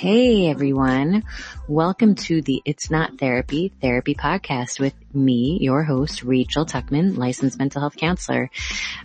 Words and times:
Hey 0.00 0.48
everyone. 0.48 1.24
Welcome 1.68 2.14
to 2.14 2.40
the 2.40 2.62
It's 2.64 2.90
Not 2.90 3.18
Therapy 3.18 3.70
Therapy 3.82 4.14
podcast 4.14 4.80
with 4.80 4.94
me, 5.12 5.58
your 5.60 5.82
host, 5.82 6.22
Rachel 6.22 6.64
Tuckman, 6.64 7.18
licensed 7.18 7.58
mental 7.58 7.82
health 7.82 7.98
counselor. 7.98 8.48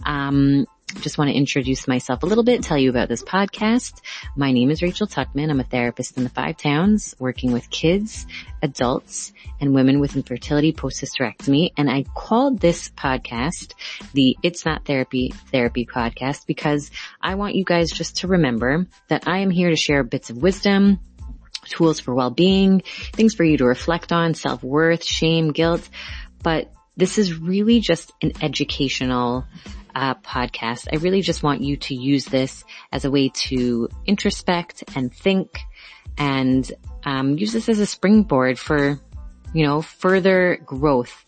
Um, 0.04 0.66
just 0.94 1.18
want 1.18 1.30
to 1.30 1.36
introduce 1.36 1.88
myself 1.88 2.24
a 2.24 2.26
little 2.26 2.44
bit, 2.44 2.64
tell 2.64 2.78
you 2.78 2.90
about 2.90 3.10
this 3.10 3.24
podcast. 3.24 4.02
My 4.36 4.52
name 4.52 4.70
is 4.70 4.82
Rachel 4.82 5.08
Tuckman. 5.08 5.50
I'm 5.50 5.60
a 5.60 5.64
therapist 5.64 6.16
in 6.16 6.24
the 6.24 6.30
five 6.30 6.58
towns 6.58 7.16
working 7.20 7.52
with 7.52 7.70
kids, 7.70 8.26
adults, 8.62 9.34
and 9.60 9.74
women 9.74 10.00
with 10.00 10.16
infertility 10.16 10.74
post-hysterectomy. 10.74 11.72
And 11.76 11.90
I 11.90 12.04
called 12.16 12.60
this 12.60 12.90
podcast 12.90 13.74
the 14.14 14.38
It's 14.44 14.66
Not 14.66 14.86
Therapy 14.86 15.34
Therapy 15.52 15.86
podcast 15.86 16.46
because 16.46 16.92
I 17.20 17.36
want 17.36 17.56
you 17.56 17.66
guys 17.66 17.92
just 17.92 18.18
to 18.18 18.28
remember 18.28 18.88
that 19.10 19.28
I 19.28 19.40
am 19.40 19.50
here 19.50 19.72
to 19.72 19.76
share 19.76 20.04
bits 20.04 20.30
of 20.30 20.38
wisdom, 20.38 21.00
tools 21.66 22.00
for 22.00 22.14
well-being, 22.14 22.82
things 23.14 23.34
for 23.34 23.44
you 23.44 23.58
to 23.58 23.66
reflect 23.66 24.12
on, 24.12 24.36
self-worth, 24.36 25.04
shame, 25.04 25.52
guilt. 25.52 25.88
But 26.44 26.72
this 26.96 27.18
is 27.18 27.38
really 27.38 27.80
just 27.80 28.14
an 28.22 28.34
educational 28.42 29.46
uh, 29.96 30.16
podcast. 30.16 30.88
I 30.92 30.98
really 30.98 31.22
just 31.22 31.42
want 31.42 31.62
you 31.62 31.78
to 31.78 31.96
use 31.96 32.26
this 32.26 32.64
as 32.92 33.06
a 33.06 33.12
way 33.12 33.30
to 33.30 33.90
introspect 34.06 34.84
and 34.96 35.14
think 35.14 35.60
and 36.18 36.70
um, 37.04 37.38
use 37.38 37.54
this 37.54 37.70
as 37.70 37.80
a 37.80 37.86
springboard 37.86 38.60
for, 38.60 39.00
you 39.54 39.66
know, 39.66 39.82
further 39.82 40.60
growth. 40.66 41.24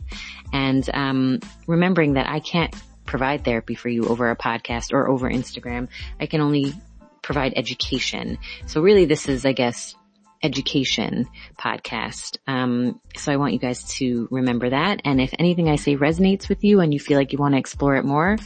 And 0.53 0.87
um, 0.93 1.39
remembering 1.65 2.13
that 2.13 2.27
I 2.27 2.39
can't 2.39 2.75
provide 3.05 3.45
therapy 3.45 3.75
for 3.75 3.89
you 3.89 4.05
over 4.05 4.29
a 4.29 4.35
podcast 4.35 4.93
or 4.93 5.09
over 5.09 5.29
Instagram. 5.29 5.87
I 6.19 6.25
can 6.25 6.41
only 6.41 6.73
provide 7.21 7.53
education. 7.55 8.37
So 8.65 8.81
really 8.81 9.05
this 9.05 9.27
is, 9.27 9.45
I 9.45 9.53
guess, 9.53 9.95
education 10.43 11.27
podcast. 11.57 12.37
Um, 12.47 13.01
so 13.15 13.31
I 13.31 13.37
want 13.37 13.53
you 13.53 13.59
guys 13.59 13.83
to 13.95 14.27
remember 14.31 14.69
that. 14.69 15.01
And 15.05 15.19
if 15.19 15.33
anything 15.37 15.69
I 15.69 15.75
say 15.75 15.95
resonates 15.95 16.49
with 16.49 16.63
you 16.63 16.79
and 16.79 16.93
you 16.93 16.99
feel 16.99 17.17
like 17.17 17.33
you 17.33 17.39
want 17.39 17.53
to 17.53 17.59
explore 17.59 17.95
it 17.95 18.05
more, 18.05 18.37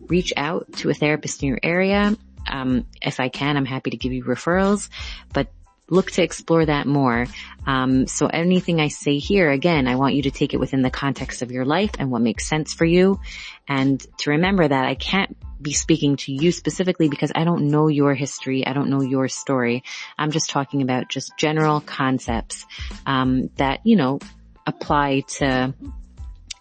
reach 0.00 0.32
out 0.36 0.72
to 0.74 0.90
a 0.90 0.94
therapist 0.94 1.42
in 1.42 1.48
your 1.48 1.60
area. 1.62 2.16
Um, 2.48 2.86
if 3.00 3.20
I 3.20 3.28
can, 3.28 3.56
I'm 3.56 3.64
happy 3.64 3.90
to 3.90 3.96
give 3.96 4.12
you 4.12 4.24
referrals, 4.24 4.88
but 5.32 5.48
look 5.92 6.10
to 6.12 6.22
explore 6.22 6.64
that 6.64 6.86
more. 6.86 7.26
Um, 7.66 8.06
so 8.06 8.26
anything 8.26 8.80
I 8.80 8.88
say 8.88 9.18
here, 9.18 9.50
again, 9.50 9.86
I 9.86 9.96
want 9.96 10.14
you 10.14 10.22
to 10.22 10.30
take 10.30 10.54
it 10.54 10.60
within 10.60 10.82
the 10.82 10.90
context 10.90 11.42
of 11.42 11.52
your 11.52 11.64
life 11.64 11.90
and 11.98 12.10
what 12.10 12.22
makes 12.22 12.48
sense 12.48 12.72
for 12.72 12.84
you. 12.84 13.20
And 13.68 14.04
to 14.18 14.30
remember 14.30 14.66
that 14.66 14.86
I 14.86 14.94
can't 14.94 15.36
be 15.60 15.72
speaking 15.72 16.16
to 16.16 16.32
you 16.32 16.50
specifically 16.50 17.08
because 17.08 17.30
I 17.34 17.44
don't 17.44 17.68
know 17.68 17.88
your 17.88 18.14
history. 18.14 18.66
I 18.66 18.72
don't 18.72 18.90
know 18.90 19.02
your 19.02 19.28
story. 19.28 19.84
I'm 20.18 20.32
just 20.32 20.50
talking 20.50 20.82
about 20.82 21.08
just 21.08 21.36
general 21.36 21.80
concepts, 21.80 22.66
um, 23.06 23.50
that, 23.56 23.80
you 23.84 23.96
know, 23.96 24.18
apply 24.66 25.20
to 25.38 25.74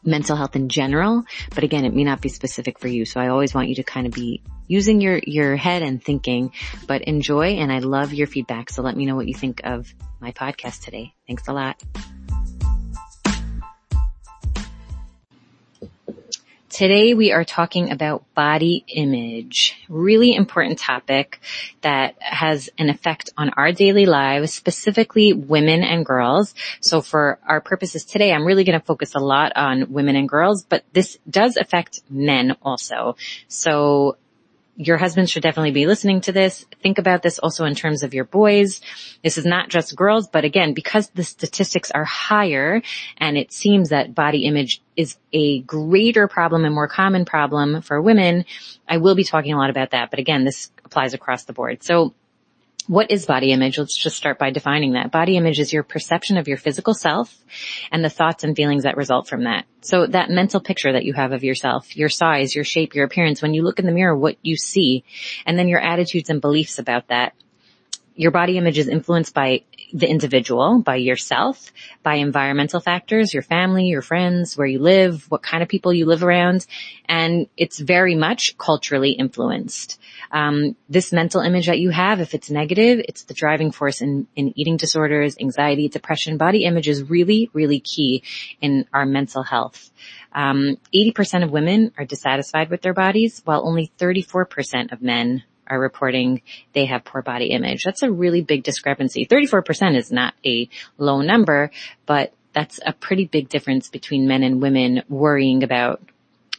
mental 0.04 0.36
health 0.36 0.56
in 0.56 0.70
general, 0.70 1.24
but 1.54 1.64
again, 1.64 1.86
it 1.86 1.94
may 1.94 2.04
not 2.04 2.22
be 2.22 2.30
specific 2.30 2.80
for 2.80 2.88
you. 2.88 3.06
So 3.06 3.20
I 3.20 3.28
always 3.28 3.54
want 3.54 3.70
you 3.70 3.76
to 3.76 3.84
kind 3.84 4.08
of 4.08 4.14
be 4.14 4.42
using 4.68 5.02
your, 5.02 5.20
your 5.24 5.56
head 5.56 5.82
and 5.82 6.04
thinking, 6.04 6.54
but 6.88 7.02
enjoy 7.04 7.56
and 7.56 7.72
I 7.72 7.80
love 7.80 8.14
your 8.14 8.28
feedback. 8.28 8.70
So 8.70 8.82
let 8.82 8.96
me 8.96 9.06
know 9.06 9.16
what 9.16 9.28
you 9.28 9.36
think 9.36 9.62
of 9.64 9.94
my 10.20 10.32
podcast 10.32 10.84
today. 10.84 11.14
Thanks 11.28 11.48
a 11.48 11.54
lot. 11.54 11.82
Today 16.72 17.14
we 17.14 17.34
are 17.34 17.44
talking 17.44 17.92
about 17.92 18.24
body 18.34 18.86
image, 18.88 19.76
really 19.90 20.34
important 20.34 20.80
topic 20.80 21.42
that 21.82 22.16
has 22.22 22.70
an 22.78 22.90
effect 22.90 23.30
on 23.36 23.50
our 23.50 23.74
daily 23.74 24.06
lives, 24.06 24.54
specifically 24.54 25.34
women 25.34 25.84
and 25.84 26.06
girls. 26.06 26.56
So 26.80 27.02
for 27.02 27.40
our 27.46 27.60
purposes 27.60 28.06
today, 28.06 28.32
I'm 28.32 28.46
really 28.46 28.64
going 28.64 28.80
to 28.80 28.86
focus 28.86 29.16
a 29.16 29.20
lot 29.20 29.52
on 29.58 29.92
women 29.92 30.16
and 30.16 30.30
girls, 30.30 30.64
but 30.64 30.86
this 30.94 31.18
does 31.30 31.58
affect 31.58 32.04
men 32.10 32.56
also. 32.62 33.18
So 33.50 34.16
your 34.78 34.98
husband 34.98 35.30
should 35.30 35.44
definitely 35.44 35.72
be 35.72 35.86
listening 35.86 36.22
to 36.22 36.32
this. 36.32 36.66
Think 36.82 36.98
about 36.98 37.22
this 37.22 37.38
also 37.38 37.66
in 37.66 37.76
terms 37.76 38.02
of 38.02 38.14
your 38.14 38.24
boys. 38.24 38.80
This 39.24 39.38
is 39.38 39.46
not 39.46 39.70
just 39.70 39.96
girls, 39.96 40.28
but 40.28 40.46
again, 40.46 40.74
because 40.74 41.10
the 41.10 41.24
statistics 41.24 41.92
are 41.92 42.06
higher 42.06 42.82
and 43.18 43.38
it 43.38 43.52
seems 43.52 43.90
that 43.90 44.16
body 44.16 44.46
image 44.46 44.81
is 44.96 45.18
a 45.32 45.62
greater 45.62 46.28
problem 46.28 46.66
and 46.66 46.74
more 46.74 46.88
common 46.88 47.26
problem 47.26 47.82
for 47.82 48.02
women, 48.02 48.46
I 48.88 48.98
will 48.98 49.16
be 49.16 49.24
talking 49.24 49.54
a 49.54 49.58
lot 49.58 49.70
about 49.70 49.92
that. 49.92 50.10
But 50.10 50.20
again, 50.20 50.44
this 50.44 50.72
applies 50.84 51.14
across 51.14 51.46
the 51.46 51.54
board. 51.54 51.84
So 51.84 52.14
what 52.88 53.12
is 53.12 53.26
body 53.26 53.52
image? 53.52 53.78
Let's 53.78 53.98
just 53.98 54.18
start 54.18 54.40
by 54.40 54.50
defining 54.50 54.94
that. 54.94 55.12
Body 55.12 55.38
image 55.38 55.60
is 55.60 55.72
your 55.72 55.84
perception 55.84 56.38
of 56.38 56.48
your 56.48 56.58
physical 56.58 56.94
self 56.94 57.38
and 57.92 58.04
the 58.04 58.10
thoughts 58.10 58.44
and 58.44 58.56
feelings 58.56 58.84
that 58.84 58.98
result 58.98 59.28
from 59.28 59.44
that. 59.44 59.66
So 59.82 60.08
that 60.08 60.30
mental 60.30 60.60
picture 60.60 60.92
that 60.92 61.06
you 61.06 61.14
have 61.14 61.32
of 61.32 61.44
yourself, 61.44 61.96
your 61.96 62.10
size, 62.10 62.56
your 62.56 62.64
shape, 62.64 62.96
your 62.96 63.06
appearance, 63.06 63.42
when 63.42 63.54
you 63.54 63.64
look 63.64 63.80
in 63.80 63.86
the 63.86 63.92
mirror, 63.92 64.16
what 64.16 64.38
you 64.42 64.58
see, 64.58 65.04
and 65.46 65.58
then 65.58 65.68
your 65.68 65.80
attitudes 65.80 66.30
and 66.30 66.42
beliefs 66.42 66.80
about 66.80 67.08
that. 67.08 67.34
Your 68.16 68.32
body 68.32 68.58
image 68.58 68.78
is 68.78 68.88
influenced 68.88 69.34
by 69.34 69.64
the 69.94 70.10
individual, 70.10 70.80
by 70.80 70.96
yourself, 70.96 71.72
by 72.04 72.16
environmental 72.16 72.80
factors, 72.80 73.34
your 73.34 73.44
family, 73.44 73.86
your 73.86 74.02
friends, 74.02 74.58
where 74.58 74.68
you 74.68 74.80
live, 74.80 75.30
what 75.30 75.44
kind 75.44 75.62
of 75.62 75.70
people 75.70 75.94
you 75.94 76.06
live 76.06 76.24
around, 76.24 76.66
and 77.06 77.48
it's 77.58 77.80
very 77.80 78.16
much 78.16 78.58
culturally 78.58 79.12
influenced. 79.12 80.00
Um, 80.32 80.76
this 80.90 81.12
mental 81.12 81.42
image 81.42 81.68
that 81.68 81.80
you 81.80 81.90
have, 81.90 82.22
if 82.22 82.34
it's 82.34 82.50
negative, 82.50 83.04
it's 83.08 83.24
the 83.24 83.34
driving 83.34 83.72
force 83.72 84.02
in, 84.02 84.28
in 84.36 84.58
eating 84.58 84.78
disorders, 84.78 85.38
anxiety, 85.40 85.90
depression. 85.90 86.38
Body 86.38 86.64
image 86.64 86.88
is 86.88 87.10
really, 87.10 87.50
really 87.54 87.80
key 87.80 88.24
in 88.62 88.86
our 88.94 89.06
mental 89.06 89.44
health. 89.44 89.92
Um, 90.34 90.78
80% 90.94 91.44
of 91.44 91.52
women 91.52 91.92
are 91.98 92.06
dissatisfied 92.06 92.70
with 92.70 92.82
their 92.82 92.94
bodies, 92.94 93.42
while 93.44 93.68
only 93.68 93.92
34% 94.00 94.92
of 94.92 95.02
men 95.02 95.44
are 95.72 95.80
reporting 95.80 96.42
they 96.74 96.86
have 96.86 97.06
poor 97.06 97.22
body 97.22 97.48
image. 97.48 97.84
That's 97.84 98.04
a 98.04 98.12
really 98.12 98.42
big 98.42 98.64
discrepancy. 98.64 99.26
34% 99.26 99.96
is 99.96 100.12
not 100.12 100.34
a 100.46 100.70
low 100.98 101.22
number, 101.22 101.72
but 102.06 102.34
that's 102.54 102.80
a 102.86 102.92
pretty 102.92 103.26
big 103.26 103.48
difference 103.48 103.90
between 103.90 104.28
men 104.28 104.44
and 104.44 104.62
women 104.62 105.04
worrying 105.08 105.64
about 105.64 106.02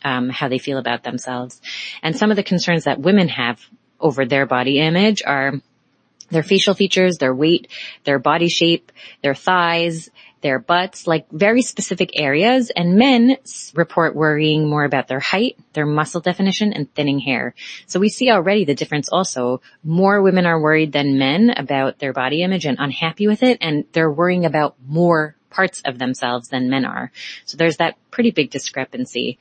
um, 0.02 0.30
how 0.30 0.48
they 0.48 0.58
feel 0.58 0.78
about 0.78 1.04
themselves. 1.04 1.60
And 2.02 2.16
some 2.16 2.30
of 2.30 2.36
the 2.36 2.42
concerns 2.42 2.84
that 2.84 2.98
women 2.98 3.28
have 3.28 3.60
over 4.00 4.24
their 4.24 4.46
body 4.46 4.80
image 4.80 5.22
are 5.24 5.52
their 6.30 6.42
facial 6.42 6.72
features, 6.72 7.18
their 7.18 7.34
weight, 7.34 7.68
their 8.04 8.18
body 8.18 8.48
shape, 8.48 8.90
their 9.22 9.34
thighs, 9.34 10.08
their 10.42 10.58
butts, 10.58 11.06
like 11.06 11.30
very 11.30 11.62
specific 11.62 12.10
areas. 12.20 12.70
And 12.70 12.96
men 12.96 13.36
report 13.74 14.14
worrying 14.14 14.68
more 14.68 14.84
about 14.84 15.08
their 15.08 15.20
height, 15.20 15.56
their 15.72 15.86
muscle 15.86 16.20
definition, 16.20 16.72
and 16.72 16.92
thinning 16.94 17.18
hair. 17.18 17.54
So 17.86 18.00
we 18.00 18.08
see 18.08 18.30
already 18.30 18.64
the 18.64 18.74
difference 18.74 19.08
also. 19.08 19.62
More 19.82 20.20
women 20.20 20.44
are 20.44 20.60
worried 20.60 20.92
than 20.92 21.18
men 21.18 21.50
about 21.50 21.98
their 21.98 22.12
body 22.12 22.42
image 22.42 22.66
and 22.66 22.76
unhappy 22.78 23.26
with 23.26 23.42
it, 23.42 23.58
and 23.60 23.84
they're 23.92 24.10
worrying 24.10 24.44
about 24.44 24.76
more 24.86 25.36
parts 25.50 25.82
of 25.84 25.98
themselves 25.98 26.48
than 26.48 26.70
men 26.70 26.84
are. 26.84 27.12
So 27.44 27.56
there's 27.56 27.76
that 27.76 27.96
pretty 28.10 28.30
big 28.30 28.50
discrepancy. 28.50 29.38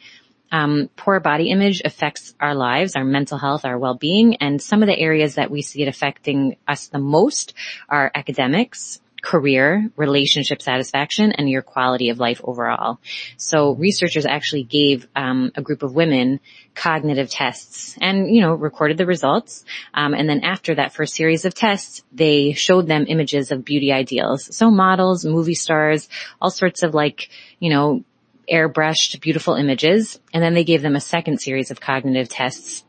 Um, 0.52 0.90
poor 0.98 1.20
body 1.22 1.50
image 1.50 1.82
affects 1.86 2.36
our 2.40 2.54
lives, 2.54 2.96
our 2.96 3.06
mental 3.06 3.38
health, 3.38 3.64
our 3.64 3.80
well-being, 3.80 4.36
and 4.36 4.62
some 4.62 4.84
of 4.84 4.88
the 4.88 5.00
areas 5.00 5.36
that 5.36 5.50
we 5.50 5.62
see 5.62 5.82
it 5.82 5.88
affecting 5.88 6.58
us 6.68 6.88
the 6.88 7.00
most 7.00 7.54
are 7.88 8.12
academics, 8.14 9.00
career, 9.22 9.90
relationship 9.96 10.62
satisfaction, 10.62 11.32
and 11.32 11.50
your 11.50 11.62
quality 11.62 12.10
of 12.10 12.20
life 12.20 12.42
overall. 12.44 13.00
So 13.38 13.76
researchers 13.76 14.26
actually 14.26 14.64
gave 14.64 15.08
um, 15.16 15.52
a 15.56 15.62
group 15.62 15.84
of 15.84 15.94
women 15.94 16.40
cognitive 16.74 17.30
tests 17.30 17.98
and, 18.02 18.34
you 18.34 18.42
know, 18.42 18.54
recorded 18.54 18.98
the 18.98 19.06
results. 19.06 19.64
Um, 19.94 20.14
and 20.14 20.28
then 20.28 20.44
after 20.44 20.76
that 20.76 20.94
first 20.94 21.16
series 21.16 21.46
of 21.46 21.54
tests, 21.54 22.04
they 22.12 22.54
showed 22.54 22.88
them 22.88 23.06
images 23.08 23.52
of 23.52 23.64
beauty 23.64 23.92
ideals. 23.92 24.56
So 24.56 24.72
models, 24.72 25.26
movie 25.26 25.56
stars, 25.56 26.10
all 26.42 26.50
sorts 26.50 26.84
of 26.84 26.94
like, 26.94 27.30
you 27.60 27.70
know, 27.70 28.04
airbrushed 28.52 29.22
beautiful 29.22 29.54
images. 29.54 30.20
And 30.34 30.44
then 30.44 30.56
they 30.56 30.64
gave 30.64 30.82
them 30.82 30.96
a 30.96 31.02
second 31.02 31.40
series 31.40 31.72
of 31.72 31.80
cognitive 31.80 32.28
tests 32.28 32.84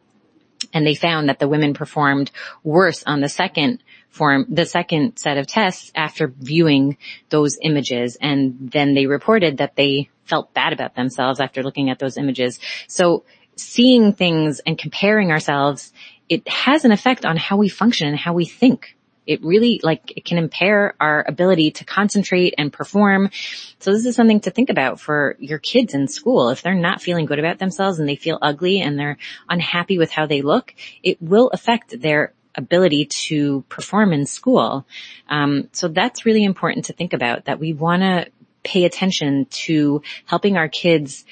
and 0.72 0.86
they 0.86 0.94
found 0.94 1.28
that 1.28 1.38
the 1.38 1.48
women 1.48 1.74
performed 1.74 2.30
worse 2.62 3.02
on 3.04 3.20
the 3.20 3.28
second 3.28 3.82
form, 4.12 4.46
the 4.48 4.66
second 4.66 5.16
set 5.18 5.38
of 5.38 5.46
tests 5.46 5.90
after 5.94 6.28
viewing 6.28 6.98
those 7.30 7.58
images. 7.62 8.16
And 8.20 8.70
then 8.70 8.94
they 8.94 9.06
reported 9.06 9.58
that 9.58 9.74
they 9.74 10.10
felt 10.24 10.54
bad 10.54 10.72
about 10.72 10.94
themselves 10.94 11.40
after 11.40 11.62
looking 11.62 11.90
at 11.90 11.98
those 11.98 12.16
images. 12.16 12.60
So 12.86 13.24
seeing 13.56 14.12
things 14.12 14.60
and 14.60 14.78
comparing 14.78 15.30
ourselves, 15.30 15.92
it 16.28 16.46
has 16.48 16.84
an 16.84 16.92
effect 16.92 17.24
on 17.24 17.36
how 17.36 17.56
we 17.56 17.68
function 17.68 18.08
and 18.08 18.16
how 18.16 18.32
we 18.32 18.44
think. 18.44 18.96
It 19.24 19.42
really 19.44 19.80
like 19.84 20.12
it 20.16 20.24
can 20.24 20.36
impair 20.36 20.94
our 21.00 21.24
ability 21.28 21.70
to 21.72 21.84
concentrate 21.84 22.54
and 22.58 22.72
perform. 22.72 23.30
So 23.78 23.92
this 23.92 24.04
is 24.04 24.16
something 24.16 24.40
to 24.40 24.50
think 24.50 24.68
about 24.68 24.98
for 24.98 25.36
your 25.38 25.58
kids 25.58 25.94
in 25.94 26.08
school. 26.08 26.50
If 26.50 26.62
they're 26.62 26.74
not 26.74 27.00
feeling 27.00 27.26
good 27.26 27.38
about 27.38 27.58
themselves 27.58 28.00
and 28.00 28.08
they 28.08 28.16
feel 28.16 28.38
ugly 28.42 28.80
and 28.80 28.98
they're 28.98 29.18
unhappy 29.48 29.96
with 29.96 30.10
how 30.10 30.26
they 30.26 30.42
look, 30.42 30.74
it 31.04 31.22
will 31.22 31.50
affect 31.50 32.00
their 32.00 32.34
ability 32.54 33.06
to 33.06 33.62
perform 33.68 34.12
in 34.12 34.26
school. 34.26 34.86
Um, 35.28 35.68
so 35.72 35.88
that's 35.88 36.26
really 36.26 36.44
important 36.44 36.86
to 36.86 36.92
think 36.92 37.12
about 37.12 37.46
that 37.46 37.58
we 37.58 37.72
want 37.72 38.02
to 38.02 38.26
pay 38.62 38.84
attention 38.84 39.46
to 39.46 40.02
helping 40.26 40.56
our 40.56 40.68
kids 40.68 41.24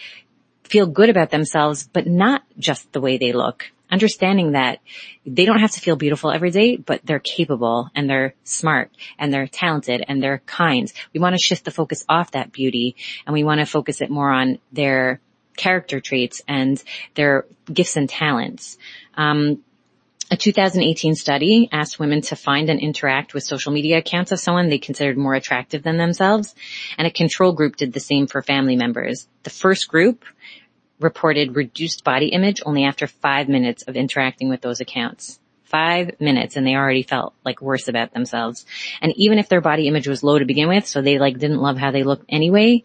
feel 0.64 0.86
good 0.86 1.10
about 1.10 1.30
themselves, 1.30 1.88
but 1.92 2.06
not 2.06 2.42
just 2.58 2.92
the 2.92 3.00
way 3.00 3.18
they 3.18 3.32
look. 3.32 3.70
Understanding 3.90 4.52
that 4.52 4.78
they 5.26 5.44
don't 5.44 5.58
have 5.58 5.72
to 5.72 5.80
feel 5.80 5.96
beautiful 5.96 6.30
every 6.30 6.52
day, 6.52 6.76
but 6.76 7.00
they're 7.04 7.18
capable 7.18 7.90
and 7.94 8.08
they're 8.08 8.34
smart 8.44 8.92
and 9.18 9.34
they're 9.34 9.48
talented 9.48 10.04
and 10.06 10.22
they're 10.22 10.42
kind. 10.46 10.92
We 11.12 11.18
want 11.18 11.34
to 11.34 11.42
shift 11.42 11.64
the 11.64 11.72
focus 11.72 12.04
off 12.08 12.30
that 12.32 12.52
beauty 12.52 12.94
and 13.26 13.34
we 13.34 13.42
want 13.42 13.58
to 13.58 13.66
focus 13.66 14.00
it 14.00 14.08
more 14.08 14.30
on 14.30 14.60
their 14.70 15.20
character 15.56 16.00
traits 16.00 16.40
and 16.46 16.82
their 17.16 17.46
gifts 17.72 17.96
and 17.96 18.08
talents. 18.08 18.78
Um, 19.14 19.64
a 20.30 20.36
2018 20.36 21.16
study 21.16 21.68
asked 21.72 21.98
women 21.98 22.20
to 22.20 22.36
find 22.36 22.70
and 22.70 22.80
interact 22.80 23.34
with 23.34 23.42
social 23.42 23.72
media 23.72 23.98
accounts 23.98 24.30
of 24.30 24.38
someone 24.38 24.68
they 24.68 24.78
considered 24.78 25.18
more 25.18 25.34
attractive 25.34 25.82
than 25.82 25.96
themselves, 25.96 26.54
and 26.96 27.06
a 27.06 27.10
control 27.10 27.52
group 27.52 27.76
did 27.76 27.92
the 27.92 28.00
same 28.00 28.28
for 28.28 28.40
family 28.40 28.76
members. 28.76 29.26
The 29.42 29.50
first 29.50 29.88
group 29.88 30.24
reported 31.00 31.56
reduced 31.56 32.04
body 32.04 32.28
image 32.28 32.62
only 32.64 32.84
after 32.84 33.08
five 33.08 33.48
minutes 33.48 33.82
of 33.84 33.96
interacting 33.96 34.48
with 34.48 34.60
those 34.60 34.80
accounts. 34.80 35.40
Five 35.64 36.20
minutes 36.20 36.56
and 36.56 36.66
they 36.66 36.74
already 36.74 37.02
felt 37.02 37.34
like 37.44 37.62
worse 37.62 37.88
about 37.88 38.12
themselves. 38.12 38.66
And 39.00 39.12
even 39.16 39.38
if 39.38 39.48
their 39.48 39.60
body 39.60 39.88
image 39.88 40.08
was 40.08 40.22
low 40.22 40.38
to 40.38 40.44
begin 40.44 40.68
with, 40.68 40.86
so 40.86 41.00
they 41.00 41.18
like 41.18 41.38
didn't 41.38 41.60
love 41.60 41.78
how 41.78 41.90
they 41.90 42.02
looked 42.02 42.26
anyway, 42.28 42.84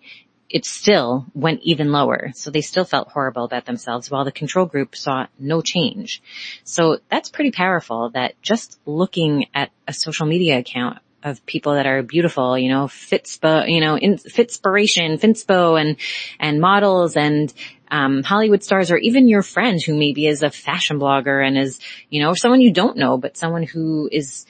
it 0.55 0.63
still 0.63 1.25
went 1.33 1.59
even 1.63 1.91
lower. 1.91 2.31
So 2.33 2.49
they 2.49 2.61
still 2.61 2.85
felt 2.85 3.11
horrible 3.11 3.43
about 3.43 3.65
themselves 3.65 4.09
while 4.09 4.23
the 4.23 4.31
control 4.31 4.65
group 4.65 4.95
saw 4.95 5.27
no 5.37 5.61
change. 5.61 6.21
So 6.63 6.99
that's 7.11 7.29
pretty 7.29 7.51
powerful 7.51 8.11
that 8.11 8.41
just 8.41 8.79
looking 8.85 9.47
at 9.53 9.71
a 9.85 9.91
social 9.91 10.25
media 10.25 10.57
account 10.59 10.99
of 11.21 11.45
people 11.45 11.73
that 11.73 11.85
are 11.85 12.01
beautiful, 12.03 12.57
you 12.57 12.69
know, 12.69 12.85
Fitspo, 12.85 13.69
you 13.69 13.81
know, 13.81 13.97
in, 13.97 14.15
Fitspiration, 14.15 15.19
Thinspo 15.19 15.77
and, 15.77 15.97
and 16.39 16.61
models 16.61 17.17
and, 17.17 17.53
um, 17.91 18.23
Hollywood 18.23 18.63
stars 18.63 18.91
or 18.91 18.97
even 18.97 19.27
your 19.27 19.41
friend 19.41 19.81
who 19.85 19.93
maybe 19.93 20.25
is 20.25 20.41
a 20.41 20.49
fashion 20.49 21.01
blogger 21.01 21.45
and 21.45 21.57
is, 21.57 21.81
you 22.09 22.21
know, 22.21 22.33
someone 22.33 22.61
you 22.61 22.71
don't 22.71 22.95
know, 22.95 23.17
but 23.17 23.35
someone 23.35 23.63
who 23.63 24.07
is, 24.09 24.45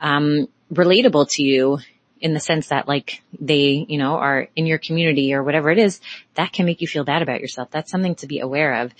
um, 0.00 0.46
relatable 0.72 1.28
to 1.30 1.42
you 1.42 1.78
in 2.20 2.34
the 2.34 2.40
sense 2.40 2.68
that 2.68 2.88
like 2.88 3.22
they, 3.38 3.86
you 3.88 3.98
know, 3.98 4.14
are 4.14 4.48
in 4.56 4.66
your 4.66 4.78
community 4.78 5.34
or 5.34 5.42
whatever 5.42 5.70
it 5.70 5.78
is, 5.78 6.00
that 6.34 6.52
can 6.52 6.66
make 6.66 6.80
you 6.80 6.88
feel 6.88 7.04
bad 7.04 7.22
about 7.22 7.40
yourself. 7.40 7.70
That's 7.70 7.90
something 7.90 8.14
to 8.16 8.26
be 8.26 8.40
aware 8.40 8.82
of. 8.82 8.92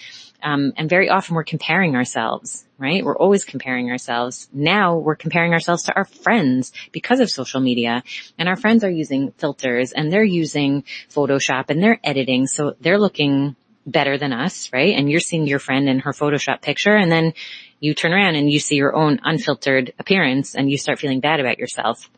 Um, 0.42 0.72
and 0.76 0.88
very 0.88 1.08
often 1.08 1.34
we're 1.34 1.44
comparing 1.44 1.96
ourselves, 1.96 2.64
right? 2.78 3.04
We're 3.04 3.16
always 3.16 3.44
comparing 3.44 3.90
ourselves. 3.90 4.48
Now 4.52 4.96
we're 4.96 5.16
comparing 5.16 5.52
ourselves 5.52 5.84
to 5.84 5.94
our 5.94 6.04
friends 6.04 6.72
because 6.92 7.20
of 7.20 7.30
social 7.30 7.60
media 7.60 8.04
and 8.38 8.48
our 8.48 8.56
friends 8.56 8.84
are 8.84 8.90
using 8.90 9.32
filters 9.32 9.92
and 9.92 10.12
they're 10.12 10.22
using 10.22 10.84
Photoshop 11.10 11.70
and 11.70 11.82
they're 11.82 12.00
editing. 12.04 12.46
So 12.46 12.76
they're 12.80 13.00
looking 13.00 13.56
better 13.84 14.18
than 14.18 14.32
us, 14.32 14.72
right? 14.72 14.94
And 14.96 15.10
you're 15.10 15.20
seeing 15.20 15.46
your 15.46 15.58
friend 15.58 15.88
in 15.88 16.00
her 16.00 16.12
Photoshop 16.12 16.60
picture 16.60 16.94
and 16.94 17.10
then 17.10 17.34
you 17.80 17.94
turn 17.94 18.12
around 18.12 18.36
and 18.36 18.50
you 18.50 18.60
see 18.60 18.76
your 18.76 18.94
own 18.94 19.20
unfiltered 19.24 19.92
appearance 19.98 20.54
and 20.54 20.70
you 20.70 20.78
start 20.78 20.98
feeling 20.98 21.20
bad 21.20 21.40
about 21.40 21.58
yourself. 21.58 22.10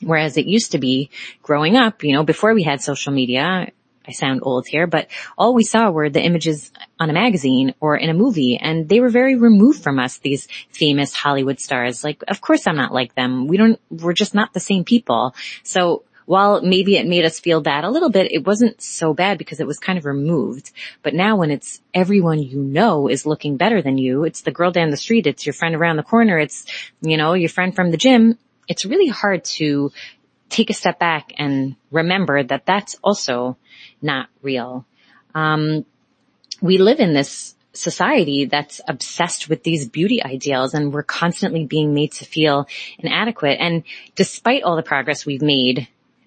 Whereas 0.00 0.36
it 0.36 0.46
used 0.46 0.72
to 0.72 0.78
be 0.78 1.10
growing 1.42 1.76
up, 1.76 2.04
you 2.04 2.12
know, 2.12 2.22
before 2.22 2.54
we 2.54 2.62
had 2.62 2.80
social 2.80 3.12
media, 3.12 3.72
I 4.08 4.12
sound 4.12 4.40
old 4.42 4.66
here, 4.66 4.86
but 4.86 5.08
all 5.36 5.54
we 5.54 5.64
saw 5.64 5.90
were 5.90 6.08
the 6.08 6.22
images 6.22 6.72
on 6.98 7.10
a 7.10 7.12
magazine 7.12 7.74
or 7.78 7.96
in 7.96 8.08
a 8.08 8.14
movie 8.14 8.56
and 8.56 8.88
they 8.88 9.00
were 9.00 9.10
very 9.10 9.36
removed 9.36 9.82
from 9.82 9.98
us, 9.98 10.18
these 10.18 10.48
famous 10.70 11.12
Hollywood 11.12 11.60
stars. 11.60 12.02
Like, 12.02 12.24
of 12.26 12.40
course 12.40 12.66
I'm 12.66 12.76
not 12.76 12.94
like 12.94 13.14
them. 13.14 13.48
We 13.48 13.58
don't, 13.58 13.78
we're 13.90 14.14
just 14.14 14.34
not 14.34 14.54
the 14.54 14.60
same 14.60 14.84
people. 14.84 15.34
So 15.62 16.04
while 16.24 16.62
maybe 16.62 16.96
it 16.96 17.06
made 17.06 17.24
us 17.24 17.40
feel 17.40 17.60
bad 17.60 17.84
a 17.84 17.90
little 17.90 18.10
bit, 18.10 18.32
it 18.32 18.46
wasn't 18.46 18.80
so 18.80 19.12
bad 19.14 19.38
because 19.38 19.60
it 19.60 19.66
was 19.66 19.78
kind 19.78 19.98
of 19.98 20.04
removed. 20.06 20.72
But 21.02 21.14
now 21.14 21.36
when 21.36 21.50
it's 21.50 21.80
everyone 21.92 22.42
you 22.42 22.62
know 22.62 23.08
is 23.08 23.26
looking 23.26 23.56
better 23.56 23.82
than 23.82 23.98
you, 23.98 24.24
it's 24.24 24.42
the 24.42 24.52
girl 24.52 24.70
down 24.70 24.90
the 24.90 24.96
street, 24.96 25.26
it's 25.26 25.46
your 25.46 25.54
friend 25.54 25.74
around 25.74 25.96
the 25.96 26.02
corner, 26.02 26.38
it's, 26.38 26.66
you 27.00 27.16
know, 27.16 27.32
your 27.34 27.48
friend 27.48 27.74
from 27.74 27.90
the 27.90 27.96
gym, 27.96 28.38
it's 28.68 28.84
really 28.84 29.08
hard 29.08 29.44
to 29.44 29.90
take 30.48 30.70
a 30.70 30.74
step 30.74 30.98
back 30.98 31.32
and 31.36 31.76
remember 31.90 32.42
that 32.42 32.66
that's 32.66 32.96
also 33.02 33.56
not 34.00 34.28
real. 34.42 34.86
Um, 35.34 35.84
we 36.60 36.78
live 36.78 37.00
in 37.00 37.14
this 37.14 37.54
society 37.72 38.46
that's 38.46 38.80
obsessed 38.88 39.48
with 39.48 39.62
these 39.62 39.88
beauty 39.88 40.22
ideals 40.22 40.74
and 40.74 40.92
we're 40.92 41.02
constantly 41.02 41.64
being 41.64 41.94
made 41.94 42.12
to 42.12 42.24
feel 42.24 42.66
inadequate. 42.98 43.58
And 43.60 43.84
despite 44.14 44.62
all 44.62 44.76
the 44.76 44.82
progress 44.82 45.24
we've 45.24 45.42
made 45.42 45.86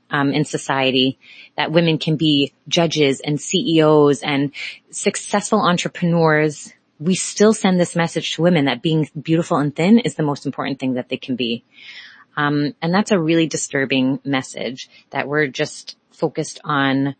um, 0.09 0.31
in 0.31 0.45
society, 0.45 1.19
that 1.57 1.71
women 1.71 1.97
can 1.97 2.15
be 2.15 2.53
judges 2.67 3.19
and 3.19 3.39
CEOs 3.39 4.21
and 4.21 4.51
successful 4.91 5.59
entrepreneurs, 5.59 6.73
we 6.99 7.15
still 7.15 7.53
send 7.53 7.79
this 7.79 7.95
message 7.95 8.35
to 8.35 8.43
women 8.43 8.65
that 8.65 8.81
being 8.81 9.09
beautiful 9.19 9.57
and 9.57 9.75
thin 9.75 9.99
is 9.99 10.15
the 10.15 10.23
most 10.23 10.45
important 10.45 10.79
thing 10.79 10.93
that 10.93 11.09
they 11.09 11.17
can 11.17 11.35
be. 11.35 11.63
Um, 12.35 12.73
and 12.81 12.93
that's 12.93 13.11
a 13.11 13.19
really 13.19 13.47
disturbing 13.47 14.19
message 14.23 14.89
that 15.11 15.27
we're 15.27 15.47
just 15.47 15.97
focused 16.11 16.59
on 16.63 17.15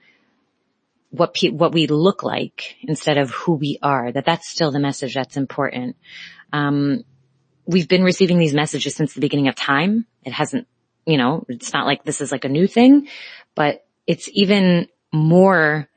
what 1.10 1.34
pe- 1.34 1.50
what 1.50 1.74
we 1.74 1.88
look 1.88 2.24
like 2.24 2.76
instead 2.82 3.18
of 3.18 3.32
who 3.32 3.54
we 3.54 3.78
are. 3.82 4.12
That 4.12 4.26
that's 4.26 4.50
still 4.50 4.72
the 4.72 4.80
message 4.80 5.14
that's 5.14 5.38
important. 5.38 5.98
Um, 6.54 7.04
we've 7.66 7.88
been 7.88 8.04
receiving 8.04 8.40
these 8.40 8.54
messages 8.54 8.96
since 8.96 9.14
the 9.14 9.22
beginning 9.22 9.48
of 9.48 9.56
time. 9.56 10.06
It 10.24 10.34
hasn't, 10.34 10.68
you 11.06 11.18
know, 11.18 11.46
it's 11.50 11.74
not 11.74 11.86
like 11.86 12.04
this 12.04 12.22
is 12.22 12.32
like 12.32 12.46
a 12.46 12.50
new 12.50 12.68
thing, 12.68 13.08
but 13.56 13.86
it's 14.08 14.30
even 14.34 14.88
more 15.12 15.90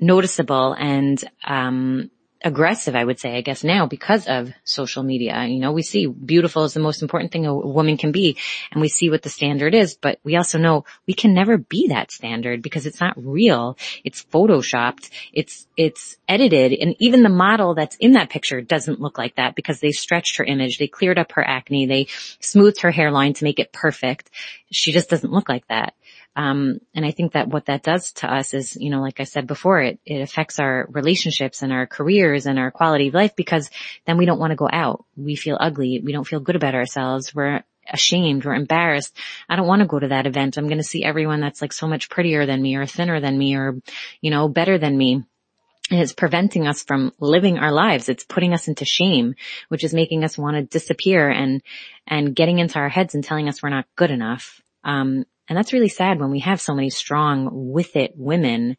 noticeable 0.00 0.72
and 0.72 1.22
um, 1.44 2.10
aggressive, 2.44 2.94
I 2.94 3.04
would 3.04 3.18
say, 3.18 3.36
I 3.36 3.40
guess 3.40 3.64
now 3.64 3.86
because 3.86 4.26
of 4.26 4.52
social 4.64 5.02
media. 5.02 5.44
You 5.44 5.60
know, 5.60 5.72
we 5.72 5.82
see 5.82 6.06
beautiful 6.06 6.64
is 6.64 6.74
the 6.74 6.80
most 6.80 7.02
important 7.02 7.32
thing 7.32 7.46
a 7.46 7.54
woman 7.54 7.96
can 7.96 8.12
be 8.12 8.36
and 8.70 8.80
we 8.80 8.88
see 8.88 9.10
what 9.10 9.22
the 9.22 9.28
standard 9.28 9.74
is, 9.74 9.96
but 9.96 10.18
we 10.24 10.36
also 10.36 10.58
know 10.58 10.84
we 11.06 11.14
can 11.14 11.34
never 11.34 11.58
be 11.58 11.88
that 11.88 12.12
standard 12.12 12.62
because 12.62 12.86
it's 12.86 13.00
not 13.00 13.14
real. 13.16 13.76
It's 14.04 14.24
photoshopped. 14.24 15.10
It's, 15.32 15.66
it's 15.76 16.16
edited 16.28 16.72
and 16.72 16.96
even 16.98 17.22
the 17.22 17.28
model 17.28 17.74
that's 17.74 17.96
in 17.96 18.12
that 18.12 18.30
picture 18.30 18.60
doesn't 18.60 19.00
look 19.00 19.18
like 19.18 19.36
that 19.36 19.54
because 19.54 19.80
they 19.80 19.92
stretched 19.92 20.36
her 20.36 20.44
image. 20.44 20.78
They 20.78 20.88
cleared 20.88 21.18
up 21.18 21.32
her 21.32 21.46
acne. 21.46 21.86
They 21.86 22.06
smoothed 22.40 22.82
her 22.82 22.90
hairline 22.90 23.34
to 23.34 23.44
make 23.44 23.58
it 23.58 23.72
perfect. 23.72 24.30
She 24.70 24.92
just 24.92 25.10
doesn't 25.10 25.32
look 25.32 25.48
like 25.48 25.66
that. 25.68 25.94
Um, 26.34 26.78
and 26.94 27.04
I 27.04 27.10
think 27.10 27.32
that 27.32 27.48
what 27.48 27.66
that 27.66 27.82
does 27.82 28.12
to 28.14 28.32
us 28.32 28.54
is, 28.54 28.76
you 28.76 28.90
know, 28.90 29.02
like 29.02 29.20
I 29.20 29.24
said 29.24 29.46
before, 29.46 29.80
it, 29.80 30.00
it 30.06 30.20
affects 30.22 30.58
our 30.58 30.86
relationships 30.90 31.62
and 31.62 31.72
our 31.72 31.86
careers 31.86 32.46
and 32.46 32.58
our 32.58 32.70
quality 32.70 33.08
of 33.08 33.14
life 33.14 33.36
because 33.36 33.70
then 34.06 34.16
we 34.16 34.24
don't 34.24 34.38
want 34.38 34.50
to 34.52 34.56
go 34.56 34.68
out. 34.72 35.04
We 35.16 35.36
feel 35.36 35.58
ugly. 35.60 36.00
We 36.02 36.12
don't 36.12 36.26
feel 36.26 36.40
good 36.40 36.56
about 36.56 36.74
ourselves. 36.74 37.34
We're 37.34 37.62
ashamed. 37.90 38.44
We're 38.44 38.54
embarrassed. 38.54 39.14
I 39.48 39.56
don't 39.56 39.66
want 39.66 39.80
to 39.80 39.88
go 39.88 39.98
to 39.98 40.08
that 40.08 40.26
event. 40.26 40.56
I'm 40.56 40.68
going 40.68 40.78
to 40.78 40.84
see 40.84 41.04
everyone 41.04 41.40
that's 41.40 41.60
like 41.60 41.72
so 41.72 41.86
much 41.86 42.08
prettier 42.08 42.46
than 42.46 42.62
me 42.62 42.76
or 42.76 42.86
thinner 42.86 43.20
than 43.20 43.36
me 43.36 43.56
or, 43.56 43.76
you 44.20 44.30
know, 44.30 44.48
better 44.48 44.78
than 44.78 44.96
me. 44.96 45.24
And 45.90 46.00
it's 46.00 46.12
preventing 46.14 46.66
us 46.66 46.82
from 46.82 47.12
living 47.18 47.58
our 47.58 47.72
lives. 47.72 48.08
It's 48.08 48.24
putting 48.24 48.54
us 48.54 48.68
into 48.68 48.86
shame, 48.86 49.34
which 49.68 49.84
is 49.84 49.92
making 49.92 50.24
us 50.24 50.38
want 50.38 50.56
to 50.56 50.62
disappear 50.62 51.28
and, 51.28 51.60
and 52.06 52.34
getting 52.34 52.60
into 52.60 52.78
our 52.78 52.88
heads 52.88 53.14
and 53.14 53.22
telling 53.22 53.48
us 53.48 53.62
we're 53.62 53.68
not 53.68 53.86
good 53.96 54.10
enough. 54.10 54.62
Um, 54.84 55.24
and 55.48 55.58
that's 55.58 55.72
really 55.72 55.88
sad 55.88 56.20
when 56.20 56.30
we 56.30 56.40
have 56.40 56.60
so 56.60 56.74
many 56.74 56.90
strong 56.90 57.48
with 57.52 57.96
it 57.96 58.12
women 58.16 58.76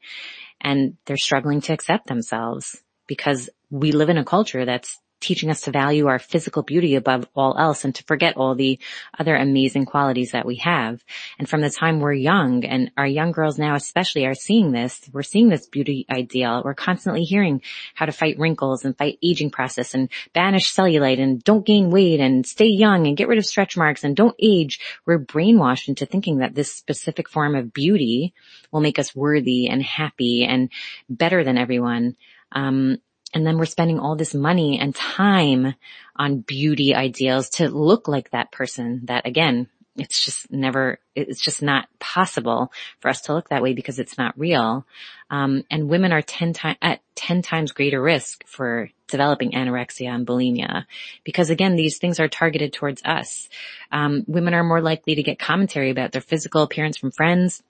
and 0.61 0.97
they're 1.05 1.17
struggling 1.17 1.61
to 1.61 1.73
accept 1.73 2.07
themselves 2.07 2.81
because 3.07 3.49
we 3.69 3.91
live 3.91 4.09
in 4.09 4.17
a 4.17 4.25
culture 4.25 4.65
that's 4.65 4.99
teaching 5.23 5.49
us 5.49 5.61
to 5.61 5.71
value 5.71 6.07
our 6.07 6.19
physical 6.19 6.61
beauty 6.61 6.95
above 6.95 7.27
all 7.33 7.57
else 7.57 7.85
and 7.85 7.95
to 7.95 8.03
forget 8.03 8.37
all 8.37 8.53
the 8.53 8.79
other 9.17 9.35
amazing 9.35 9.85
qualities 9.85 10.31
that 10.31 10.45
we 10.45 10.57
have. 10.57 11.03
And 11.39 11.49
from 11.49 11.61
the 11.61 11.69
time 11.69 11.99
we're 11.99 12.13
young 12.13 12.65
and 12.65 12.91
our 12.97 13.07
young 13.07 13.31
girls 13.31 13.57
now 13.57 13.75
especially 13.75 14.25
are 14.25 14.35
seeing 14.35 14.71
this, 14.71 15.01
we're 15.11 15.23
seeing 15.23 15.49
this 15.49 15.67
beauty 15.67 16.05
ideal. 16.09 16.61
We're 16.63 16.73
constantly 16.73 17.23
hearing 17.23 17.61
how 17.95 18.05
to 18.05 18.11
fight 18.11 18.37
wrinkles 18.37 18.85
and 18.85 18.97
fight 18.97 19.17
aging 19.23 19.51
process 19.51 19.93
and 19.93 20.09
banish 20.33 20.73
cellulite 20.73 21.21
and 21.21 21.43
don't 21.43 21.65
gain 21.65 21.89
weight 21.89 22.19
and 22.19 22.45
stay 22.45 22.67
young 22.67 23.07
and 23.07 23.17
get 23.17 23.27
rid 23.27 23.37
of 23.37 23.45
stretch 23.45 23.77
marks 23.77 24.03
and 24.03 24.15
don't 24.15 24.35
age. 24.39 24.79
We're 25.05 25.19
brainwashed 25.19 25.87
into 25.87 26.05
thinking 26.05 26.39
that 26.39 26.53
this 26.53 26.73
specific 26.73 27.29
form 27.29 27.55
of 27.55 27.73
beauty 27.73 28.33
will 28.71 28.81
make 28.81 28.99
us 28.99 29.15
worthy 29.15 29.67
and 29.69 29.81
happy 29.81 30.43
and 30.43 30.69
better 31.09 31.43
than 31.43 31.57
everyone. 31.57 32.17
Um, 32.51 32.97
and 33.33 33.45
then 33.45 33.57
we're 33.57 33.65
spending 33.65 33.99
all 33.99 34.15
this 34.15 34.33
money 34.33 34.79
and 34.79 34.95
time 34.95 35.75
on 36.15 36.39
beauty 36.39 36.93
ideals 36.93 37.49
to 37.51 37.69
look 37.69 38.07
like 38.07 38.31
that 38.31 38.51
person 38.51 39.01
that 39.05 39.25
again, 39.25 39.67
it's 39.95 40.23
just 40.23 40.51
never, 40.51 40.99
it's 41.15 41.41
just 41.41 41.61
not 41.61 41.87
possible 41.99 42.71
for 42.99 43.09
us 43.09 43.21
to 43.21 43.33
look 43.33 43.49
that 43.49 43.61
way 43.61 43.73
because 43.73 43.99
it's 43.99 44.17
not 44.17 44.37
real. 44.37 44.85
Um, 45.29 45.63
and 45.69 45.89
women 45.89 46.11
are 46.11 46.21
10 46.21 46.53
times, 46.53 46.77
at 46.81 47.01
10 47.15 47.43
times 47.43 47.71
greater 47.71 48.01
risk 48.01 48.43
for 48.47 48.89
developing 49.07 49.51
anorexia 49.51 50.09
and 50.09 50.25
bulimia 50.25 50.85
because 51.23 51.51
again, 51.51 51.75
these 51.75 51.99
things 51.99 52.19
are 52.19 52.27
targeted 52.27 52.73
towards 52.73 53.03
us. 53.03 53.49
Um, 53.91 54.23
women 54.27 54.55
are 54.55 54.63
more 54.63 54.81
likely 54.81 55.15
to 55.15 55.23
get 55.23 55.37
commentary 55.37 55.91
about 55.91 56.11
their 56.11 56.21
physical 56.21 56.63
appearance 56.63 56.97
from 56.97 57.11
friends, 57.11 57.61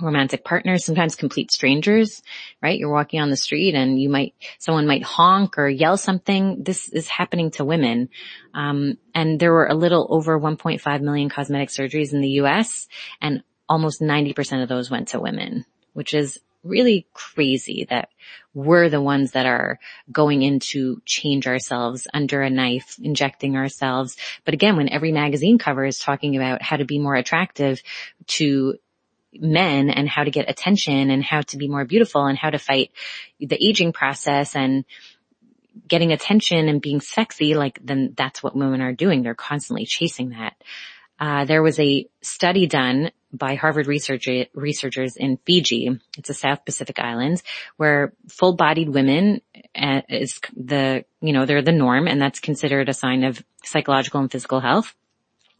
romantic 0.00 0.44
partners, 0.44 0.84
sometimes 0.84 1.16
complete 1.16 1.52
strangers, 1.52 2.22
right? 2.62 2.78
You're 2.78 2.92
walking 2.92 3.20
on 3.20 3.30
the 3.30 3.36
street 3.36 3.74
and 3.74 4.00
you 4.00 4.08
might, 4.08 4.34
someone 4.58 4.86
might 4.86 5.02
honk 5.02 5.58
or 5.58 5.68
yell 5.68 5.96
something. 5.96 6.62
This 6.62 6.88
is 6.88 7.08
happening 7.08 7.50
to 7.52 7.64
women. 7.64 8.08
Um, 8.54 8.98
and 9.14 9.38
there 9.38 9.52
were 9.52 9.66
a 9.66 9.74
little 9.74 10.06
over 10.08 10.38
1.5 10.40 11.00
million 11.02 11.28
cosmetic 11.28 11.68
surgeries 11.68 12.12
in 12.12 12.20
the 12.20 12.40
US 12.40 12.88
and 13.20 13.42
almost 13.68 14.00
90% 14.00 14.62
of 14.62 14.68
those 14.68 14.90
went 14.90 15.08
to 15.08 15.20
women, 15.20 15.66
which 15.92 16.14
is 16.14 16.40
really 16.64 17.06
crazy 17.12 17.86
that 17.90 18.08
we're 18.54 18.88
the 18.88 19.00
ones 19.00 19.32
that 19.32 19.46
are 19.46 19.78
going 20.10 20.42
in 20.42 20.60
to 20.60 21.02
change 21.04 21.46
ourselves 21.46 22.06
under 22.14 22.42
a 22.42 22.50
knife, 22.50 22.96
injecting 23.02 23.56
ourselves. 23.56 24.16
But 24.44 24.54
again, 24.54 24.76
when 24.76 24.88
every 24.88 25.12
magazine 25.12 25.58
cover 25.58 25.84
is 25.84 25.98
talking 25.98 26.36
about 26.36 26.62
how 26.62 26.76
to 26.76 26.84
be 26.84 26.98
more 26.98 27.14
attractive 27.14 27.82
to 28.28 28.78
men 29.34 29.90
and 29.90 30.08
how 30.08 30.24
to 30.24 30.30
get 30.30 30.50
attention 30.50 31.10
and 31.10 31.24
how 31.24 31.40
to 31.42 31.56
be 31.56 31.68
more 31.68 31.84
beautiful 31.84 32.26
and 32.26 32.38
how 32.38 32.50
to 32.50 32.58
fight 32.58 32.90
the 33.40 33.62
aging 33.64 33.92
process 33.92 34.54
and 34.54 34.84
getting 35.88 36.12
attention 36.12 36.68
and 36.68 36.82
being 36.82 37.00
sexy, 37.00 37.54
like 37.54 37.78
then 37.82 38.14
that's 38.16 38.42
what 38.42 38.54
women 38.54 38.80
are 38.82 38.92
doing. 38.92 39.22
They're 39.22 39.34
constantly 39.34 39.86
chasing 39.86 40.30
that. 40.30 40.54
Uh, 41.18 41.44
there 41.44 41.62
was 41.62 41.78
a 41.78 42.06
study 42.20 42.66
done 42.66 43.10
by 43.32 43.54
Harvard 43.54 43.86
research, 43.86 44.28
researchers 44.54 45.16
in 45.16 45.38
Fiji. 45.46 45.98
It's 46.18 46.30
a 46.30 46.34
South 46.34 46.64
Pacific 46.64 46.98
islands 46.98 47.42
where 47.76 48.12
full-bodied 48.28 48.88
women 48.88 49.40
uh, 49.74 50.02
is 50.08 50.40
the, 50.56 51.04
you 51.20 51.32
know, 51.32 51.46
they're 51.46 51.62
the 51.62 51.72
norm 51.72 52.08
and 52.08 52.20
that's 52.20 52.40
considered 52.40 52.88
a 52.88 52.94
sign 52.94 53.24
of 53.24 53.42
psychological 53.64 54.20
and 54.20 54.30
physical 54.30 54.60
health. 54.60 54.94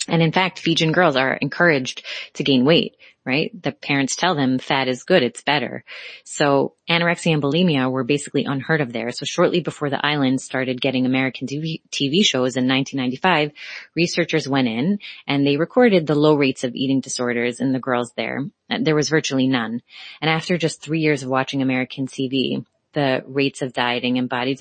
And 0.08 0.20
in 0.20 0.32
fact, 0.32 0.58
Fijian 0.58 0.92
girls 0.92 1.16
are 1.16 1.34
encouraged 1.34 2.04
to 2.34 2.42
gain 2.42 2.64
weight 2.64 2.96
right? 3.24 3.50
The 3.62 3.72
parents 3.72 4.16
tell 4.16 4.34
them 4.34 4.58
fat 4.58 4.88
is 4.88 5.04
good, 5.04 5.22
it's 5.22 5.42
better. 5.42 5.84
So 6.24 6.74
anorexia 6.88 7.34
and 7.34 7.42
bulimia 7.42 7.90
were 7.90 8.04
basically 8.04 8.44
unheard 8.44 8.80
of 8.80 8.92
there. 8.92 9.10
So 9.12 9.24
shortly 9.24 9.60
before 9.60 9.90
the 9.90 10.04
island 10.04 10.40
started 10.40 10.80
getting 10.80 11.06
American 11.06 11.46
TV, 11.46 12.24
shows 12.24 12.56
in 12.56 12.68
1995, 12.68 13.52
researchers 13.94 14.48
went 14.48 14.68
in 14.68 14.98
and 15.26 15.46
they 15.46 15.56
recorded 15.56 16.06
the 16.06 16.14
low 16.14 16.34
rates 16.34 16.64
of 16.64 16.74
eating 16.74 17.00
disorders 17.00 17.60
in 17.60 17.72
the 17.72 17.78
girls 17.78 18.12
there. 18.16 18.44
There 18.80 18.96
was 18.96 19.08
virtually 19.08 19.46
none. 19.46 19.82
And 20.20 20.30
after 20.30 20.58
just 20.58 20.82
three 20.82 21.00
years 21.00 21.22
of 21.22 21.28
watching 21.28 21.62
American 21.62 22.06
TV, 22.06 22.64
the 22.92 23.22
rates 23.26 23.62
of 23.62 23.72
dieting 23.72 24.18
and 24.18 24.28
body 24.28 24.56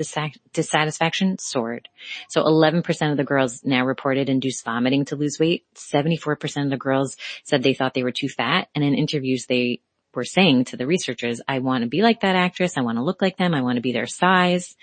dissatisfaction 0.53 1.37
soared. 1.37 1.89
So 2.29 2.43
11% 2.43 3.11
of 3.11 3.17
the 3.17 3.23
girls 3.23 3.61
now 3.63 3.85
reported 3.85 4.29
induced 4.29 4.65
vomiting 4.65 5.05
to 5.05 5.15
lose 5.15 5.37
weight. 5.39 5.65
74% 5.75 6.63
of 6.63 6.69
the 6.69 6.77
girls 6.77 7.17
said 7.43 7.61
they 7.61 7.73
thought 7.73 7.93
they 7.93 8.03
were 8.03 8.11
too 8.11 8.29
fat. 8.29 8.69
And 8.73 8.83
in 8.83 8.93
interviews, 8.95 9.45
they 9.47 9.81
were 10.13 10.23
saying 10.23 10.65
to 10.65 10.77
the 10.77 10.87
researchers, 10.87 11.41
I 11.47 11.59
want 11.59 11.83
to 11.83 11.89
be 11.89 12.01
like 12.01 12.21
that 12.21 12.35
actress. 12.35 12.77
I 12.77 12.81
want 12.81 12.97
to 12.97 13.03
look 13.03 13.21
like 13.21 13.37
them. 13.37 13.53
I 13.53 13.61
want 13.61 13.77
to 13.77 13.81
be 13.81 13.93
their 13.93 14.07
size. 14.07 14.75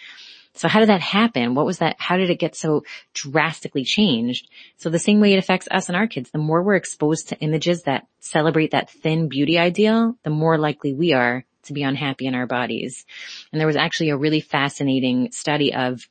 So 0.55 0.67
how 0.67 0.81
did 0.81 0.88
that 0.88 1.02
happen? 1.02 1.55
What 1.55 1.67
was 1.67 1.78
that? 1.78 1.97
How 1.99 2.17
did 2.17 2.31
it 2.31 2.40
get 2.40 2.57
so 2.57 2.83
drastically 3.14 3.85
changed? 3.85 4.49
So 4.76 4.90
the 4.90 4.99
same 4.99 5.21
way 5.21 5.33
it 5.35 5.38
affects 5.38 5.69
us 5.71 5.88
and 5.88 5.97
our 5.97 6.09
kids, 6.09 6.31
the 6.31 6.38
more 6.38 6.62
we're 6.62 6.75
exposed 6.75 7.28
to 7.28 7.38
images 7.38 7.83
that 7.83 8.07
celebrate 8.19 8.73
that 8.73 8.90
thin 8.90 9.28
beauty 9.28 9.59
ideal, 9.59 10.17
the 10.25 10.31
more 10.31 10.59
likely 10.59 10.95
we 10.95 11.12
are 11.12 11.45
to 11.65 11.73
be 11.73 11.83
unhappy 11.83 12.27
in 12.27 12.35
our 12.35 12.47
bodies. 12.47 13.05
And 13.53 13.61
there 13.61 13.67
was 13.67 13.77
actually 13.77 14.11
a 14.11 14.17
really 14.17 14.41
fascinating 14.41 15.33
study 15.33 15.75
of 15.75 16.07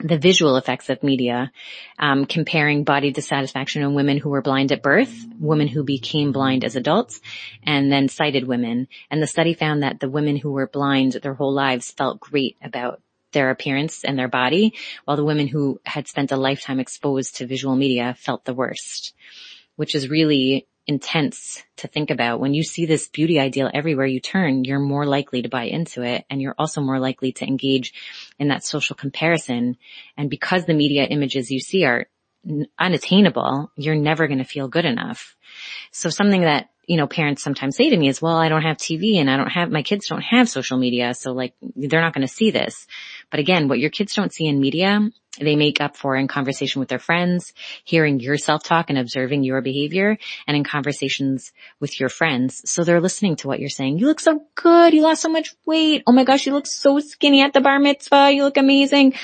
the 0.00 0.18
visual 0.18 0.56
effects 0.56 0.88
of 0.90 1.02
media, 1.02 1.52
um, 1.98 2.24
comparing 2.24 2.82
body 2.82 3.12
dissatisfaction 3.12 3.82
in 3.82 3.94
women 3.94 4.16
who 4.16 4.30
were 4.30 4.42
blind 4.42 4.72
at 4.72 4.82
birth, 4.82 5.14
women 5.38 5.68
who 5.68 5.84
became 5.84 6.32
blind 6.32 6.64
as 6.64 6.76
adults, 6.76 7.20
and 7.62 7.92
then 7.92 8.08
sighted 8.08 8.46
women. 8.46 8.88
And 9.10 9.22
the 9.22 9.26
study 9.26 9.54
found 9.54 9.82
that 9.82 10.00
the 10.00 10.10
women 10.10 10.36
who 10.36 10.52
were 10.52 10.66
blind 10.66 11.12
their 11.12 11.34
whole 11.34 11.52
lives 11.52 11.90
felt 11.90 12.20
great 12.20 12.56
about 12.62 13.00
their 13.32 13.50
appearance 13.50 14.04
and 14.04 14.18
their 14.18 14.28
body, 14.28 14.74
while 15.04 15.16
the 15.16 15.24
women 15.24 15.46
who 15.46 15.80
had 15.84 16.08
spent 16.08 16.32
a 16.32 16.36
lifetime 16.36 16.80
exposed 16.80 17.36
to 17.36 17.46
visual 17.46 17.76
media 17.76 18.14
felt 18.18 18.44
the 18.44 18.54
worst, 18.54 19.14
which 19.76 19.94
is 19.94 20.10
really 20.10 20.66
intense 20.86 21.62
to 21.76 21.88
think 21.88 22.10
about. 22.10 22.40
When 22.40 22.54
you 22.54 22.64
see 22.64 22.86
this 22.86 23.08
beauty 23.08 23.38
ideal 23.38 23.70
everywhere 23.72 24.06
you 24.06 24.20
turn, 24.20 24.64
you're 24.64 24.80
more 24.80 25.06
likely 25.06 25.42
to 25.42 25.48
buy 25.48 25.64
into 25.64 26.02
it 26.02 26.24
and 26.28 26.42
you're 26.42 26.54
also 26.58 26.80
more 26.80 26.98
likely 26.98 27.32
to 27.32 27.46
engage 27.46 27.94
in 28.38 28.48
that 28.48 28.64
social 28.64 28.96
comparison. 28.96 29.76
And 30.16 30.28
because 30.28 30.64
the 30.64 30.74
media 30.74 31.04
images 31.04 31.50
you 31.50 31.60
see 31.60 31.84
are 31.84 32.06
unattainable, 32.78 33.70
you're 33.76 33.94
never 33.94 34.26
going 34.26 34.38
to 34.38 34.44
feel 34.44 34.68
good 34.68 34.84
enough. 34.84 35.36
So 35.92 36.10
something 36.10 36.42
that, 36.42 36.70
you 36.86 36.96
know, 36.96 37.06
parents 37.06 37.44
sometimes 37.44 37.76
say 37.76 37.90
to 37.90 37.96
me 37.96 38.08
is, 38.08 38.20
well, 38.20 38.36
I 38.36 38.48
don't 38.48 38.62
have 38.62 38.76
TV 38.76 39.16
and 39.18 39.30
I 39.30 39.36
don't 39.36 39.50
have, 39.50 39.70
my 39.70 39.84
kids 39.84 40.08
don't 40.08 40.22
have 40.22 40.48
social 40.48 40.78
media. 40.78 41.14
So 41.14 41.32
like, 41.32 41.54
they're 41.76 42.00
not 42.00 42.12
going 42.12 42.26
to 42.26 42.32
see 42.32 42.50
this. 42.50 42.88
But 43.30 43.38
again, 43.38 43.68
what 43.68 43.78
your 43.78 43.90
kids 43.90 44.14
don't 44.14 44.32
see 44.32 44.46
in 44.46 44.60
media 44.60 45.00
they 45.38 45.56
make 45.56 45.80
up 45.80 45.96
for 45.96 46.14
in 46.14 46.28
conversation 46.28 46.80
with 46.80 46.88
their 46.88 46.98
friends, 46.98 47.54
hearing 47.84 48.20
your 48.20 48.36
self-talk 48.36 48.90
and 48.90 48.98
observing 48.98 49.44
your 49.44 49.62
behavior 49.62 50.18
and 50.46 50.56
in 50.56 50.64
conversations 50.64 51.52
with 51.80 51.98
your 51.98 52.10
friends. 52.10 52.62
So 52.70 52.84
they're 52.84 53.00
listening 53.00 53.36
to 53.36 53.48
what 53.48 53.58
you're 53.58 53.70
saying. 53.70 53.98
You 53.98 54.06
look 54.06 54.20
so 54.20 54.44
good. 54.54 54.92
You 54.92 55.02
lost 55.02 55.22
so 55.22 55.30
much 55.30 55.54
weight. 55.64 56.02
Oh 56.06 56.12
my 56.12 56.24
gosh, 56.24 56.46
you 56.46 56.52
look 56.52 56.66
so 56.66 57.00
skinny 57.00 57.42
at 57.42 57.54
the 57.54 57.62
bar 57.62 57.78
mitzvah. 57.78 58.30
You 58.32 58.44
look 58.44 58.58
amazing. 58.58 59.14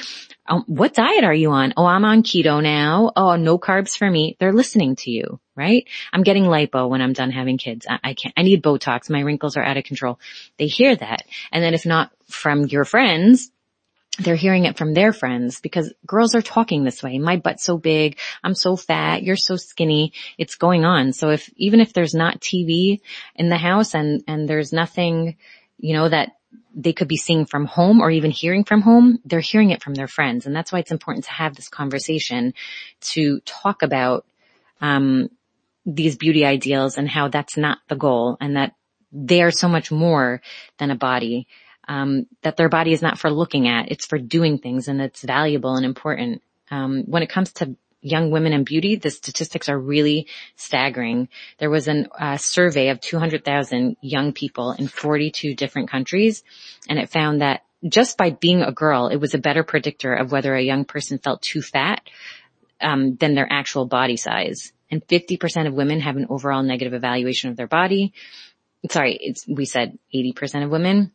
Um, 0.46 0.64
what 0.66 0.94
diet 0.94 1.24
are 1.24 1.34
you 1.34 1.50
on? 1.50 1.74
Oh, 1.76 1.84
I'm 1.84 2.06
on 2.06 2.22
keto 2.22 2.62
now. 2.62 3.12
Oh, 3.14 3.36
no 3.36 3.58
carbs 3.58 3.94
for 3.94 4.10
me. 4.10 4.34
They're 4.40 4.54
listening 4.54 4.96
to 4.96 5.10
you, 5.10 5.40
right? 5.54 5.86
I'm 6.10 6.22
getting 6.22 6.44
lipo 6.44 6.88
when 6.88 7.02
I'm 7.02 7.12
done 7.12 7.30
having 7.30 7.58
kids. 7.58 7.86
I, 7.88 7.98
I 8.02 8.14
can't, 8.14 8.32
I 8.34 8.42
need 8.42 8.62
Botox. 8.62 9.10
My 9.10 9.20
wrinkles 9.20 9.58
are 9.58 9.62
out 9.62 9.76
of 9.76 9.84
control. 9.84 10.18
They 10.58 10.68
hear 10.68 10.96
that. 10.96 11.24
And 11.52 11.62
then 11.62 11.74
if 11.74 11.84
not 11.84 12.10
from 12.28 12.64
your 12.64 12.86
friends, 12.86 13.50
they're 14.18 14.36
hearing 14.36 14.64
it 14.64 14.76
from 14.76 14.94
their 14.94 15.12
friends 15.12 15.60
because 15.60 15.92
girls 16.06 16.34
are 16.34 16.42
talking 16.42 16.84
this 16.84 17.02
way. 17.02 17.18
My 17.18 17.36
butt's 17.36 17.64
so 17.64 17.78
big. 17.78 18.18
I'm 18.42 18.54
so 18.54 18.76
fat. 18.76 19.22
You're 19.22 19.36
so 19.36 19.56
skinny. 19.56 20.12
It's 20.36 20.56
going 20.56 20.84
on. 20.84 21.12
So 21.12 21.30
if, 21.30 21.48
even 21.56 21.80
if 21.80 21.92
there's 21.92 22.14
not 22.14 22.40
TV 22.40 23.00
in 23.36 23.48
the 23.48 23.56
house 23.56 23.94
and, 23.94 24.24
and 24.26 24.48
there's 24.48 24.72
nothing, 24.72 25.36
you 25.78 25.94
know, 25.94 26.08
that 26.08 26.30
they 26.74 26.92
could 26.92 27.08
be 27.08 27.16
seeing 27.16 27.46
from 27.46 27.66
home 27.66 28.00
or 28.00 28.10
even 28.10 28.30
hearing 28.30 28.64
from 28.64 28.82
home, 28.82 29.18
they're 29.24 29.40
hearing 29.40 29.70
it 29.70 29.82
from 29.82 29.94
their 29.94 30.08
friends. 30.08 30.46
And 30.46 30.54
that's 30.54 30.72
why 30.72 30.80
it's 30.80 30.92
important 30.92 31.24
to 31.26 31.32
have 31.32 31.54
this 31.54 31.68
conversation 31.68 32.54
to 33.00 33.40
talk 33.40 33.82
about, 33.82 34.26
um, 34.80 35.28
these 35.86 36.16
beauty 36.16 36.44
ideals 36.44 36.98
and 36.98 37.08
how 37.08 37.28
that's 37.28 37.56
not 37.56 37.78
the 37.88 37.96
goal 37.96 38.36
and 38.40 38.56
that 38.56 38.74
they 39.10 39.42
are 39.42 39.50
so 39.50 39.68
much 39.68 39.90
more 39.90 40.42
than 40.78 40.90
a 40.90 40.96
body 40.96 41.46
um, 41.88 42.26
that 42.42 42.56
their 42.56 42.68
body 42.68 42.92
is 42.92 43.02
not 43.02 43.18
for 43.18 43.30
looking 43.30 43.66
at, 43.66 43.90
it's 43.90 44.06
for 44.06 44.18
doing 44.18 44.58
things 44.58 44.88
and 44.88 45.00
it's 45.00 45.22
valuable 45.22 45.74
and 45.74 45.86
important. 45.86 46.42
Um, 46.70 47.04
when 47.06 47.22
it 47.22 47.30
comes 47.30 47.52
to 47.54 47.76
young 48.00 48.30
women 48.30 48.52
and 48.52 48.64
beauty, 48.64 48.96
the 48.96 49.10
statistics 49.10 49.68
are 49.68 49.78
really 49.78 50.28
staggering. 50.56 51.28
There 51.58 51.70
was 51.70 51.88
a 51.88 52.06
uh, 52.18 52.36
survey 52.36 52.90
of 52.90 53.00
200,000 53.00 53.96
young 54.00 54.32
people 54.32 54.72
in 54.72 54.86
42 54.86 55.54
different 55.54 55.90
countries, 55.90 56.44
and 56.88 56.98
it 56.98 57.10
found 57.10 57.40
that 57.40 57.62
just 57.86 58.18
by 58.18 58.30
being 58.30 58.62
a 58.62 58.72
girl, 58.72 59.08
it 59.08 59.16
was 59.16 59.34
a 59.34 59.38
better 59.38 59.62
predictor 59.62 60.12
of 60.12 60.30
whether 60.32 60.54
a 60.54 60.62
young 60.62 60.84
person 60.84 61.18
felt 61.18 61.42
too 61.42 61.62
fat 61.62 62.02
um, 62.80 63.16
than 63.16 63.34
their 63.34 63.50
actual 63.50 63.86
body 63.86 64.16
size. 64.16 64.72
And 64.90 65.06
50% 65.06 65.66
of 65.66 65.74
women 65.74 66.00
have 66.00 66.16
an 66.16 66.26
overall 66.28 66.62
negative 66.62 66.94
evaluation 66.94 67.50
of 67.50 67.56
their 67.56 67.66
body. 67.66 68.12
Sorry, 68.90 69.18
it's 69.20 69.46
we 69.46 69.64
said 69.64 69.98
80% 70.14 70.64
of 70.64 70.70
women. 70.70 71.12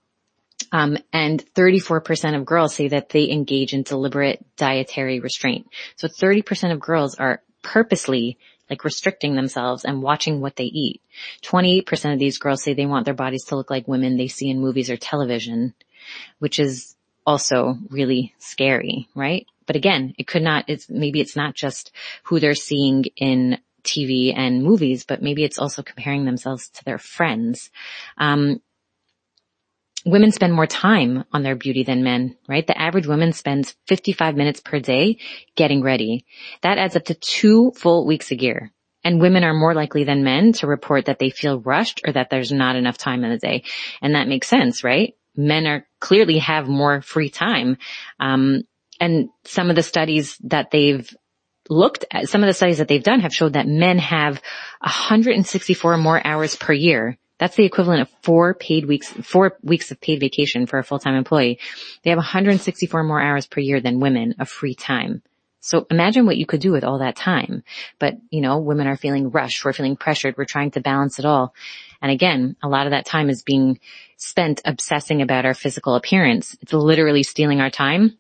Um, 0.71 0.97
and 1.11 1.43
34% 1.53 2.35
of 2.35 2.45
girls 2.45 2.73
say 2.73 2.87
that 2.89 3.09
they 3.09 3.29
engage 3.29 3.73
in 3.73 3.83
deliberate 3.83 4.43
dietary 4.55 5.19
restraint. 5.19 5.67
So 5.97 6.07
30% 6.07 6.71
of 6.71 6.79
girls 6.79 7.15
are 7.15 7.41
purposely 7.61 8.37
like 8.69 8.83
restricting 8.83 9.35
themselves 9.35 9.85
and 9.85 10.01
watching 10.01 10.41
what 10.41 10.55
they 10.55 10.65
eat. 10.65 11.01
28% 11.43 12.13
of 12.13 12.19
these 12.19 12.37
girls 12.37 12.63
say 12.63 12.73
they 12.73 12.85
want 12.85 13.05
their 13.05 13.13
bodies 13.13 13.45
to 13.45 13.55
look 13.55 13.69
like 13.69 13.87
women 13.87 14.17
they 14.17 14.27
see 14.27 14.49
in 14.49 14.59
movies 14.59 14.89
or 14.89 14.97
television, 14.97 15.73
which 16.39 16.59
is 16.59 16.95
also 17.25 17.77
really 17.89 18.33
scary, 18.39 19.07
right? 19.15 19.45
But 19.65 19.75
again, 19.75 20.13
it 20.17 20.27
could 20.27 20.41
not, 20.41 20.65
it's, 20.67 20.89
maybe 20.89 21.21
it's 21.21 21.35
not 21.35 21.55
just 21.55 21.91
who 22.23 22.39
they're 22.39 22.55
seeing 22.55 23.05
in 23.15 23.59
TV 23.83 24.35
and 24.35 24.63
movies, 24.63 25.03
but 25.03 25.21
maybe 25.21 25.43
it's 25.43 25.59
also 25.59 25.83
comparing 25.83 26.25
themselves 26.25 26.69
to 26.69 26.85
their 26.85 26.97
friends. 26.97 27.69
Um, 28.17 28.61
women 30.05 30.31
spend 30.31 30.53
more 30.53 30.67
time 30.67 31.23
on 31.31 31.43
their 31.43 31.55
beauty 31.55 31.83
than 31.83 32.03
men, 32.03 32.35
right? 32.47 32.65
The 32.65 32.79
average 32.79 33.07
woman 33.07 33.31
spends 33.33 33.75
55 33.87 34.35
minutes 34.35 34.59
per 34.59 34.79
day 34.79 35.17
getting 35.55 35.81
ready. 35.81 36.25
That 36.61 36.77
adds 36.77 36.95
up 36.95 37.05
to 37.05 37.13
two 37.13 37.71
full 37.75 38.05
weeks 38.05 38.31
a 38.31 38.39
year. 38.39 38.71
And 39.03 39.19
women 39.19 39.43
are 39.43 39.53
more 39.53 39.73
likely 39.73 40.05
than 40.05 40.23
men 40.23 40.53
to 40.53 40.67
report 40.67 41.05
that 41.05 41.19
they 41.19 41.29
feel 41.29 41.59
rushed 41.59 42.01
or 42.05 42.13
that 42.13 42.29
there's 42.29 42.51
not 42.51 42.75
enough 42.75 42.97
time 42.97 43.23
in 43.23 43.31
the 43.31 43.37
day. 43.37 43.63
And 44.01 44.15
that 44.15 44.29
makes 44.29 44.47
sense, 44.47 44.83
right? 44.83 45.13
Men 45.35 45.67
are 45.67 45.85
clearly 45.99 46.39
have 46.39 46.67
more 46.67 47.01
free 47.01 47.29
time. 47.29 47.77
Um, 48.19 48.63
and 48.99 49.29
some 49.43 49.69
of 49.69 49.75
the 49.75 49.83
studies 49.83 50.37
that 50.43 50.71
they've 50.71 51.13
looked 51.69 52.05
at, 52.11 52.29
some 52.29 52.43
of 52.43 52.47
the 52.47 52.53
studies 52.53 52.77
that 52.77 52.87
they've 52.87 53.03
done 53.03 53.21
have 53.21 53.33
showed 53.33 53.53
that 53.53 53.67
men 53.67 53.97
have 53.97 54.41
164 54.79 55.97
more 55.97 56.25
hours 56.25 56.55
per 56.55 56.73
year. 56.73 57.17
That's 57.39 57.55
the 57.55 57.65
equivalent 57.65 58.01
of 58.01 58.09
four 58.21 58.53
paid 58.53 58.85
weeks, 58.85 59.09
four 59.09 59.57
weeks 59.61 59.91
of 59.91 59.99
paid 59.99 60.19
vacation 60.19 60.65
for 60.65 60.79
a 60.79 60.83
full-time 60.83 61.15
employee. 61.15 61.59
They 62.03 62.09
have 62.09 62.17
164 62.17 63.03
more 63.03 63.21
hours 63.21 63.47
per 63.47 63.59
year 63.59 63.81
than 63.81 63.99
women 63.99 64.35
of 64.39 64.49
free 64.49 64.75
time. 64.75 65.23
So 65.59 65.87
imagine 65.89 66.25
what 66.25 66.35
you 66.35 66.45
could 66.45 66.59
do 66.59 66.73
with 66.73 66.83
all 66.83 66.99
that 66.99 67.15
time. 67.15 67.63
But, 67.97 68.15
you 68.29 68.41
know, 68.41 68.59
women 68.59 68.85
are 68.85 68.97
feeling 68.97 69.31
rushed. 69.31 69.63
We're 69.63 69.71
feeling 69.71 69.95
pressured. 69.95 70.35
We're 70.37 70.43
trying 70.43 70.71
to 70.71 70.81
balance 70.81 71.19
it 71.19 71.25
all. 71.25 71.53
And 72.01 72.11
again, 72.11 72.57
a 72.61 72.67
lot 72.67 72.85
of 72.85 72.91
that 72.91 73.05
time 73.05 73.29
is 73.29 73.43
being 73.43 73.79
spent 74.17 74.61
obsessing 74.65 75.21
about 75.21 75.45
our 75.45 75.53
physical 75.53 75.95
appearance. 75.95 76.57
It's 76.61 76.73
literally 76.73 77.23
stealing 77.23 77.61
our 77.61 77.69
time 77.69 78.17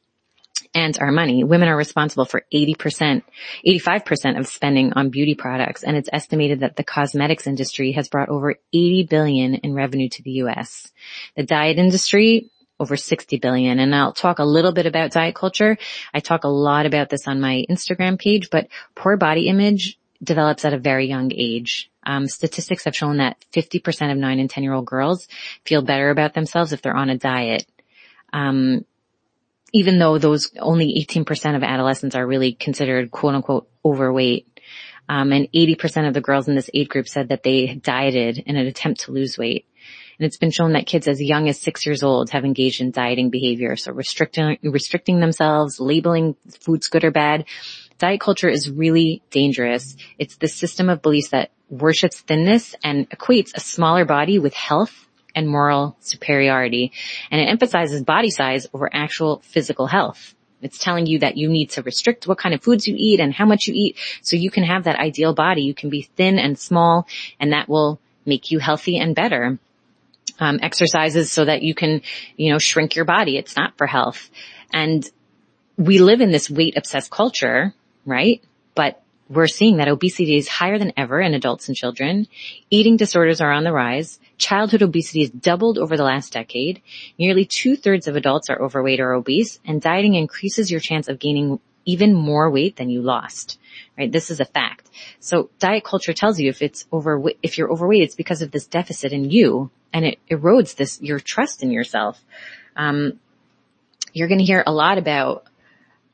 and 0.73 0.97
our 0.99 1.11
money. 1.11 1.43
Women 1.43 1.69
are 1.69 1.77
responsible 1.77 2.25
for 2.25 2.43
80%, 2.53 3.23
85% 3.65 4.39
of 4.39 4.47
spending 4.47 4.93
on 4.93 5.09
beauty 5.09 5.35
products. 5.35 5.83
And 5.83 5.95
it's 5.95 6.09
estimated 6.11 6.61
that 6.61 6.75
the 6.75 6.83
cosmetics 6.83 7.47
industry 7.47 7.91
has 7.93 8.09
brought 8.09 8.29
over 8.29 8.55
80 8.73 9.07
billion 9.09 9.55
in 9.55 9.73
revenue 9.73 10.09
to 10.09 10.23
the 10.23 10.31
US. 10.31 10.91
The 11.35 11.43
diet 11.43 11.77
industry, 11.77 12.49
over 12.79 12.97
60 12.97 13.37
billion. 13.37 13.79
And 13.79 13.95
I'll 13.95 14.13
talk 14.13 14.39
a 14.39 14.45
little 14.45 14.73
bit 14.73 14.85
about 14.85 15.11
diet 15.11 15.35
culture. 15.35 15.77
I 16.13 16.19
talk 16.19 16.43
a 16.43 16.49
lot 16.49 16.85
about 16.85 17.09
this 17.09 17.27
on 17.27 17.39
my 17.39 17.65
Instagram 17.69 18.19
page, 18.19 18.49
but 18.49 18.67
poor 18.95 19.15
body 19.15 19.47
image 19.47 19.99
develops 20.23 20.65
at 20.65 20.73
a 20.73 20.79
very 20.79 21.07
young 21.07 21.31
age. 21.33 21.91
Um, 22.05 22.27
statistics 22.27 22.85
have 22.85 22.95
shown 22.95 23.17
that 23.17 23.37
50% 23.53 24.11
of 24.11 24.17
9 24.17 24.39
and 24.39 24.49
10 24.49 24.63
year 24.63 24.73
old 24.73 24.85
girls 24.85 25.27
feel 25.65 25.81
better 25.81 26.09
about 26.09 26.33
themselves 26.33 26.73
if 26.73 26.81
they're 26.81 26.95
on 26.95 27.09
a 27.09 27.17
diet. 27.17 27.65
Um, 28.31 28.85
even 29.73 29.97
though 29.97 30.17
those 30.17 30.51
only 30.59 31.05
18% 31.09 31.55
of 31.55 31.63
adolescents 31.63 32.15
are 32.15 32.25
really 32.25 32.53
considered 32.53 33.11
quote 33.11 33.35
unquote 33.35 33.67
overweight. 33.83 34.47
Um, 35.09 35.33
and 35.33 35.49
80% 35.51 36.07
of 36.07 36.13
the 36.13 36.21
girls 36.21 36.47
in 36.47 36.55
this 36.55 36.69
age 36.73 36.87
group 36.87 37.09
said 37.09 37.29
that 37.29 37.43
they 37.43 37.75
dieted 37.75 38.37
in 38.37 38.55
an 38.55 38.67
attempt 38.67 39.01
to 39.01 39.11
lose 39.11 39.37
weight. 39.37 39.67
And 40.17 40.25
it's 40.25 40.37
been 40.37 40.51
shown 40.51 40.73
that 40.73 40.85
kids 40.85 41.09
as 41.09 41.21
young 41.21 41.49
as 41.49 41.59
six 41.59 41.85
years 41.85 42.03
old 42.03 42.29
have 42.29 42.45
engaged 42.45 42.79
in 42.79 42.91
dieting 42.91 43.29
behavior. 43.29 43.75
So 43.75 43.91
restricting, 43.91 44.59
restricting 44.63 45.19
themselves, 45.19 45.79
labeling 45.79 46.37
foods 46.61 46.87
good 46.87 47.03
or 47.03 47.11
bad. 47.11 47.45
Diet 47.97 48.21
culture 48.21 48.47
is 48.47 48.69
really 48.69 49.23
dangerous. 49.29 49.97
It's 50.17 50.37
the 50.37 50.47
system 50.47 50.89
of 50.89 51.01
beliefs 51.01 51.29
that 51.29 51.51
worships 51.69 52.21
thinness 52.21 52.75
and 52.83 53.09
equates 53.09 53.51
a 53.55 53.59
smaller 53.59 54.05
body 54.05 54.39
with 54.39 54.53
health 54.53 55.07
and 55.35 55.47
moral 55.47 55.95
superiority. 55.99 56.91
And 57.31 57.41
it 57.41 57.45
emphasizes 57.45 58.03
body 58.03 58.29
size 58.29 58.67
over 58.73 58.89
actual 58.93 59.41
physical 59.43 59.87
health. 59.87 60.35
It's 60.61 60.77
telling 60.77 61.07
you 61.07 61.19
that 61.19 61.35
you 61.35 61.49
need 61.49 61.71
to 61.71 61.81
restrict 61.81 62.27
what 62.27 62.37
kind 62.37 62.55
of 62.55 62.63
foods 62.63 62.87
you 62.87 62.95
eat 62.97 63.19
and 63.19 63.33
how 63.33 63.45
much 63.45 63.67
you 63.67 63.73
eat 63.75 63.97
so 64.21 64.37
you 64.37 64.49
can 64.49 64.63
have 64.63 64.85
that 64.85 64.97
ideal 64.97 65.33
body. 65.33 65.63
You 65.63 65.73
can 65.73 65.89
be 65.89 66.03
thin 66.15 66.39
and 66.39 66.57
small 66.57 67.07
and 67.39 67.51
that 67.51 67.67
will 67.67 67.99
make 68.25 68.51
you 68.51 68.59
healthy 68.59 68.97
and 68.97 69.13
better 69.13 69.59
um, 70.39 70.59
exercises 70.61 71.31
so 71.31 71.45
that 71.45 71.61
you 71.61 71.75
can, 71.75 72.01
you 72.37 72.51
know, 72.51 72.59
shrink 72.59 72.95
your 72.95 73.05
body. 73.05 73.37
It's 73.37 73.57
not 73.57 73.77
for 73.77 73.87
health. 73.87 74.29
And 74.71 75.07
we 75.77 75.99
live 75.99 76.21
in 76.21 76.31
this 76.31 76.49
weight 76.49 76.77
obsessed 76.77 77.11
culture, 77.11 77.73
right? 78.05 78.41
But 78.75 79.01
we're 79.29 79.47
seeing 79.47 79.77
that 79.77 79.87
obesity 79.87 80.37
is 80.37 80.47
higher 80.47 80.77
than 80.77 80.93
ever 80.97 81.19
in 81.19 81.33
adults 81.33 81.67
and 81.67 81.75
children. 81.75 82.27
Eating 82.69 82.97
disorders 82.97 83.41
are 83.41 83.51
on 83.51 83.63
the 83.63 83.71
rise. 83.71 84.19
Childhood 84.37 84.81
obesity 84.81 85.21
has 85.21 85.29
doubled 85.29 85.77
over 85.77 85.95
the 85.95 86.03
last 86.03 86.33
decade. 86.33 86.81
Nearly 87.17 87.45
two 87.45 87.75
thirds 87.75 88.07
of 88.07 88.15
adults 88.15 88.49
are 88.49 88.61
overweight 88.61 88.99
or 88.99 89.13
obese 89.13 89.59
and 89.65 89.81
dieting 89.81 90.15
increases 90.15 90.71
your 90.71 90.79
chance 90.79 91.07
of 91.07 91.19
gaining 91.19 91.59
even 91.85 92.13
more 92.13 92.49
weight 92.49 92.75
than 92.77 92.89
you 92.89 93.01
lost. 93.01 93.59
Right? 93.97 94.11
This 94.11 94.31
is 94.31 94.39
a 94.39 94.45
fact. 94.45 94.89
So 95.19 95.49
diet 95.59 95.83
culture 95.83 96.13
tells 96.13 96.39
you 96.39 96.49
if 96.49 96.61
it's 96.61 96.85
over, 96.91 97.21
if 97.41 97.57
you're 97.57 97.71
overweight, 97.71 98.03
it's 98.03 98.15
because 98.15 98.41
of 98.41 98.51
this 98.51 98.65
deficit 98.65 99.13
in 99.13 99.29
you 99.29 99.69
and 99.91 100.05
it 100.05 100.19
erodes 100.29 100.75
this, 100.75 101.01
your 101.01 101.19
trust 101.19 101.61
in 101.61 101.71
yourself. 101.71 102.23
Um, 102.75 103.19
you're 104.13 104.27
going 104.27 104.39
to 104.39 104.45
hear 104.45 104.63
a 104.65 104.73
lot 104.73 104.97
about, 104.97 105.45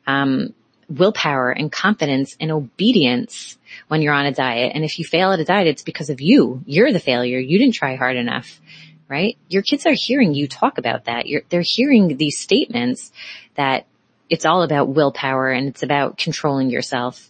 um, 0.05 0.53
willpower 0.89 1.51
and 1.51 1.71
confidence 1.71 2.35
and 2.39 2.51
obedience 2.51 3.57
when 3.87 4.01
you're 4.01 4.13
on 4.13 4.25
a 4.25 4.33
diet. 4.33 4.71
And 4.73 4.83
if 4.83 4.99
you 4.99 5.05
fail 5.05 5.31
at 5.31 5.39
a 5.39 5.45
diet, 5.45 5.67
it's 5.67 5.83
because 5.83 6.09
of 6.09 6.21
you. 6.21 6.63
You're 6.65 6.91
the 6.91 6.99
failure. 6.99 7.39
You 7.39 7.59
didn't 7.59 7.75
try 7.75 7.95
hard 7.95 8.17
enough, 8.17 8.59
right? 9.07 9.37
Your 9.47 9.61
kids 9.61 9.85
are 9.85 9.93
hearing 9.93 10.33
you 10.33 10.47
talk 10.47 10.77
about 10.77 11.05
that. 11.05 11.27
You're, 11.27 11.43
they're 11.49 11.61
hearing 11.61 12.17
these 12.17 12.39
statements 12.39 13.11
that 13.55 13.85
it's 14.29 14.45
all 14.45 14.63
about 14.63 14.89
willpower 14.89 15.49
and 15.49 15.67
it's 15.67 15.83
about 15.83 16.17
controlling 16.17 16.69
yourself. 16.69 17.29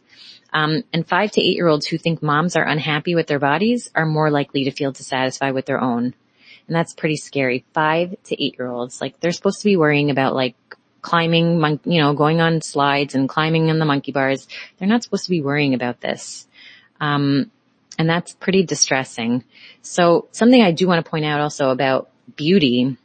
Um, 0.52 0.84
and 0.92 1.08
five 1.08 1.32
to 1.32 1.42
eight 1.42 1.56
year 1.56 1.68
olds 1.68 1.86
who 1.86 1.98
think 1.98 2.24
moms 2.24 2.56
are 2.56 2.68
unhappy 2.68 3.14
with 3.14 3.28
their 3.28 3.40
bodies 3.40 3.92
are 3.94 4.06
more 4.06 4.32
likely 4.32 4.64
to 4.64 4.72
feel 4.72 4.92
dissatisfied 4.92 5.54
with 5.54 5.66
their 5.66 5.80
own. 5.80 6.14
And 6.68 6.76
that's 6.76 6.94
pretty 6.94 7.18
scary. 7.18 7.66
Five 7.74 8.16
to 8.26 8.44
eight 8.44 8.56
year 8.58 8.68
olds, 8.68 9.02
like 9.02 9.20
they're 9.20 9.32
supposed 9.32 9.60
to 9.60 9.66
be 9.66 9.76
worrying 9.76 10.10
about 10.10 10.36
like 10.36 10.56
climbing, 11.02 11.60
mon- 11.60 11.80
you 11.86 12.02
know, 12.02 12.14
going 12.14 12.42
on 12.42 12.62
slides 12.62 13.16
and 13.16 13.30
climbing 13.30 13.70
on 13.70 13.80
the 13.80 13.86
monkey 13.86 14.12
bars. 14.12 14.48
They're 14.78 14.88
not 14.88 15.04
supposed 15.04 15.26
to 15.26 15.30
be 15.30 15.42
worrying 15.42 15.74
about 15.74 16.02
this. 16.02 16.48
Um, 17.00 17.52
and 17.98 18.10
that's 18.10 18.34
pretty 18.34 18.64
distressing. 18.64 19.44
So 19.82 20.28
something 20.32 20.62
I 20.62 20.72
do 20.72 20.88
want 20.88 21.04
to 21.04 21.10
point 21.10 21.26
out 21.26 21.42
also 21.42 21.70
about 21.70 22.10
beauty, 22.36 22.98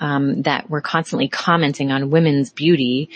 um, 0.00 0.42
that 0.42 0.68
we're 0.68 0.80
constantly 0.80 1.28
commenting 1.28 1.92
on 1.92 2.10
women's 2.10 2.50
beauty 2.50 3.10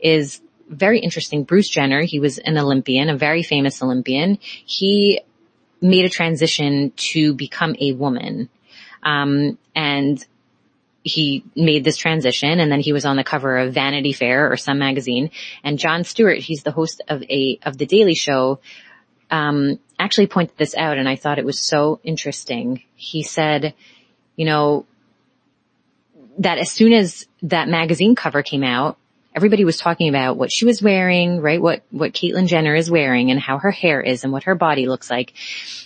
is 0.00 0.40
very 0.68 1.00
interesting. 1.00 1.44
Bruce 1.44 1.68
Jenner, 1.68 2.02
he 2.02 2.20
was 2.20 2.38
an 2.38 2.58
Olympian, 2.58 3.08
a 3.08 3.16
very 3.16 3.42
famous 3.42 3.82
Olympian. 3.82 4.38
He 4.40 5.20
made 5.80 6.04
a 6.04 6.08
transition 6.08 6.92
to 6.96 7.34
become 7.34 7.74
a 7.80 7.92
woman. 7.92 8.48
Um, 9.02 9.58
and 9.74 10.24
he 11.08 11.44
made 11.56 11.84
this 11.84 11.96
transition 11.96 12.60
and 12.60 12.70
then 12.70 12.80
he 12.80 12.92
was 12.92 13.04
on 13.04 13.16
the 13.16 13.24
cover 13.24 13.58
of 13.58 13.74
Vanity 13.74 14.12
Fair 14.12 14.50
or 14.52 14.56
some 14.56 14.78
magazine. 14.78 15.30
And 15.64 15.78
Jon 15.78 16.04
Stewart, 16.04 16.38
he's 16.38 16.62
the 16.62 16.70
host 16.70 17.02
of 17.08 17.22
a, 17.24 17.58
of 17.62 17.78
the 17.78 17.86
Daily 17.86 18.14
Show, 18.14 18.60
um, 19.30 19.78
actually 19.98 20.26
pointed 20.26 20.56
this 20.58 20.74
out 20.76 20.98
and 20.98 21.08
I 21.08 21.16
thought 21.16 21.38
it 21.38 21.44
was 21.44 21.60
so 21.60 22.00
interesting. 22.04 22.82
He 22.94 23.22
said, 23.22 23.74
you 24.36 24.44
know, 24.44 24.86
that 26.38 26.58
as 26.58 26.70
soon 26.70 26.92
as 26.92 27.26
that 27.42 27.68
magazine 27.68 28.14
cover 28.14 28.42
came 28.42 28.62
out, 28.62 28.97
everybody 29.38 29.64
was 29.64 29.76
talking 29.76 30.08
about 30.08 30.36
what 30.36 30.50
she 30.52 30.64
was 30.64 30.82
wearing, 30.82 31.40
right? 31.40 31.62
What, 31.62 31.84
what 31.92 32.12
Caitlyn 32.12 32.48
Jenner 32.48 32.74
is 32.74 32.90
wearing 32.90 33.30
and 33.30 33.38
how 33.38 33.58
her 33.58 33.70
hair 33.70 34.00
is 34.00 34.24
and 34.24 34.32
what 34.32 34.42
her 34.42 34.56
body 34.56 34.88
looks 34.88 35.08
like. 35.08 35.32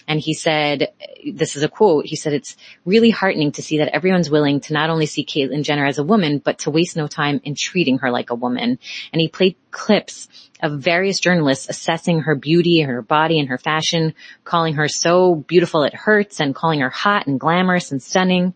And 0.09 0.19
he 0.19 0.33
said, 0.33 0.95
this 1.31 1.55
is 1.55 1.63
a 1.63 1.69
quote, 1.69 2.07
he 2.07 2.17
said, 2.17 2.33
it's 2.33 2.57
really 2.87 3.11
heartening 3.11 3.53
to 3.53 3.63
see 3.63 3.77
that 3.77 3.95
everyone's 3.95 4.31
willing 4.31 4.61
to 4.61 4.73
not 4.73 4.89
only 4.89 5.05
see 5.05 5.27
Caitlyn 5.27 5.65
Jenner 5.65 5.85
as 5.85 5.99
a 5.99 6.03
woman, 6.03 6.39
but 6.39 6.61
to 6.61 6.71
waste 6.71 6.97
no 6.97 7.07
time 7.07 7.43
in 7.45 7.55
treating 7.55 7.99
her 7.99 8.11
like 8.11 8.31
a 8.31 8.35
woman. 8.35 8.79
And 9.13 9.21
he 9.21 9.29
played 9.29 9.57
clips 9.73 10.29
of 10.63 10.79
various 10.79 11.19
journalists 11.19 11.69
assessing 11.69 12.21
her 12.21 12.37
beauty, 12.37 12.83
her 12.83 13.03
body 13.03 13.41
and 13.41 13.49
her 13.49 13.59
fashion, 13.59 14.15
calling 14.45 14.75
her 14.75 14.87
so 14.87 15.35
beautiful 15.35 15.83
it 15.83 15.95
hurts 15.95 16.39
and 16.39 16.55
calling 16.55 16.81
her 16.81 16.91
hot 16.91 17.27
and 17.27 17.41
glamorous 17.41 17.91
and 17.91 18.01
stunning. 18.01 18.55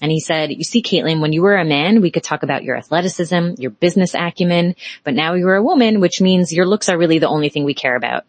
And 0.00 0.10
he 0.10 0.20
said, 0.20 0.50
you 0.50 0.62
see, 0.62 0.82
Caitlyn, 0.82 1.20
when 1.20 1.32
you 1.32 1.42
were 1.42 1.56
a 1.56 1.64
man, 1.64 2.00
we 2.00 2.10
could 2.10 2.22
talk 2.22 2.42
about 2.42 2.62
your 2.62 2.76
athleticism, 2.76 3.54
your 3.58 3.70
business 3.70 4.14
acumen, 4.14 4.76
but 5.02 5.14
now 5.14 5.34
you're 5.34 5.56
a 5.56 5.62
woman, 5.62 6.00
which 6.00 6.20
means 6.20 6.52
your 6.52 6.66
looks 6.66 6.88
are 6.88 6.96
really 6.96 7.18
the 7.18 7.28
only 7.28 7.48
thing 7.48 7.64
we 7.64 7.74
care 7.74 7.96
about. 7.96 8.24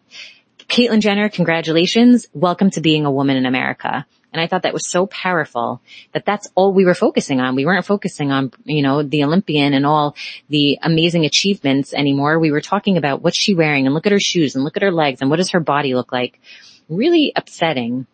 Caitlyn 0.68 1.00
Jenner, 1.00 1.28
congratulations. 1.28 2.26
Welcome 2.32 2.70
to 2.70 2.80
being 2.80 3.06
a 3.06 3.10
woman 3.10 3.36
in 3.36 3.46
America. 3.46 4.06
And 4.32 4.40
I 4.40 4.46
thought 4.46 4.62
that 4.62 4.72
was 4.72 4.88
so 4.88 5.06
powerful 5.06 5.80
that 6.12 6.24
that's 6.24 6.48
all 6.54 6.72
we 6.72 6.84
were 6.84 6.94
focusing 6.94 7.40
on. 7.40 7.54
We 7.54 7.66
weren't 7.66 7.84
focusing 7.84 8.32
on, 8.32 8.52
you 8.64 8.82
know, 8.82 9.02
the 9.02 9.24
Olympian 9.24 9.74
and 9.74 9.84
all 9.84 10.16
the 10.48 10.78
amazing 10.82 11.24
achievements 11.24 11.92
anymore. 11.92 12.38
We 12.38 12.50
were 12.50 12.60
talking 12.62 12.96
about 12.96 13.22
what's 13.22 13.38
she 13.38 13.54
wearing 13.54 13.86
and 13.86 13.94
look 13.94 14.06
at 14.06 14.12
her 14.12 14.20
shoes 14.20 14.54
and 14.54 14.64
look 14.64 14.76
at 14.76 14.82
her 14.82 14.92
legs 14.92 15.20
and 15.20 15.30
what 15.30 15.36
does 15.36 15.50
her 15.50 15.60
body 15.60 15.94
look 15.94 16.12
like. 16.12 16.40
Really 16.88 17.32
upsetting. 17.36 18.06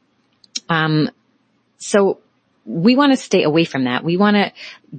Um, 0.69 1.11
so 1.79 2.19
we 2.69 2.97
want 2.97 3.13
to 3.13 3.17
stay 3.17 3.45
away 3.45 3.65
from 3.65 3.85
that. 3.85 4.05
We 4.05 4.19
want 4.19 4.37
to 4.37 4.53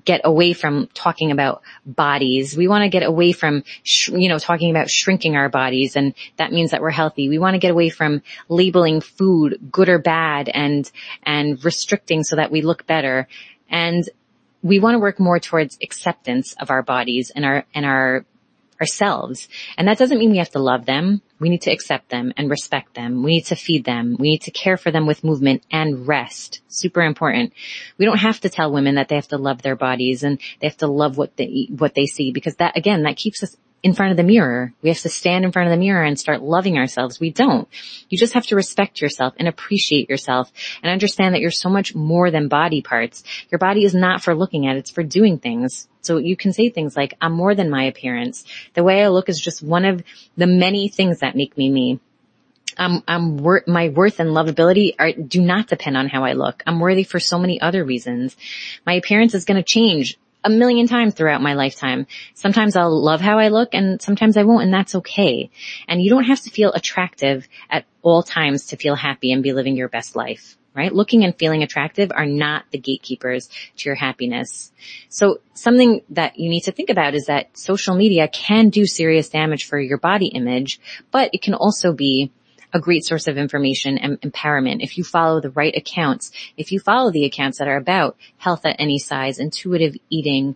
get 0.03 0.21
away 0.23 0.53
from 0.53 0.87
talking 0.95 1.29
about 1.29 1.61
bodies. 1.85 2.57
We 2.57 2.67
want 2.67 2.81
to 2.83 2.89
get 2.89 3.03
away 3.03 3.31
from, 3.31 3.63
sh- 3.83 4.09
you 4.09 4.27
know, 4.27 4.39
talking 4.39 4.71
about 4.71 4.89
shrinking 4.89 5.35
our 5.35 5.49
bodies 5.49 5.95
and 5.95 6.15
that 6.37 6.51
means 6.51 6.71
that 6.71 6.81
we're 6.81 6.89
healthy. 6.89 7.29
We 7.29 7.37
want 7.37 7.53
to 7.53 7.59
get 7.59 7.69
away 7.69 7.89
from 7.89 8.23
labeling 8.47 9.01
food 9.01 9.69
good 9.71 9.87
or 9.87 9.99
bad 9.99 10.49
and, 10.49 10.91
and 11.21 11.63
restricting 11.63 12.23
so 12.23 12.37
that 12.37 12.51
we 12.51 12.63
look 12.63 12.87
better. 12.87 13.27
And 13.69 14.09
we 14.63 14.79
want 14.79 14.95
to 14.95 14.99
work 14.99 15.19
more 15.19 15.39
towards 15.39 15.77
acceptance 15.79 16.55
of 16.59 16.71
our 16.71 16.81
bodies 16.81 17.29
and 17.29 17.45
our, 17.45 17.65
and 17.75 17.85
our 17.85 18.25
ourselves. 18.79 19.47
And 19.77 19.87
that 19.87 19.97
doesn't 19.97 20.17
mean 20.17 20.31
we 20.31 20.37
have 20.37 20.51
to 20.51 20.59
love 20.59 20.85
them. 20.85 21.21
We 21.39 21.49
need 21.49 21.61
to 21.63 21.71
accept 21.71 22.09
them 22.09 22.33
and 22.37 22.49
respect 22.49 22.93
them. 22.93 23.23
We 23.23 23.35
need 23.35 23.45
to 23.47 23.55
feed 23.55 23.85
them. 23.85 24.15
We 24.19 24.31
need 24.31 24.41
to 24.43 24.51
care 24.51 24.77
for 24.77 24.91
them 24.91 25.05
with 25.05 25.23
movement 25.23 25.63
and 25.71 26.07
rest. 26.07 26.61
Super 26.67 27.01
important. 27.01 27.53
We 27.97 28.05
don't 28.05 28.19
have 28.19 28.41
to 28.41 28.49
tell 28.49 28.71
women 28.71 28.95
that 28.95 29.07
they 29.07 29.15
have 29.15 29.27
to 29.29 29.37
love 29.37 29.61
their 29.61 29.75
bodies 29.75 30.23
and 30.23 30.39
they 30.59 30.67
have 30.67 30.77
to 30.77 30.87
love 30.87 31.17
what 31.17 31.35
they, 31.37 31.67
what 31.69 31.95
they 31.95 32.05
see 32.05 32.31
because 32.31 32.55
that 32.55 32.77
again, 32.77 33.03
that 33.03 33.17
keeps 33.17 33.43
us 33.43 33.55
in 33.81 33.93
front 33.93 34.11
of 34.11 34.17
the 34.17 34.23
mirror. 34.23 34.73
We 34.81 34.89
have 34.89 34.99
to 35.01 35.09
stand 35.09 35.45
in 35.45 35.51
front 35.51 35.67
of 35.67 35.71
the 35.71 35.79
mirror 35.79 36.03
and 36.03 36.19
start 36.19 36.41
loving 36.41 36.77
ourselves. 36.77 37.19
We 37.19 37.31
don't. 37.31 37.67
You 38.09 38.17
just 38.17 38.33
have 38.33 38.45
to 38.47 38.55
respect 38.55 39.01
yourself 39.01 39.33
and 39.37 39.47
appreciate 39.47 40.09
yourself 40.09 40.51
and 40.83 40.91
understand 40.91 41.33
that 41.33 41.41
you're 41.41 41.51
so 41.51 41.69
much 41.69 41.95
more 41.95 42.31
than 42.31 42.47
body 42.47 42.81
parts. 42.81 43.23
Your 43.51 43.59
body 43.59 43.85
is 43.85 43.95
not 43.95 44.21
for 44.21 44.35
looking 44.35 44.67
at, 44.67 44.75
it's 44.75 44.91
for 44.91 45.03
doing 45.03 45.39
things. 45.39 45.87
So 46.01 46.17
you 46.17 46.35
can 46.35 46.53
say 46.53 46.69
things 46.69 46.95
like, 46.95 47.13
I'm 47.21 47.33
more 47.33 47.55
than 47.55 47.69
my 47.69 47.83
appearance. 47.83 48.45
The 48.73 48.83
way 48.83 49.03
I 49.03 49.07
look 49.07 49.29
is 49.29 49.39
just 49.39 49.63
one 49.63 49.85
of 49.85 50.03
the 50.35 50.47
many 50.47 50.89
things 50.89 51.19
that 51.19 51.35
make 51.35 51.57
me 51.57 51.69
me. 51.69 51.99
I'm, 52.77 53.03
I'm 53.07 53.37
wor- 53.37 53.63
my 53.67 53.89
worth 53.89 54.19
and 54.21 54.29
lovability 54.29 54.93
are, 54.97 55.11
do 55.11 55.41
not 55.41 55.67
depend 55.67 55.97
on 55.97 56.07
how 56.07 56.23
I 56.23 56.33
look. 56.33 56.63
I'm 56.65 56.79
worthy 56.79 57.03
for 57.03 57.19
so 57.19 57.37
many 57.37 57.59
other 57.59 57.83
reasons. 57.83 58.37
My 58.85 58.93
appearance 58.93 59.33
is 59.33 59.43
going 59.43 59.57
to 59.57 59.63
change 59.63 60.17
a 60.43 60.49
million 60.49 60.87
times 60.87 61.13
throughout 61.13 61.41
my 61.41 61.53
lifetime. 61.53 62.07
Sometimes 62.33 62.75
I'll 62.75 63.03
love 63.03 63.21
how 63.21 63.39
I 63.39 63.49
look 63.49 63.73
and 63.73 64.01
sometimes 64.01 64.37
I 64.37 64.43
won't 64.43 64.63
and 64.63 64.73
that's 64.73 64.95
okay. 64.95 65.49
And 65.87 66.01
you 66.01 66.09
don't 66.09 66.25
have 66.25 66.41
to 66.41 66.49
feel 66.49 66.71
attractive 66.71 67.47
at 67.69 67.85
all 68.01 68.23
times 68.23 68.67
to 68.67 68.77
feel 68.77 68.95
happy 68.95 69.31
and 69.31 69.43
be 69.43 69.53
living 69.53 69.75
your 69.75 69.89
best 69.89 70.15
life, 70.15 70.57
right? 70.73 70.93
Looking 70.93 71.25
and 71.25 71.37
feeling 71.37 71.63
attractive 71.63 72.11
are 72.15 72.25
not 72.25 72.63
the 72.71 72.77
gatekeepers 72.77 73.49
to 73.77 73.89
your 73.89 73.95
happiness. 73.95 74.71
So 75.09 75.41
something 75.53 76.01
that 76.11 76.39
you 76.39 76.49
need 76.49 76.61
to 76.61 76.71
think 76.71 76.89
about 76.89 77.15
is 77.15 77.25
that 77.25 77.57
social 77.57 77.95
media 77.95 78.29
can 78.29 78.69
do 78.69 78.85
serious 78.85 79.29
damage 79.29 79.65
for 79.65 79.79
your 79.79 79.97
body 79.97 80.27
image, 80.27 80.79
but 81.11 81.31
it 81.33 81.41
can 81.41 81.53
also 81.53 81.91
be 81.91 82.31
a 82.73 82.79
great 82.79 83.03
source 83.03 83.27
of 83.27 83.37
information 83.37 83.97
and 83.97 84.21
empowerment. 84.21 84.83
If 84.83 84.97
you 84.97 85.03
follow 85.03 85.41
the 85.41 85.49
right 85.51 85.75
accounts, 85.75 86.31
if 86.57 86.71
you 86.71 86.79
follow 86.79 87.11
the 87.11 87.25
accounts 87.25 87.59
that 87.59 87.67
are 87.67 87.77
about 87.77 88.17
health 88.37 88.65
at 88.65 88.75
any 88.79 88.99
size, 88.99 89.39
intuitive 89.39 89.95
eating, 90.09 90.55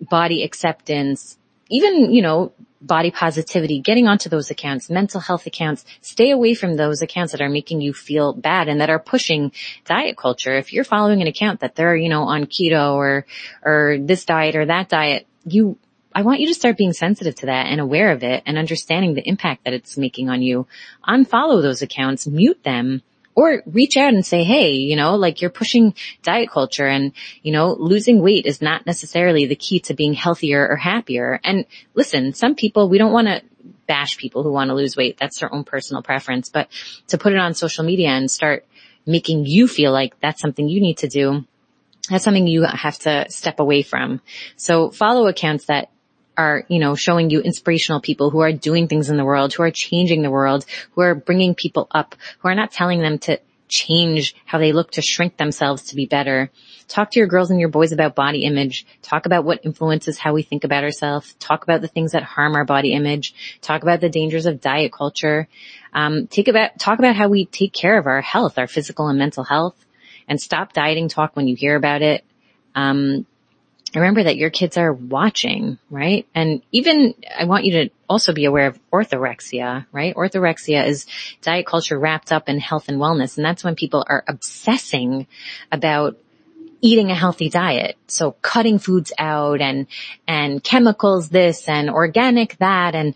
body 0.00 0.42
acceptance, 0.42 1.38
even, 1.70 2.12
you 2.12 2.22
know, 2.22 2.52
body 2.80 3.10
positivity, 3.10 3.80
getting 3.80 4.06
onto 4.06 4.28
those 4.28 4.50
accounts, 4.50 4.90
mental 4.90 5.20
health 5.20 5.46
accounts, 5.46 5.84
stay 6.02 6.30
away 6.30 6.54
from 6.54 6.76
those 6.76 7.00
accounts 7.00 7.32
that 7.32 7.40
are 7.40 7.48
making 7.48 7.80
you 7.80 7.94
feel 7.94 8.34
bad 8.34 8.68
and 8.68 8.80
that 8.80 8.90
are 8.90 8.98
pushing 8.98 9.52
diet 9.86 10.16
culture. 10.16 10.54
If 10.54 10.72
you're 10.72 10.84
following 10.84 11.22
an 11.22 11.28
account 11.28 11.60
that 11.60 11.74
they're, 11.74 11.96
you 11.96 12.10
know, 12.10 12.24
on 12.24 12.44
keto 12.44 12.92
or, 12.92 13.26
or 13.62 13.96
this 13.98 14.26
diet 14.26 14.54
or 14.54 14.66
that 14.66 14.90
diet, 14.90 15.26
you 15.46 15.78
I 16.14 16.22
want 16.22 16.40
you 16.40 16.46
to 16.46 16.54
start 16.54 16.76
being 16.76 16.92
sensitive 16.92 17.34
to 17.36 17.46
that 17.46 17.66
and 17.66 17.80
aware 17.80 18.12
of 18.12 18.22
it 18.22 18.42
and 18.46 18.56
understanding 18.56 19.14
the 19.14 19.28
impact 19.28 19.64
that 19.64 19.72
it's 19.72 19.96
making 19.96 20.30
on 20.30 20.42
you. 20.42 20.66
Unfollow 21.06 21.60
those 21.60 21.82
accounts, 21.82 22.26
mute 22.26 22.62
them, 22.62 23.02
or 23.34 23.62
reach 23.66 23.96
out 23.96 24.14
and 24.14 24.24
say, 24.24 24.44
hey, 24.44 24.72
you 24.72 24.94
know, 24.94 25.16
like 25.16 25.40
you're 25.40 25.50
pushing 25.50 25.94
diet 26.22 26.50
culture 26.50 26.86
and, 26.86 27.12
you 27.42 27.52
know, 27.52 27.72
losing 27.72 28.22
weight 28.22 28.46
is 28.46 28.62
not 28.62 28.86
necessarily 28.86 29.46
the 29.46 29.56
key 29.56 29.80
to 29.80 29.94
being 29.94 30.14
healthier 30.14 30.68
or 30.68 30.76
happier. 30.76 31.40
And 31.42 31.66
listen, 31.94 32.32
some 32.32 32.54
people, 32.54 32.88
we 32.88 32.98
don't 32.98 33.12
want 33.12 33.26
to 33.26 33.42
bash 33.86 34.16
people 34.16 34.44
who 34.44 34.52
want 34.52 34.68
to 34.68 34.74
lose 34.74 34.96
weight. 34.96 35.18
That's 35.18 35.40
their 35.40 35.52
own 35.52 35.64
personal 35.64 36.02
preference, 36.02 36.48
but 36.48 36.68
to 37.08 37.18
put 37.18 37.32
it 37.32 37.38
on 37.38 37.54
social 37.54 37.84
media 37.84 38.10
and 38.10 38.30
start 38.30 38.66
making 39.04 39.46
you 39.46 39.66
feel 39.66 39.92
like 39.92 40.18
that's 40.20 40.40
something 40.40 40.68
you 40.68 40.80
need 40.80 40.98
to 40.98 41.08
do, 41.08 41.44
that's 42.08 42.24
something 42.24 42.46
you 42.46 42.62
have 42.62 42.98
to 43.00 43.26
step 43.30 43.58
away 43.58 43.82
from. 43.82 44.20
So 44.56 44.90
follow 44.90 45.26
accounts 45.26 45.66
that 45.66 45.90
are, 46.36 46.64
you 46.68 46.78
know, 46.78 46.94
showing 46.94 47.30
you 47.30 47.40
inspirational 47.40 48.00
people 48.00 48.30
who 48.30 48.40
are 48.40 48.52
doing 48.52 48.88
things 48.88 49.10
in 49.10 49.16
the 49.16 49.24
world, 49.24 49.52
who 49.52 49.62
are 49.62 49.70
changing 49.70 50.22
the 50.22 50.30
world, 50.30 50.64
who 50.92 51.02
are 51.02 51.14
bringing 51.14 51.54
people 51.54 51.86
up, 51.90 52.14
who 52.38 52.48
are 52.48 52.54
not 52.54 52.72
telling 52.72 53.00
them 53.00 53.18
to 53.18 53.40
change 53.66 54.36
how 54.44 54.58
they 54.58 54.72
look 54.72 54.90
to 54.92 55.02
shrink 55.02 55.36
themselves 55.36 55.84
to 55.84 55.96
be 55.96 56.06
better. 56.06 56.50
Talk 56.86 57.10
to 57.12 57.18
your 57.18 57.28
girls 57.28 57.50
and 57.50 57.58
your 57.58 57.70
boys 57.70 57.92
about 57.92 58.14
body 58.14 58.44
image. 58.44 58.86
Talk 59.02 59.26
about 59.26 59.44
what 59.44 59.64
influences 59.64 60.18
how 60.18 60.34
we 60.34 60.42
think 60.42 60.64
about 60.64 60.84
ourselves. 60.84 61.34
Talk 61.38 61.62
about 61.62 61.80
the 61.80 61.88
things 61.88 62.12
that 62.12 62.22
harm 62.22 62.54
our 62.54 62.64
body 62.64 62.92
image. 62.92 63.34
Talk 63.62 63.82
about 63.82 64.00
the 64.00 64.10
dangers 64.10 64.46
of 64.46 64.60
diet 64.60 64.92
culture. 64.92 65.48
Um, 65.92 66.26
take 66.26 66.48
about, 66.48 66.78
talk 66.78 66.98
about 66.98 67.16
how 67.16 67.28
we 67.28 67.46
take 67.46 67.72
care 67.72 67.98
of 67.98 68.06
our 68.06 68.20
health, 68.20 68.58
our 68.58 68.66
physical 68.66 69.08
and 69.08 69.18
mental 69.18 69.44
health 69.44 69.76
and 70.28 70.40
stop 70.40 70.72
dieting 70.72 71.08
talk 71.08 71.36
when 71.36 71.48
you 71.48 71.56
hear 71.56 71.76
about 71.76 72.02
it. 72.02 72.24
Um, 72.74 73.26
remember 73.94 74.24
that 74.24 74.36
your 74.36 74.50
kids 74.50 74.76
are 74.76 74.92
watching, 74.92 75.78
right? 75.90 76.26
And 76.34 76.62
even 76.72 77.14
I 77.36 77.44
want 77.44 77.64
you 77.64 77.72
to 77.72 77.90
also 78.08 78.32
be 78.32 78.44
aware 78.44 78.66
of 78.66 78.80
orthorexia, 78.92 79.86
right? 79.92 80.14
Orthorexia 80.14 80.86
is 80.86 81.06
diet 81.42 81.66
culture 81.66 81.98
wrapped 81.98 82.32
up 82.32 82.48
in 82.48 82.58
health 82.58 82.88
and 82.88 83.00
wellness. 83.00 83.36
And 83.36 83.44
that's 83.44 83.64
when 83.64 83.76
people 83.76 84.04
are 84.08 84.24
obsessing 84.26 85.26
about 85.70 86.18
eating 86.84 87.10
a 87.10 87.14
healthy 87.14 87.48
diet. 87.48 87.96
So 88.08 88.32
cutting 88.42 88.78
foods 88.78 89.10
out 89.18 89.62
and, 89.62 89.86
and 90.28 90.62
chemicals 90.62 91.30
this 91.30 91.66
and 91.66 91.88
organic 91.88 92.58
that 92.58 92.94
and 92.94 93.14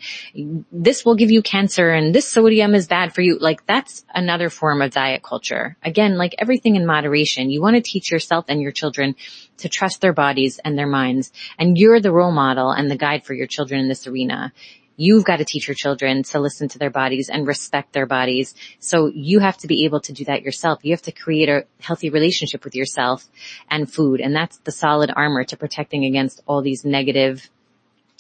this 0.73 1.05
will 1.05 1.17
give 1.17 1.31
you 1.31 1.43
cancer 1.43 1.91
and 1.91 2.15
this 2.15 2.27
sodium 2.27 2.75
is 2.75 2.87
bad 2.87 3.15
for 3.15 3.21
you. 3.21 3.37
Like 3.39 3.67
that's 3.67 4.07
another 4.15 4.49
form 4.49 4.81
of 4.81 4.93
diet 4.93 5.23
culture. 5.23 5.77
Again, 5.83 6.17
like 6.17 6.35
everything 6.39 6.77
in 6.77 6.87
moderation, 6.87 7.51
you 7.51 7.61
want 7.61 7.77
to 7.77 7.83
teach 7.83 8.11
yourself 8.11 8.47
and 8.49 8.63
your 8.63 8.73
children 8.73 9.17
to 9.59 9.69
trust 9.69 10.01
their 10.01 10.15
bodies 10.15 10.59
and 10.65 10.79
their 10.79 10.87
minds. 10.87 11.31
And 11.59 11.77
you're 11.77 12.01
the 12.01 12.11
role 12.11 12.33
model 12.33 12.71
and 12.71 12.91
the 12.91 12.97
guide 12.97 13.27
for 13.27 13.35
your 13.35 13.47
children 13.47 13.83
in 13.83 13.89
this 13.89 14.07
arena. 14.07 14.55
You've 15.01 15.25
got 15.25 15.37
to 15.37 15.45
teach 15.45 15.69
your 15.69 15.77
children 15.77 16.25
to 16.25 16.41
listen 16.41 16.67
to 16.71 16.79
their 16.79 16.91
bodies 16.91 17.31
and 17.33 17.47
respect 17.47 17.93
their 17.93 18.05
bodies. 18.05 18.53
So 18.81 19.07
you 19.07 19.39
have 19.39 19.57
to 19.59 19.69
be 19.69 19.85
able 19.85 20.01
to 20.01 20.13
do 20.13 20.25
that 20.25 20.43
yourself. 20.43 20.81
You 20.83 20.91
have 20.93 21.03
to 21.03 21.13
create 21.13 21.49
a 21.49 21.67
healthy 21.79 22.11
relationship 22.11 22.65
with 22.65 22.75
yourself 22.75 23.25
and 23.71 23.91
food. 23.91 24.21
And 24.21 24.35
that's 24.35 24.59
the 24.59 24.73
solid 24.73 25.13
armor 25.15 25.45
to 25.45 25.57
protecting 25.57 26.05
against 26.05 26.43
all 26.49 26.63
these 26.63 26.85
negative 26.85 27.49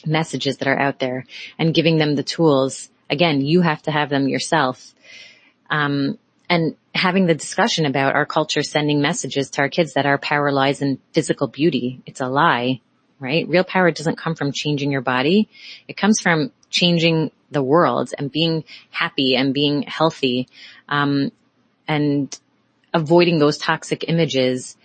messages 0.07 0.59
that 0.59 0.69
are 0.69 0.79
out 0.79 1.01
there 1.01 1.27
and 1.59 1.75
giving 1.75 1.99
them 1.99 2.14
the 2.14 2.23
tools. 2.23 2.91
Again, 3.11 3.41
you 3.41 3.62
have 3.62 3.83
to 3.83 3.91
have 3.91 4.09
them 4.09 4.29
yourself. 4.29 4.95
Um, 5.71 6.17
and 6.49 6.77
having 6.95 7.27
the 7.27 7.35
discussion 7.35 7.87
about 7.87 8.14
our 8.14 8.25
culture 8.25 8.62
sending 8.62 9.01
messages 9.01 9.51
to 9.51 9.62
our 9.62 9.69
kids 9.69 9.95
that 9.95 10.07
our 10.07 10.19
power 10.19 10.53
lies 10.53 10.81
in 10.81 11.01
physical 11.12 11.49
beauty. 11.49 12.03
It's 12.07 12.21
a 12.21 12.29
lie, 12.29 12.81
right? 13.19 13.49
Real 13.49 13.65
power 13.65 13.91
doesn't 13.91 14.17
come 14.19 14.35
from 14.35 14.53
changing 14.53 14.91
your 14.91 15.01
body. 15.01 15.49
It 15.87 15.97
comes 15.97 16.21
from 16.21 16.53
changing 16.71 17.31
the 17.51 17.63
world 17.63 18.13
and 18.19 18.31
being 18.31 18.65
happy 18.91 19.35
and 19.37 19.55
being 19.55 19.83
healthy, 19.83 20.49
um, 20.89 21.33
and 21.87 22.39
avoiding 22.93 23.39
those 23.39 23.59
toxic 23.59 24.05
images 24.09 24.77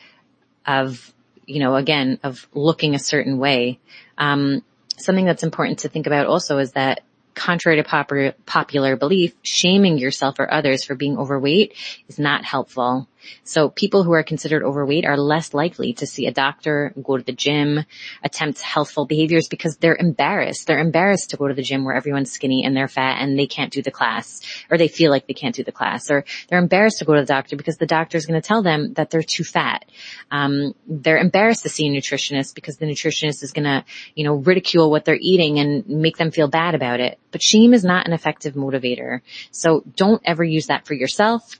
of, 0.65 1.13
you 1.45 1.59
know, 1.59 1.75
again, 1.75 2.19
of 2.23 2.47
looking 2.53 2.95
a 2.95 2.99
certain 2.99 3.37
way. 3.37 3.79
Um, 4.17 4.63
something 4.97 5.25
that's 5.25 5.43
important 5.43 5.79
to 5.79 5.89
think 5.89 6.07
about 6.07 6.27
also 6.27 6.57
is 6.59 6.71
that 6.73 7.01
contrary 7.33 7.77
to 7.77 7.83
popular, 7.83 8.33
popular 8.45 8.95
belief, 8.95 9.33
shaming 9.41 9.97
yourself 9.97 10.39
or 10.39 10.51
others 10.51 10.83
for 10.83 10.95
being 10.95 11.17
overweight 11.17 11.73
is 12.07 12.19
not 12.19 12.45
helpful. 12.45 13.07
So 13.43 13.69
people 13.69 14.03
who 14.03 14.13
are 14.13 14.23
considered 14.23 14.63
overweight 14.63 15.05
are 15.05 15.17
less 15.17 15.53
likely 15.53 15.93
to 15.93 16.07
see 16.07 16.27
a 16.27 16.31
doctor, 16.31 16.93
go 17.01 17.17
to 17.17 17.23
the 17.23 17.31
gym, 17.31 17.85
attempt 18.23 18.61
healthful 18.61 19.05
behaviors 19.05 19.47
because 19.47 19.77
they're 19.77 19.95
embarrassed. 19.95 20.67
They're 20.67 20.79
embarrassed 20.79 21.31
to 21.31 21.37
go 21.37 21.47
to 21.47 21.53
the 21.53 21.61
gym 21.61 21.83
where 21.83 21.95
everyone's 21.95 22.31
skinny 22.31 22.63
and 22.65 22.75
they're 22.75 22.87
fat 22.87 23.17
and 23.21 23.37
they 23.37 23.47
can't 23.47 23.71
do 23.71 23.81
the 23.81 23.91
class 23.91 24.41
or 24.69 24.77
they 24.77 24.87
feel 24.87 25.11
like 25.11 25.27
they 25.27 25.33
can't 25.33 25.55
do 25.55 25.63
the 25.63 25.71
class 25.71 26.09
or 26.09 26.25
they're 26.47 26.59
embarrassed 26.59 26.99
to 26.99 27.05
go 27.05 27.13
to 27.13 27.21
the 27.21 27.27
doctor 27.27 27.55
because 27.55 27.77
the 27.77 27.85
doctor 27.85 28.17
is 28.17 28.25
going 28.25 28.41
to 28.41 28.47
tell 28.47 28.63
them 28.63 28.93
that 28.93 29.09
they're 29.09 29.23
too 29.23 29.43
fat. 29.43 29.85
Um, 30.31 30.73
they're 30.87 31.17
embarrassed 31.17 31.63
to 31.63 31.69
see 31.69 31.87
a 31.87 31.91
nutritionist 31.91 32.55
because 32.55 32.77
the 32.77 32.85
nutritionist 32.85 33.43
is 33.43 33.51
going 33.51 33.65
to, 33.65 33.85
you 34.15 34.23
know, 34.23 34.35
ridicule 34.35 34.89
what 34.89 35.05
they're 35.05 35.17
eating 35.19 35.59
and 35.59 35.87
make 35.87 36.17
them 36.17 36.31
feel 36.31 36.47
bad 36.47 36.75
about 36.75 36.99
it. 36.99 37.19
But 37.31 37.41
shame 37.41 37.73
is 37.73 37.83
not 37.83 38.07
an 38.07 38.13
effective 38.13 38.53
motivator. 38.53 39.21
So 39.51 39.83
don't 39.95 40.21
ever 40.25 40.43
use 40.43 40.67
that 40.67 40.85
for 40.85 40.93
yourself 40.93 41.57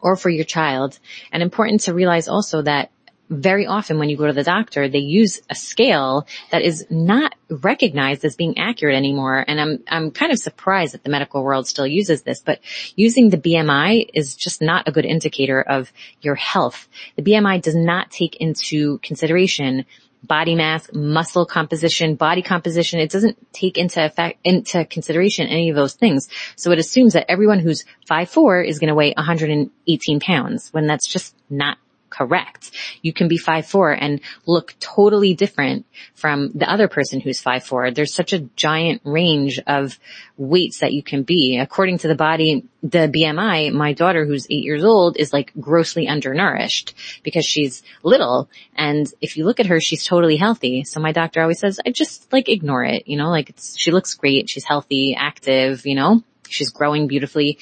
or 0.00 0.16
for 0.16 0.30
your 0.30 0.44
child. 0.44 0.98
And 1.32 1.42
important 1.42 1.82
to 1.82 1.94
realize 1.94 2.28
also 2.28 2.62
that 2.62 2.90
very 3.28 3.66
often 3.66 3.98
when 3.98 4.08
you 4.08 4.16
go 4.16 4.26
to 4.26 4.32
the 4.32 4.44
doctor, 4.44 4.88
they 4.88 4.98
use 4.98 5.40
a 5.50 5.54
scale 5.54 6.26
that 6.50 6.62
is 6.62 6.86
not 6.90 7.34
recognized 7.50 8.24
as 8.24 8.36
being 8.36 8.58
accurate 8.58 8.94
anymore. 8.94 9.44
And 9.46 9.60
I'm, 9.60 9.82
I'm 9.88 10.10
kind 10.10 10.32
of 10.32 10.38
surprised 10.38 10.94
that 10.94 11.02
the 11.02 11.10
medical 11.10 11.42
world 11.42 11.66
still 11.66 11.86
uses 11.86 12.22
this, 12.22 12.40
but 12.40 12.60
using 12.94 13.30
the 13.30 13.38
BMI 13.38 14.08
is 14.14 14.36
just 14.36 14.62
not 14.62 14.86
a 14.86 14.92
good 14.92 15.04
indicator 15.04 15.60
of 15.60 15.92
your 16.20 16.36
health. 16.36 16.88
The 17.16 17.22
BMI 17.22 17.62
does 17.62 17.74
not 17.74 18.10
take 18.10 18.36
into 18.36 18.98
consideration 18.98 19.86
body 20.26 20.54
mass, 20.54 20.88
muscle 20.92 21.46
composition, 21.46 22.14
body 22.14 22.42
composition. 22.42 23.00
It 23.00 23.10
doesn't 23.10 23.52
take 23.52 23.78
into 23.78 24.04
effect, 24.04 24.38
into 24.44 24.84
consideration 24.84 25.46
any 25.46 25.70
of 25.70 25.76
those 25.76 25.94
things. 25.94 26.28
So 26.56 26.70
it 26.72 26.78
assumes 26.78 27.12
that 27.14 27.30
everyone 27.30 27.58
who's 27.58 27.84
5'4 28.10 28.66
is 28.66 28.78
going 28.78 28.88
to 28.88 28.94
weigh 28.94 29.14
118 29.16 30.20
pounds 30.20 30.68
when 30.72 30.86
that's 30.86 31.06
just 31.06 31.34
not 31.48 31.78
correct. 32.10 32.70
You 33.02 33.12
can 33.12 33.28
be 33.28 33.36
five 33.36 33.66
four 33.66 33.92
and 33.92 34.20
look 34.46 34.74
totally 34.80 35.34
different 35.34 35.86
from 36.14 36.50
the 36.54 36.70
other 36.70 36.88
person 36.88 37.20
who's 37.20 37.40
five 37.40 37.64
four. 37.64 37.90
There's 37.90 38.14
such 38.14 38.32
a 38.32 38.40
giant 38.56 39.02
range 39.04 39.60
of 39.66 39.98
weights 40.36 40.80
that 40.80 40.92
you 40.92 41.02
can 41.02 41.22
be. 41.22 41.58
According 41.58 41.98
to 41.98 42.08
the 42.08 42.14
body, 42.14 42.64
the 42.82 43.10
BMI, 43.12 43.72
my 43.72 43.92
daughter 43.92 44.24
who's 44.24 44.46
eight 44.50 44.64
years 44.64 44.84
old 44.84 45.16
is 45.16 45.32
like 45.32 45.52
grossly 45.58 46.08
undernourished 46.08 46.94
because 47.22 47.44
she's 47.44 47.82
little. 48.02 48.48
And 48.74 49.06
if 49.20 49.36
you 49.36 49.44
look 49.44 49.60
at 49.60 49.66
her, 49.66 49.80
she's 49.80 50.04
totally 50.04 50.36
healthy. 50.36 50.84
So 50.84 51.00
my 51.00 51.12
doctor 51.12 51.42
always 51.42 51.58
says, 51.58 51.80
I 51.86 51.90
just 51.90 52.32
like 52.32 52.48
ignore 52.48 52.84
it, 52.84 53.08
you 53.08 53.16
know, 53.16 53.30
like 53.30 53.50
it's, 53.50 53.78
she 53.78 53.90
looks 53.90 54.14
great. 54.14 54.48
She's 54.48 54.64
healthy, 54.64 55.16
active, 55.18 55.86
you 55.86 55.94
know, 55.94 56.22
she's 56.48 56.70
growing 56.70 57.06
beautifully. 57.06 57.58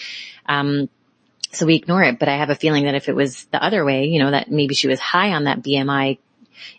Um, 0.47 0.89
so 1.57 1.67
we 1.67 1.77
ignore 1.77 2.03
it, 2.03 2.19
but 2.19 2.29
I 2.29 2.37
have 2.37 2.51
a 2.51 2.55
feeling 2.55 2.85
that 2.85 2.95
if 2.95 3.09
it 3.09 3.17
was 3.17 3.45
the 3.47 3.63
other 3.63 3.85
way, 3.85 4.07
you 4.07 4.23
know, 4.23 4.31
that 4.31 4.51
maybe 4.51 4.75
she 4.75 4.89
was 4.89 5.01
high 5.01 5.31
on 5.33 5.45
that 5.45 5.63
BMI 5.63 6.19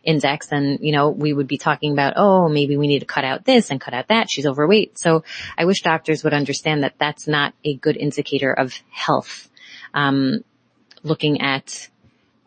index, 0.04 0.48
then, 0.48 0.80
you 0.82 0.92
know, 0.92 1.10
we 1.10 1.34
would 1.34 1.48
be 1.48 1.58
talking 1.58 1.92
about, 1.92 2.14
oh, 2.16 2.48
maybe 2.50 2.78
we 2.78 2.88
need 2.88 3.00
to 3.00 3.06
cut 3.06 3.26
out 3.26 3.46
this 3.46 3.72
and 3.72 3.82
cut 3.82 3.94
out 3.94 4.08
that. 4.08 4.30
She's 4.30 4.46
overweight. 4.46 4.98
So 4.98 5.24
I 5.58 5.66
wish 5.66 5.82
doctors 5.82 6.24
would 6.24 6.34
understand 6.34 6.84
that 6.84 6.96
that's 6.98 7.28
not 7.28 7.54
a 7.64 7.76
good 7.76 7.98
indicator 7.98 8.52
of 8.52 8.74
health. 8.90 9.50
Um, 9.94 10.44
looking 11.04 11.42
at, 11.42 11.90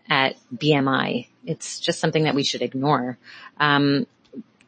at 0.08 0.36
BMI. 0.54 1.28
It's 1.44 1.80
just 1.80 2.00
something 2.00 2.24
that 2.24 2.34
we 2.34 2.44
should 2.44 2.62
ignore. 2.62 3.18
Um, 3.58 4.06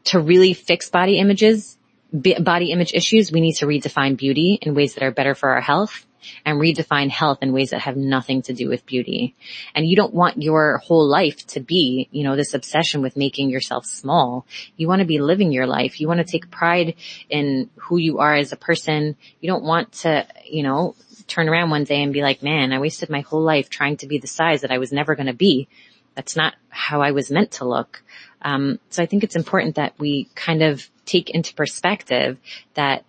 to 0.05 0.21
really 0.21 0.55
fix 0.55 0.89
body 0.89 1.19
images, 1.19 1.77
body 2.13 2.71
image 2.71 2.95
issues, 2.95 3.31
we 3.31 3.41
need 3.41 3.55
to 3.55 3.67
redefine 3.67 4.17
beauty 4.17 4.59
in 4.63 4.75
ways 4.75 4.95
that 4.95 5.03
are 5.03 5.11
better 5.11 5.35
for 5.35 5.51
our 5.51 5.61
health 5.61 6.07
and 6.45 6.61
redefine 6.61 7.11
health 7.11 7.39
in 7.43 7.53
ways 7.53 7.71
that 7.71 7.83
have 7.83 7.97
nothing 7.97 8.43
to 8.43 8.53
do 8.53 8.69
with 8.69 8.87
beauty. 8.87 9.35
And 9.75 9.87
you 9.87 9.97
don't 9.97 10.15
want 10.15 10.43
your 10.43 10.79
whole 10.79 11.07
life 11.07 11.47
to 11.49 11.61
be, 11.61 12.09
you 12.11 12.25
know, 12.25 12.37
this 12.37 12.55
obsession 12.55 13.03
with 13.03 13.17
making 13.17 13.51
yourself 13.51 13.87
small. 13.87 14.47
You 14.77 14.89
want 14.89 15.01
to 15.01 15.07
be 15.07 15.19
living 15.19 15.53
your 15.53 15.67
life. 15.67 16.01
You 16.01 16.09
want 16.09 16.19
to 16.19 16.31
take 16.31 16.51
pride 16.51 16.95
in 17.29 17.71
who 17.77 17.97
you 17.97 18.19
are 18.19 18.35
as 18.35 18.53
a 18.53 18.57
person. 18.57 19.17
You 19.41 19.49
don't 19.49 19.65
want 19.65 19.93
to, 19.93 20.27
you 20.45 20.63
know, 20.63 20.95
turn 21.27 21.49
around 21.49 21.71
one 21.71 21.85
day 21.85 22.03
and 22.03 22.13
be 22.13 22.23
like, 22.23 22.43
man, 22.43 22.73
I 22.73 22.79
wasted 22.79 23.11
my 23.11 23.21
whole 23.21 23.43
life 23.43 23.71
trying 23.71 23.97
to 23.99 24.07
be 24.07 24.19
the 24.19 24.27
size 24.27 24.63
that 24.63 24.73
I 24.73 24.79
was 24.79 24.93
never 24.93 25.15
going 25.15 25.27
to 25.27 25.33
be. 25.33 25.69
That's 26.15 26.37
not 26.37 26.55
how 26.69 27.03
I 27.03 27.13
was 27.13 27.31
meant 27.31 27.53
to 27.53 27.65
look. 27.65 28.03
Um, 28.43 28.79
so 28.91 29.03
I 29.03 29.07
think 29.07 29.23
it's 29.23 29.37
important 29.37 29.77
that 29.77 29.95
we 29.99 30.29
kind 30.35 30.63
of 30.63 30.89
take 31.05 31.31
into 31.31 31.55
perspective 31.55 32.39
that 32.75 33.05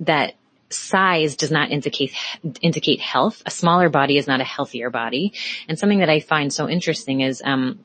that 0.00 0.34
size 0.70 1.36
does 1.36 1.50
not 1.50 1.70
indicate, 1.70 2.12
indicate 2.60 3.00
health. 3.00 3.42
A 3.46 3.50
smaller 3.50 3.88
body 3.88 4.16
is 4.16 4.26
not 4.26 4.40
a 4.40 4.44
healthier 4.44 4.90
body. 4.90 5.32
And 5.68 5.78
something 5.78 6.00
that 6.00 6.10
I 6.10 6.20
find 6.20 6.52
so 6.52 6.68
interesting 6.68 7.20
is, 7.20 7.42
um, 7.44 7.80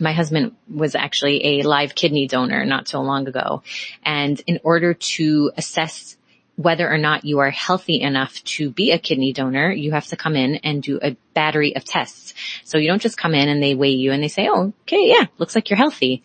my 0.00 0.12
husband 0.12 0.56
was 0.68 0.94
actually 0.94 1.60
a 1.60 1.62
live 1.62 1.94
kidney 1.94 2.26
donor 2.26 2.64
not 2.64 2.88
so 2.88 3.02
long 3.02 3.28
ago. 3.28 3.62
And 4.02 4.40
in 4.46 4.60
order 4.64 4.94
to 4.94 5.52
assess 5.56 6.16
whether 6.56 6.90
or 6.90 6.98
not 6.98 7.24
you 7.24 7.38
are 7.38 7.50
healthy 7.50 8.00
enough 8.00 8.42
to 8.44 8.70
be 8.70 8.90
a 8.90 8.98
kidney 8.98 9.32
donor, 9.32 9.72
you 9.72 9.92
have 9.92 10.06
to 10.08 10.16
come 10.16 10.36
in 10.36 10.56
and 10.56 10.82
do 10.82 10.98
a 11.02 11.16
battery 11.34 11.74
of 11.76 11.84
tests. 11.84 12.34
So 12.64 12.78
you 12.78 12.88
don't 12.88 13.02
just 13.02 13.16
come 13.16 13.34
in 13.34 13.48
and 13.48 13.62
they 13.62 13.74
weigh 13.74 13.92
you 13.92 14.12
and 14.12 14.22
they 14.22 14.28
say, 14.28 14.48
oh, 14.48 14.72
okay, 14.82 15.08
yeah, 15.08 15.26
looks 15.38 15.54
like 15.54 15.70
you're 15.70 15.78
healthy. 15.78 16.22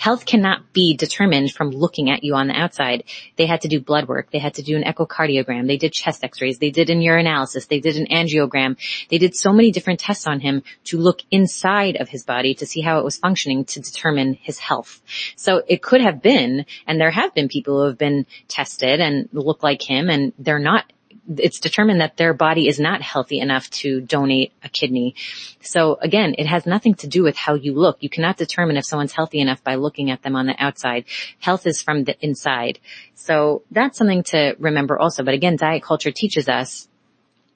Health 0.00 0.24
cannot 0.24 0.72
be 0.72 0.96
determined 0.96 1.52
from 1.52 1.68
looking 1.68 2.08
at 2.08 2.24
you 2.24 2.34
on 2.34 2.48
the 2.48 2.58
outside. 2.58 3.04
They 3.36 3.44
had 3.44 3.60
to 3.60 3.68
do 3.68 3.82
blood 3.82 4.08
work. 4.08 4.30
They 4.30 4.38
had 4.38 4.54
to 4.54 4.62
do 4.62 4.74
an 4.74 4.82
echocardiogram. 4.82 5.66
They 5.66 5.76
did 5.76 5.92
chest 5.92 6.24
x-rays. 6.24 6.58
They 6.58 6.70
did 6.70 6.88
an 6.88 7.00
urinalysis. 7.00 7.68
They 7.68 7.80
did 7.80 7.98
an 7.98 8.06
angiogram. 8.06 8.78
They 9.10 9.18
did 9.18 9.36
so 9.36 9.52
many 9.52 9.70
different 9.72 10.00
tests 10.00 10.26
on 10.26 10.40
him 10.40 10.62
to 10.84 10.96
look 10.96 11.20
inside 11.30 11.96
of 11.96 12.08
his 12.08 12.24
body 12.24 12.54
to 12.54 12.64
see 12.64 12.80
how 12.80 12.98
it 12.98 13.04
was 13.04 13.18
functioning 13.18 13.66
to 13.66 13.80
determine 13.80 14.32
his 14.32 14.58
health. 14.58 15.02
So 15.36 15.62
it 15.68 15.82
could 15.82 16.00
have 16.00 16.22
been, 16.22 16.64
and 16.86 16.98
there 16.98 17.10
have 17.10 17.34
been 17.34 17.48
people 17.48 17.80
who 17.80 17.86
have 17.86 17.98
been 17.98 18.24
tested 18.48 19.00
and 19.00 19.28
look 19.34 19.62
like 19.62 19.82
him 19.82 20.08
and 20.08 20.32
they're 20.38 20.58
not 20.58 20.90
it's 21.36 21.60
determined 21.60 22.00
that 22.00 22.16
their 22.16 22.34
body 22.34 22.68
is 22.68 22.78
not 22.78 23.02
healthy 23.02 23.40
enough 23.40 23.70
to 23.70 24.00
donate 24.00 24.52
a 24.62 24.68
kidney. 24.68 25.14
So 25.60 25.98
again, 26.00 26.34
it 26.38 26.46
has 26.46 26.66
nothing 26.66 26.94
to 26.96 27.06
do 27.06 27.22
with 27.22 27.36
how 27.36 27.54
you 27.54 27.74
look. 27.74 27.98
You 28.00 28.10
cannot 28.10 28.36
determine 28.36 28.76
if 28.76 28.84
someone's 28.84 29.12
healthy 29.12 29.40
enough 29.40 29.62
by 29.62 29.76
looking 29.76 30.10
at 30.10 30.22
them 30.22 30.36
on 30.36 30.46
the 30.46 30.54
outside. 30.58 31.04
Health 31.38 31.66
is 31.66 31.82
from 31.82 32.04
the 32.04 32.16
inside. 32.24 32.78
So 33.14 33.62
that's 33.70 33.98
something 33.98 34.22
to 34.24 34.56
remember 34.58 34.98
also. 34.98 35.22
But 35.22 35.34
again, 35.34 35.56
diet 35.56 35.82
culture 35.82 36.12
teaches 36.12 36.48
us 36.48 36.88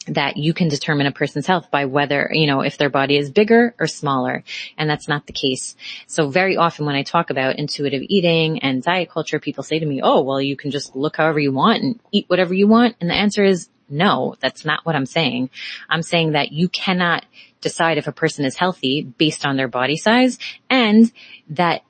that 0.06 0.36
you 0.36 0.52
can 0.52 0.68
determine 0.68 1.06
a 1.06 1.12
person's 1.12 1.46
health 1.46 1.70
by 1.70 1.86
whether, 1.86 2.28
you 2.32 2.46
know, 2.46 2.60
if 2.60 2.76
their 2.76 2.90
body 2.90 3.16
is 3.16 3.30
bigger 3.30 3.74
or 3.78 3.86
smaller. 3.86 4.44
And 4.76 4.88
that's 4.88 5.08
not 5.08 5.26
the 5.26 5.32
case. 5.32 5.76
So 6.06 6.28
very 6.28 6.56
often 6.56 6.86
when 6.86 6.94
I 6.94 7.02
talk 7.02 7.30
about 7.30 7.56
intuitive 7.56 8.02
eating 8.08 8.58
and 8.60 8.82
diet 8.82 9.10
culture, 9.10 9.40
people 9.40 9.64
say 9.64 9.78
to 9.78 9.86
me, 9.86 10.00
oh, 10.02 10.22
well, 10.22 10.40
you 10.40 10.56
can 10.56 10.70
just 10.70 10.94
look 10.94 11.16
however 11.16 11.38
you 11.38 11.52
want 11.52 11.82
and 11.82 12.00
eat 12.12 12.26
whatever 12.28 12.52
you 12.52 12.66
want. 12.66 12.96
And 13.00 13.08
the 13.08 13.14
answer 13.14 13.44
is 13.44 13.68
no, 13.88 14.34
that's 14.40 14.64
not 14.64 14.84
what 14.84 14.96
I'm 14.96 15.06
saying. 15.06 15.50
I'm 15.88 16.02
saying 16.02 16.32
that 16.32 16.52
you 16.52 16.68
cannot 16.68 17.24
decide 17.60 17.98
if 17.98 18.06
a 18.06 18.12
person 18.12 18.44
is 18.44 18.56
healthy 18.56 19.02
based 19.02 19.46
on 19.46 19.56
their 19.56 19.68
body 19.68 19.96
size 19.96 20.38
and 20.68 21.10
that 21.50 21.82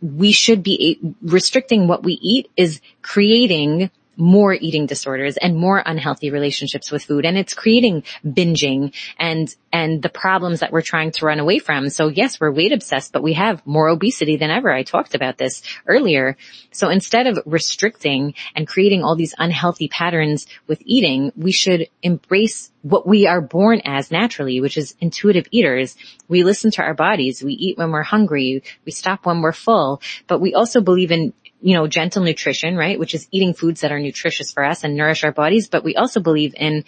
we 0.00 0.32
should 0.32 0.62
be 0.62 0.98
restricting 1.22 1.86
what 1.86 2.02
we 2.02 2.14
eat 2.14 2.50
is 2.56 2.80
creating 3.02 3.90
more 4.22 4.54
eating 4.54 4.86
disorders 4.86 5.36
and 5.36 5.56
more 5.56 5.82
unhealthy 5.84 6.30
relationships 6.30 6.92
with 6.92 7.02
food 7.02 7.24
and 7.24 7.36
it's 7.36 7.54
creating 7.54 8.04
binging 8.24 8.94
and 9.18 9.52
and 9.72 10.00
the 10.00 10.08
problems 10.08 10.60
that 10.60 10.70
we're 10.70 10.80
trying 10.80 11.10
to 11.10 11.24
run 11.26 11.40
away 11.40 11.58
from. 11.58 11.88
So 11.88 12.06
yes, 12.06 12.38
we're 12.38 12.52
weight 12.52 12.72
obsessed, 12.72 13.12
but 13.12 13.22
we 13.22 13.32
have 13.32 13.66
more 13.66 13.88
obesity 13.88 14.36
than 14.36 14.50
ever. 14.50 14.70
I 14.70 14.84
talked 14.84 15.16
about 15.16 15.38
this 15.38 15.62
earlier. 15.88 16.36
So 16.70 16.88
instead 16.88 17.26
of 17.26 17.40
restricting 17.46 18.34
and 18.54 18.68
creating 18.68 19.02
all 19.02 19.16
these 19.16 19.34
unhealthy 19.36 19.88
patterns 19.88 20.46
with 20.68 20.80
eating, 20.84 21.32
we 21.34 21.50
should 21.50 21.88
embrace 22.00 22.70
what 22.82 23.06
we 23.06 23.26
are 23.26 23.40
born 23.40 23.80
as 23.84 24.10
naturally, 24.10 24.60
which 24.60 24.76
is 24.76 24.94
intuitive 25.00 25.46
eaters. 25.50 25.96
We 26.28 26.44
listen 26.44 26.70
to 26.72 26.82
our 26.82 26.94
bodies. 26.94 27.42
We 27.42 27.54
eat 27.54 27.78
when 27.78 27.90
we're 27.90 28.02
hungry. 28.02 28.62
We 28.84 28.92
stop 28.92 29.24
when 29.24 29.40
we're 29.40 29.52
full, 29.52 30.00
but 30.26 30.40
we 30.40 30.54
also 30.54 30.80
believe 30.80 31.10
in 31.10 31.32
you 31.62 31.74
know, 31.74 31.86
gentle 31.86 32.22
nutrition, 32.22 32.76
right? 32.76 32.98
Which 32.98 33.14
is 33.14 33.28
eating 33.30 33.54
foods 33.54 33.80
that 33.80 33.92
are 33.92 34.00
nutritious 34.00 34.52
for 34.52 34.64
us 34.64 34.84
and 34.84 34.96
nourish 34.96 35.24
our 35.24 35.32
bodies. 35.32 35.68
But 35.68 35.84
we 35.84 35.94
also 35.94 36.20
believe 36.20 36.54
in 36.56 36.84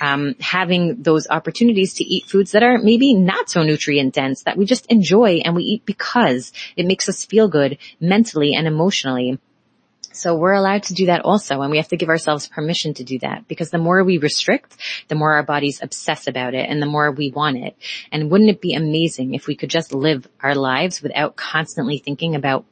um, 0.00 0.36
having 0.40 1.02
those 1.02 1.26
opportunities 1.28 1.94
to 1.94 2.04
eat 2.04 2.26
foods 2.26 2.52
that 2.52 2.62
are 2.62 2.78
maybe 2.78 3.14
not 3.14 3.48
so 3.48 3.62
nutrient 3.62 4.14
dense 4.14 4.42
that 4.42 4.56
we 4.56 4.64
just 4.64 4.86
enjoy 4.86 5.40
and 5.44 5.54
we 5.54 5.62
eat 5.62 5.86
because 5.86 6.52
it 6.76 6.86
makes 6.86 7.08
us 7.08 7.24
feel 7.24 7.48
good 7.48 7.78
mentally 8.00 8.54
and 8.54 8.66
emotionally. 8.66 9.38
So 10.12 10.34
we're 10.34 10.54
allowed 10.54 10.84
to 10.84 10.94
do 10.94 11.06
that 11.06 11.22
also 11.22 11.60
and 11.60 11.70
we 11.70 11.76
have 11.76 11.88
to 11.88 11.96
give 11.96 12.08
ourselves 12.08 12.46
permission 12.46 12.94
to 12.94 13.04
do 13.04 13.18
that 13.18 13.46
because 13.48 13.70
the 13.70 13.78
more 13.78 14.02
we 14.02 14.18
restrict, 14.18 14.76
the 15.08 15.14
more 15.14 15.34
our 15.34 15.42
bodies 15.42 15.80
obsess 15.82 16.26
about 16.26 16.54
it 16.54 16.68
and 16.70 16.80
the 16.80 16.86
more 16.86 17.10
we 17.10 17.30
want 17.30 17.58
it. 17.58 17.76
And 18.10 18.30
wouldn't 18.30 18.50
it 18.50 18.60
be 18.60 18.74
amazing 18.74 19.34
if 19.34 19.46
we 19.46 19.56
could 19.56 19.70
just 19.70 19.92
live 19.92 20.26
our 20.40 20.54
lives 20.54 21.02
without 21.02 21.36
constantly 21.36 21.98
thinking 21.98 22.34
about 22.34 22.64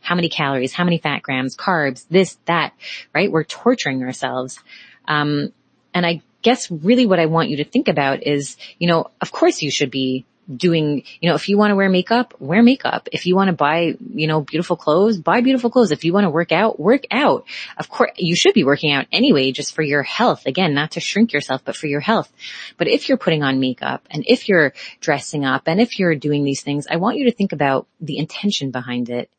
how 0.00 0.14
many 0.14 0.28
calories, 0.28 0.72
how 0.72 0.84
many 0.84 0.98
fat 0.98 1.22
grams, 1.22 1.56
carbs, 1.56 2.06
this, 2.08 2.38
that, 2.46 2.72
right? 3.14 3.30
We're 3.30 3.44
torturing 3.44 4.02
ourselves. 4.02 4.58
Um, 5.06 5.52
and 5.94 6.04
I 6.04 6.22
guess 6.42 6.70
really 6.70 7.06
what 7.06 7.18
I 7.18 7.26
want 7.26 7.48
you 7.48 7.58
to 7.58 7.64
think 7.64 7.88
about 7.88 8.26
is, 8.26 8.56
you 8.78 8.86
know, 8.86 9.10
of 9.20 9.32
course 9.32 9.62
you 9.62 9.70
should 9.70 9.90
be 9.90 10.26
doing, 10.54 11.02
you 11.20 11.28
know, 11.28 11.34
if 11.34 11.48
you 11.48 11.58
want 11.58 11.72
to 11.72 11.74
wear 11.74 11.88
makeup, 11.88 12.34
wear 12.38 12.62
makeup. 12.62 13.08
If 13.12 13.26
you 13.26 13.34
want 13.34 13.48
to 13.48 13.52
buy, 13.52 13.96
you 14.14 14.26
know, 14.26 14.40
beautiful 14.40 14.76
clothes, 14.76 15.18
buy 15.18 15.40
beautiful 15.40 15.70
clothes. 15.70 15.90
If 15.90 16.04
you 16.04 16.12
want 16.12 16.24
to 16.24 16.30
work 16.30 16.52
out, 16.52 16.78
work 16.78 17.04
out. 17.10 17.46
Of 17.76 17.88
course, 17.88 18.12
you 18.16 18.36
should 18.36 18.54
be 18.54 18.64
working 18.64 18.92
out 18.92 19.06
anyway, 19.10 19.50
just 19.52 19.74
for 19.74 19.82
your 19.82 20.02
health. 20.02 20.46
Again, 20.46 20.74
not 20.74 20.92
to 20.92 21.00
shrink 21.00 21.32
yourself, 21.32 21.62
but 21.64 21.76
for 21.76 21.86
your 21.86 22.00
health. 22.00 22.32
But 22.76 22.88
if 22.88 23.08
you're 23.08 23.18
putting 23.18 23.42
on 23.42 23.60
makeup 23.60 24.06
and 24.10 24.24
if 24.26 24.48
you're 24.48 24.72
dressing 25.00 25.44
up 25.44 25.62
and 25.66 25.80
if 25.80 25.98
you're 25.98 26.14
doing 26.14 26.44
these 26.44 26.62
things, 26.62 26.86
I 26.88 26.96
want 26.96 27.16
you 27.16 27.24
to 27.24 27.32
think 27.32 27.52
about 27.52 27.86
the 28.00 28.18
intention 28.18 28.70
behind 28.70 29.10
it. 29.10 29.30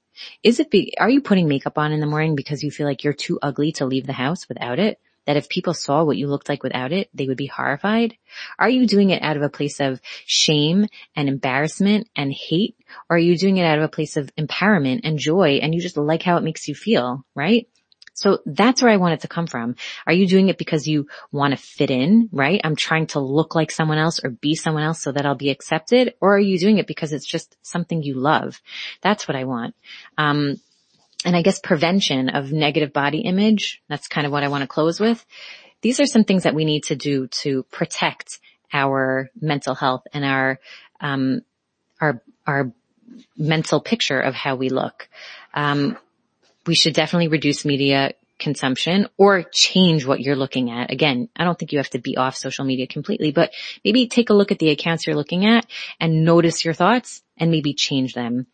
Is 0.44 0.60
it 0.60 0.72
be, 0.72 0.94
are 1.00 1.10
you 1.10 1.22
putting 1.22 1.48
makeup 1.48 1.78
on 1.78 1.92
in 1.92 2.00
the 2.00 2.06
morning 2.06 2.36
because 2.36 2.64
you 2.64 2.72
feel 2.72 2.88
like 2.88 3.04
you're 3.04 3.14
too 3.14 3.40
ugly 3.42 3.72
to 3.74 3.86
leave 3.86 4.08
the 4.08 4.14
house 4.14 4.48
without 4.48 4.80
it? 4.80 5.00
That 5.26 5.38
if 5.38 5.50
people 5.50 5.74
saw 5.74 6.06
what 6.06 6.16
you 6.16 6.28
looked 6.28 6.48
like 6.48 6.64
without 6.64 6.94
it, 6.94 7.10
they 7.14 7.28
would 7.28 7.38
be 7.38 7.48
horrified? 7.48 8.16
Are 8.58 8.70
you 8.70 8.88
doing 8.88 9.10
it 9.10 9.22
out 9.22 9.36
of 9.36 9.44
a 9.44 9.50
place 9.50 9.82
of 9.82 10.00
shame 10.26 10.88
and 11.18 11.28
embarrassment 11.28 12.08
and 12.16 12.32
hate? 12.32 12.78
Or 13.10 13.18
are 13.18 13.20
you 13.20 13.38
doing 13.38 13.58
it 13.58 13.66
out 13.66 13.78
of 13.78 13.84
a 13.84 13.90
place 13.90 14.16
of 14.16 14.34
empowerment 14.36 15.02
and 15.04 15.20
joy 15.20 15.60
and 15.62 15.76
you 15.76 15.82
just 15.82 15.98
like 15.98 16.24
how 16.24 16.38
it 16.38 16.44
makes 16.44 16.70
you 16.70 16.76
feel, 16.76 17.26
right? 17.36 17.68
So 18.18 18.40
that's 18.48 18.82
where 18.82 18.92
I 18.92 18.98
want 18.98 19.14
it 19.14 19.20
to 19.22 19.28
come 19.28 19.46
from. 19.46 19.76
Are 20.08 20.14
you 20.14 20.26
doing 20.26 20.50
it 20.50 20.58
because 20.58 20.88
you 20.88 21.08
want 21.32 21.52
to 21.52 21.58
fit 21.58 21.92
in, 21.92 22.30
right? 22.32 22.60
I'm 22.64 22.76
trying 22.76 23.06
to 23.08 23.20
look 23.20 23.54
like 23.54 23.70
someone 23.70 24.00
else 24.00 24.20
or 24.24 24.32
be 24.32 24.56
someone 24.56 24.82
else 24.82 25.04
so 25.04 25.12
that 25.12 25.24
I'll 25.24 25.36
be 25.36 25.52
accepted? 25.52 26.16
Or 26.20 26.36
are 26.36 26.40
you 26.40 26.58
doing 26.58 26.80
it 26.80 26.88
because 26.88 27.14
it's 27.14 27.28
just 27.28 27.56
something 27.62 28.02
you 28.02 28.16
love? 28.16 28.60
That's 29.02 29.28
what 29.28 29.38
I 29.38 29.44
want. 29.44 29.76
Um, 30.18 30.60
and 31.26 31.36
I 31.36 31.44
guess 31.44 31.60
prevention 31.60 32.30
of 32.30 32.52
negative 32.52 32.92
body 32.92 33.20
image, 33.20 33.84
that's 33.88 34.08
kind 34.08 34.26
of 34.26 34.34
what 34.34 34.44
I 34.44 34.48
want 34.48 34.64
to 34.64 34.68
close 34.68 35.00
with. 35.00 35.24
These 35.82 36.00
are 36.00 36.08
some 36.08 36.24
things 36.24 36.42
that 36.42 36.56
we 36.56 36.66
need 36.66 36.86
to 36.86 36.96
do 36.96 37.28
to 37.44 37.62
protect 37.70 38.40
our 38.74 39.30
mental 39.40 39.76
health 39.76 40.08
and 40.12 40.26
our, 40.26 40.60
um, 41.00 41.42
our, 42.02 42.24
our 42.48 42.72
mental 43.38 43.80
picture 43.80 44.20
of 44.20 44.34
how 44.34 44.56
we 44.56 44.70
look. 44.70 45.08
Um, 45.54 46.00
we 46.68 46.76
should 46.76 46.94
definitely 46.94 47.30
reduce 47.30 47.66
media 47.66 48.14
consumption 48.40 49.08
or 49.18 49.44
change 49.52 50.06
what 50.06 50.20
you're 50.20 50.36
looking 50.36 50.70
at. 50.70 50.92
Again, 50.92 51.30
I 51.36 51.44
don't 51.44 51.58
think 51.58 51.72
you 51.72 51.80
have 51.80 51.90
to 51.92 52.00
be 52.00 52.18
off 52.18 52.36
social 52.36 52.66
media 52.66 52.88
completely, 52.88 53.32
but 53.32 53.52
maybe 53.84 54.08
take 54.08 54.30
a 54.30 54.34
look 54.34 54.52
at 54.52 54.60
the 54.60 54.70
accounts 54.70 55.08
you're 55.08 55.16
looking 55.16 55.46
at 55.46 55.66
and 56.00 56.24
notice 56.24 56.64
your 56.64 56.74
thoughts 56.74 57.24
and 57.38 57.52
maybe 57.52 57.74
change 57.74 58.14
them. 58.14 58.48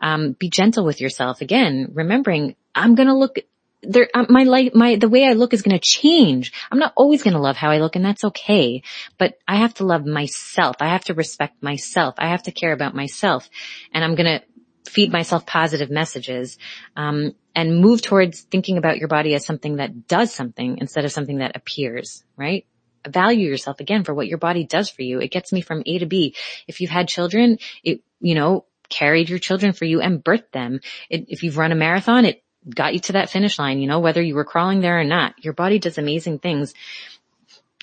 Um, 0.00 0.32
be 0.32 0.48
gentle 0.48 0.84
with 0.84 1.00
yourself. 1.00 1.40
Again, 1.40 1.90
remembering 1.92 2.56
I'm 2.74 2.94
going 2.94 3.08
to 3.08 3.14
look 3.14 3.36
there, 3.82 4.08
uh, 4.14 4.26
my 4.28 4.44
life, 4.44 4.72
my, 4.74 4.96
the 4.96 5.08
way 5.08 5.24
I 5.24 5.34
look 5.34 5.52
is 5.52 5.62
going 5.62 5.78
to 5.78 5.82
change. 5.82 6.52
I'm 6.70 6.78
not 6.78 6.92
always 6.96 7.22
going 7.22 7.34
to 7.34 7.40
love 7.40 7.56
how 7.56 7.70
I 7.70 7.78
look 7.78 7.94
and 7.94 8.04
that's 8.04 8.24
okay, 8.24 8.82
but 9.18 9.34
I 9.46 9.56
have 9.56 9.74
to 9.74 9.84
love 9.84 10.06
myself. 10.06 10.76
I 10.80 10.88
have 10.88 11.04
to 11.04 11.14
respect 11.14 11.62
myself. 11.62 12.14
I 12.18 12.28
have 12.28 12.44
to 12.44 12.52
care 12.52 12.72
about 12.72 12.94
myself 12.94 13.48
and 13.92 14.02
I'm 14.02 14.14
going 14.14 14.40
to 14.40 14.90
feed 14.90 15.12
myself 15.12 15.46
positive 15.46 15.90
messages, 15.90 16.58
um, 16.96 17.34
and 17.56 17.80
move 17.80 18.02
towards 18.02 18.42
thinking 18.42 18.76
about 18.76 18.98
your 18.98 19.08
body 19.08 19.34
as 19.34 19.46
something 19.46 19.76
that 19.76 20.06
does 20.06 20.32
something 20.32 20.76
instead 20.78 21.06
of 21.06 21.10
something 21.10 21.38
that 21.38 21.56
appears, 21.56 22.22
right? 22.36 22.66
Value 23.08 23.48
yourself 23.48 23.80
again 23.80 24.04
for 24.04 24.12
what 24.12 24.26
your 24.26 24.36
body 24.36 24.64
does 24.64 24.90
for 24.90 25.00
you. 25.00 25.20
It 25.20 25.30
gets 25.30 25.52
me 25.52 25.62
from 25.62 25.82
A 25.86 25.98
to 25.98 26.06
B. 26.06 26.36
If 26.68 26.82
you've 26.82 26.90
had 26.90 27.08
children, 27.08 27.58
it, 27.82 28.02
you 28.20 28.34
know, 28.34 28.66
carried 28.90 29.30
your 29.30 29.38
children 29.38 29.72
for 29.72 29.86
you 29.86 30.02
and 30.02 30.22
birthed 30.22 30.52
them. 30.52 30.80
It, 31.08 31.24
if 31.28 31.42
you've 31.42 31.56
run 31.56 31.72
a 31.72 31.76
marathon, 31.76 32.26
it 32.26 32.44
got 32.68 32.92
you 32.92 33.00
to 33.00 33.12
that 33.12 33.30
finish 33.30 33.58
line, 33.58 33.80
you 33.80 33.88
know, 33.88 34.00
whether 34.00 34.20
you 34.20 34.34
were 34.34 34.44
crawling 34.44 34.80
there 34.80 35.00
or 35.00 35.04
not. 35.04 35.42
Your 35.42 35.54
body 35.54 35.78
does 35.78 35.96
amazing 35.96 36.40
things. 36.40 36.74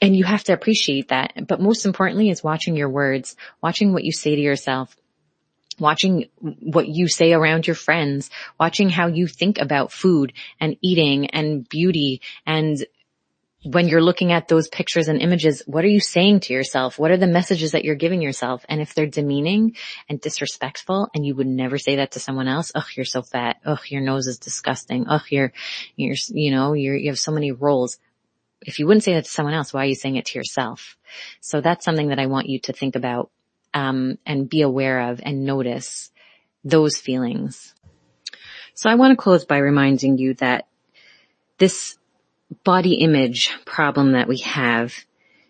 And 0.04 0.16
you 0.16 0.24
have 0.24 0.44
to 0.46 0.54
appreciate 0.54 1.08
that. 1.08 1.48
But 1.48 1.62
most 1.62 1.86
importantly 1.86 2.30
is 2.30 2.44
watching 2.44 2.76
your 2.76 2.90
words, 2.90 3.36
watching 3.62 3.92
what 3.92 4.04
you 4.04 4.12
say 4.12 4.36
to 4.36 4.42
yourself, 4.42 4.96
watching 5.80 6.30
what 6.40 6.88
you 6.88 7.08
say 7.08 7.34
around 7.34 7.68
your 7.68 7.76
friends, 7.76 8.30
watching 8.60 8.90
how 8.90 9.08
you 9.08 9.28
think 9.28 9.60
about 9.60 9.92
food 9.92 10.34
and 10.60 10.78
eating 10.82 11.28
and 11.32 11.68
beauty 11.68 12.22
and 12.46 12.86
when 13.64 13.88
you're 13.88 14.02
looking 14.02 14.32
at 14.34 14.48
those 14.48 14.68
pictures 14.68 15.08
and 15.08 15.22
images, 15.22 15.64
what 15.66 15.86
are 15.86 15.90
you 15.90 16.02
saying 16.02 16.42
to 16.42 16.54
yourself? 16.54 17.00
What 17.00 17.12
are 17.12 17.18
the 17.18 17.28
messages 17.28 17.72
that 17.72 17.86
you're 17.86 17.96
giving 17.96 18.22
yourself? 18.22 18.66
And 18.68 18.82
if 18.82 18.94
they're 18.94 19.08
demeaning 19.08 19.76
and 20.10 20.20
disrespectful 20.20 21.10
and 21.16 21.26
you 21.26 21.36
would 21.36 21.48
never 21.48 21.78
say 21.78 21.98
that 21.98 22.12
to 22.12 22.20
someone 22.20 22.48
else, 22.48 22.72
ugh, 22.76 22.86
you're 22.96 23.06
so 23.06 23.22
fat. 23.22 23.58
Ugh, 23.66 23.80
your 23.88 24.02
nose 24.02 24.28
is 24.28 24.38
disgusting. 24.38 25.06
Ugh, 25.08 25.24
you're, 25.30 25.54
you're, 25.96 26.16
you 26.30 26.52
know, 26.52 26.74
you're, 26.74 26.96
you 26.96 27.10
have 27.10 27.20
so 27.20 27.32
many 27.32 27.52
rolls. 27.52 28.00
If 28.62 28.80
you 28.80 28.88
wouldn't 28.88 29.04
say 29.04 29.14
that 29.14 29.26
to 29.26 29.32
someone 29.32 29.54
else, 29.54 29.74
why 29.74 29.84
are 29.84 29.88
you 29.88 29.96
saying 29.96 30.18
it 30.18 30.26
to 30.28 30.40
yourself? 30.40 30.98
So 31.40 31.62
that's 31.62 31.86
something 31.86 32.10
that 32.10 32.20
I 32.20 32.26
want 32.26 32.50
you 32.50 32.60
to 32.62 32.74
think 32.74 32.96
about, 32.96 33.30
um, 33.74 34.18
and 34.26 34.50
be 34.50 34.62
aware 34.62 35.12
of 35.12 35.22
and 35.24 35.46
notice 35.46 36.12
those 36.64 36.98
feelings. 36.98 37.74
So 38.74 38.90
I 38.90 38.96
want 38.96 39.12
to 39.12 39.22
close 39.22 39.46
by 39.46 39.58
reminding 39.58 40.18
you 40.18 40.34
that 40.36 40.68
this 41.58 41.98
body 42.64 42.96
image 42.96 43.52
problem 43.66 44.14
that 44.14 44.28
we 44.28 44.38
have 44.40 44.94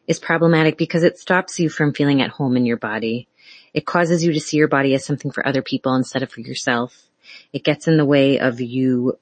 is 0.07 0.19
problematic 0.19 0.77
because 0.77 1.03
it 1.03 1.17
stops 1.17 1.59
you 1.59 1.69
from 1.69 1.93
feeling 1.93 2.21
at 2.21 2.29
home 2.29 2.57
in 2.57 2.65
your 2.65 2.77
body. 2.77 3.27
It 3.73 3.86
causes 3.86 4.23
you 4.23 4.33
to 4.33 4.39
see 4.39 4.57
your 4.57 4.67
body 4.67 4.93
as 4.93 5.05
something 5.05 5.31
for 5.31 5.47
other 5.47 5.62
people 5.62 5.95
instead 5.95 6.23
of 6.23 6.31
for 6.31 6.41
yourself. 6.41 7.09
It 7.53 7.63
gets 7.63 7.88
in 7.88 7.97
the 7.97 8.05
way 8.05 8.39
of 8.39 8.59
you 8.59 9.17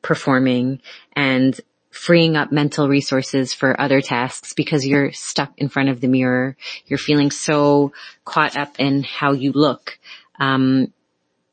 performing 0.00 0.80
and 1.14 1.58
freeing 1.92 2.36
up 2.36 2.50
mental 2.50 2.88
resources 2.88 3.54
for 3.54 3.80
other 3.80 4.00
tasks 4.00 4.54
because 4.54 4.84
you're 4.84 5.12
stuck 5.12 5.52
in 5.56 5.68
front 5.68 5.90
of 5.90 6.00
the 6.00 6.08
mirror. 6.08 6.56
You're 6.86 6.98
feeling 6.98 7.30
so 7.30 7.92
caught 8.24 8.56
up 8.56 8.80
in 8.80 9.04
how 9.04 9.32
you 9.32 9.52
look, 9.52 9.98
um, 10.40 10.92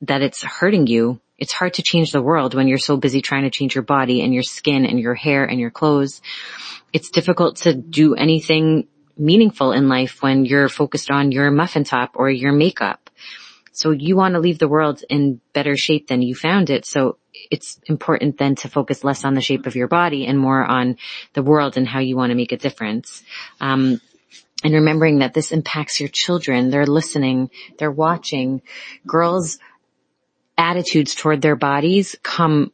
that 0.01 0.23
it's 0.23 0.41
hurting 0.41 0.87
you 0.87 1.19
it's 1.39 1.53
hard 1.53 1.75
to 1.75 1.81
change 1.81 2.11
the 2.11 2.21
world 2.21 2.53
when 2.53 2.67
you're 2.67 2.77
so 2.77 2.97
busy 2.97 3.21
trying 3.21 3.43
to 3.43 3.49
change 3.49 3.73
your 3.73 3.83
body 3.83 4.21
and 4.21 4.33
your 4.33 4.43
skin 4.43 4.85
and 4.85 4.99
your 4.99 5.15
hair 5.15 5.45
and 5.45 5.59
your 5.59 5.71
clothes. 5.71 6.21
It's 6.91 7.09
difficult 7.09 7.57
to 7.57 7.73
do 7.73 8.13
anything 8.13 8.87
meaningful 9.17 9.71
in 9.71 9.87
life 9.87 10.21
when 10.21 10.45
you're 10.45 10.69
focused 10.69 11.09
on 11.09 11.31
your 11.31 11.49
muffin 11.49 11.85
top 11.85 12.11
or 12.15 12.29
your 12.29 12.51
makeup. 12.51 13.08
So 13.79 13.91
you 13.91 14.17
want 14.17 14.33
to 14.33 14.41
leave 14.41 14.59
the 14.59 14.67
world 14.67 15.05
in 15.09 15.39
better 15.53 15.77
shape 15.77 16.09
than 16.09 16.21
you 16.21 16.35
found 16.35 16.69
it. 16.69 16.85
So 16.85 17.15
it's 17.49 17.79
important 17.85 18.37
then 18.37 18.55
to 18.55 18.67
focus 18.67 19.05
less 19.05 19.23
on 19.23 19.35
the 19.35 19.41
shape 19.41 19.67
of 19.67 19.77
your 19.77 19.87
body 19.87 20.25
and 20.25 20.37
more 20.37 20.61
on 20.61 20.97
the 21.31 21.43
world 21.43 21.77
and 21.77 21.87
how 21.87 21.99
you 21.99 22.17
want 22.17 22.31
to 22.31 22.35
make 22.35 22.51
a 22.51 22.57
difference. 22.57 23.23
Um, 23.61 24.01
and 24.65 24.73
remembering 24.73 25.19
that 25.19 25.33
this 25.33 25.53
impacts 25.53 26.01
your 26.01 26.09
children. 26.09 26.69
They're 26.69 26.85
listening. 26.85 27.51
They're 27.77 27.89
watching. 27.89 28.63
Girls 29.07 29.59
attitudes 30.57 31.15
toward 31.15 31.41
their 31.41 31.55
bodies 31.55 32.17
come 32.21 32.73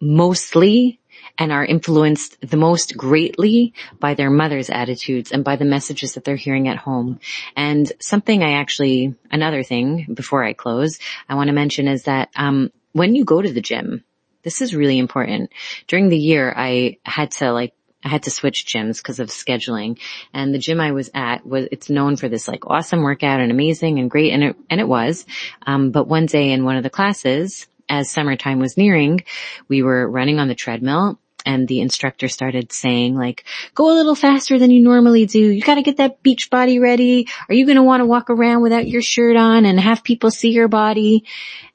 mostly 0.00 1.00
and 1.38 1.52
are 1.52 1.64
influenced 1.64 2.40
the 2.40 2.56
most 2.56 2.96
greatly 2.96 3.74
by 3.98 4.14
their 4.14 4.30
mother's 4.30 4.70
attitudes 4.70 5.32
and 5.32 5.44
by 5.44 5.56
the 5.56 5.64
messages 5.64 6.14
that 6.14 6.24
they're 6.24 6.36
hearing 6.36 6.68
at 6.68 6.76
home. 6.76 7.20
And 7.56 7.90
something 8.00 8.42
I 8.42 8.52
actually, 8.52 9.14
another 9.30 9.62
thing 9.62 10.14
before 10.14 10.44
I 10.44 10.52
close, 10.52 10.98
I 11.28 11.34
want 11.34 11.48
to 11.48 11.54
mention 11.54 11.88
is 11.88 12.04
that, 12.04 12.30
um, 12.36 12.70
when 12.92 13.16
you 13.16 13.24
go 13.24 13.42
to 13.42 13.52
the 13.52 13.60
gym, 13.60 14.04
this 14.44 14.62
is 14.62 14.76
really 14.76 14.98
important. 14.98 15.50
During 15.88 16.08
the 16.08 16.18
year, 16.18 16.52
I 16.56 16.98
had 17.04 17.32
to 17.32 17.52
like 17.52 17.74
I 18.04 18.08
had 18.08 18.24
to 18.24 18.30
switch 18.30 18.66
gyms 18.66 18.98
because 18.98 19.18
of 19.18 19.28
scheduling. 19.28 19.98
And 20.34 20.54
the 20.54 20.58
gym 20.58 20.78
I 20.78 20.92
was 20.92 21.10
at 21.14 21.46
was, 21.46 21.66
it's 21.72 21.88
known 21.88 22.16
for 22.16 22.28
this 22.28 22.46
like 22.46 22.66
awesome 22.66 23.02
workout 23.02 23.40
and 23.40 23.50
amazing 23.50 23.98
and 23.98 24.10
great. 24.10 24.32
And 24.32 24.44
it, 24.44 24.56
and 24.68 24.78
it 24.78 24.86
was. 24.86 25.24
Um, 25.66 25.90
but 25.90 26.06
one 26.06 26.26
day 26.26 26.52
in 26.52 26.64
one 26.64 26.76
of 26.76 26.82
the 26.82 26.90
classes, 26.90 27.66
as 27.88 28.10
summertime 28.10 28.58
was 28.58 28.76
nearing, 28.76 29.24
we 29.68 29.82
were 29.82 30.08
running 30.08 30.38
on 30.38 30.48
the 30.48 30.54
treadmill 30.54 31.18
and 31.44 31.68
the 31.68 31.80
instructor 31.80 32.28
started 32.28 32.72
saying 32.72 33.14
like, 33.14 33.44
go 33.74 33.92
a 33.92 33.96
little 33.96 34.14
faster 34.14 34.58
than 34.58 34.70
you 34.70 34.82
normally 34.82 35.26
do. 35.26 35.38
You 35.38 35.62
gotta 35.62 35.82
get 35.82 35.98
that 35.98 36.22
beach 36.22 36.50
body 36.50 36.78
ready. 36.78 37.28
Are 37.48 37.54
you 37.54 37.66
gonna 37.66 37.84
want 37.84 38.00
to 38.00 38.06
walk 38.06 38.30
around 38.30 38.62
without 38.62 38.88
your 38.88 39.02
shirt 39.02 39.36
on 39.36 39.64
and 39.64 39.78
have 39.78 40.04
people 40.04 40.30
see 40.30 40.50
your 40.50 40.68
body? 40.68 41.24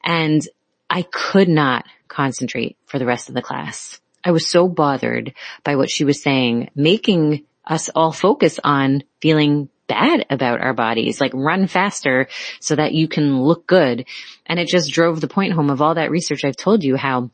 And 0.04 0.42
I 0.90 1.04
could 1.04 1.50
not 1.50 1.86
concentrate 2.08 2.78
for 2.86 3.00
the 3.00 3.06
rest 3.06 3.30
of 3.30 3.36
the 3.36 3.42
class. 3.42 4.00
I 4.24 4.32
was 4.32 4.48
so 4.48 4.68
bothered 4.68 5.34
by 5.64 5.76
what 5.76 5.90
she 5.90 6.04
was 6.04 6.22
saying, 6.22 6.72
making 6.76 7.46
us 7.66 7.90
all 7.90 8.12
focus 8.12 8.60
on 8.64 9.04
feeling 9.22 9.70
bad 9.88 10.26
about 10.30 10.62
our 10.62 10.74
bodies, 10.74 11.22
like 11.22 11.32
run 11.34 11.68
faster 11.68 12.28
so 12.60 12.76
that 12.76 12.94
you 12.94 13.08
can 13.08 13.42
look 13.42 13.68
good. 13.68 14.06
And 14.46 14.60
it 14.60 14.68
just 14.68 14.92
drove 14.92 15.22
the 15.22 15.28
point 15.28 15.54
home 15.54 15.70
of 15.70 15.82
all 15.82 15.96
that 15.96 16.12
research 16.12 16.44
I've 16.44 16.56
told 16.56 16.84
you 16.84 16.96
how 16.96 17.32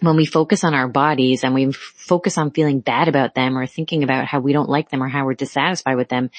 when 0.00 0.16
we 0.16 0.26
focus 0.26 0.62
on 0.64 0.74
our 0.74 0.88
bodies 0.88 1.42
and 1.42 1.54
we 1.54 1.72
focus 1.72 2.36
on 2.36 2.50
feeling 2.50 2.80
bad 2.80 3.08
about 3.08 3.34
them 3.34 3.56
or 3.56 3.66
thinking 3.66 4.02
about 4.02 4.26
how 4.26 4.40
we 4.40 4.52
don't 4.52 4.68
like 4.68 4.90
them 4.90 5.02
or 5.02 5.08
how 5.08 5.24
we're 5.24 5.34
dissatisfied 5.34 5.96
with 5.96 6.08
them, 6.08 6.30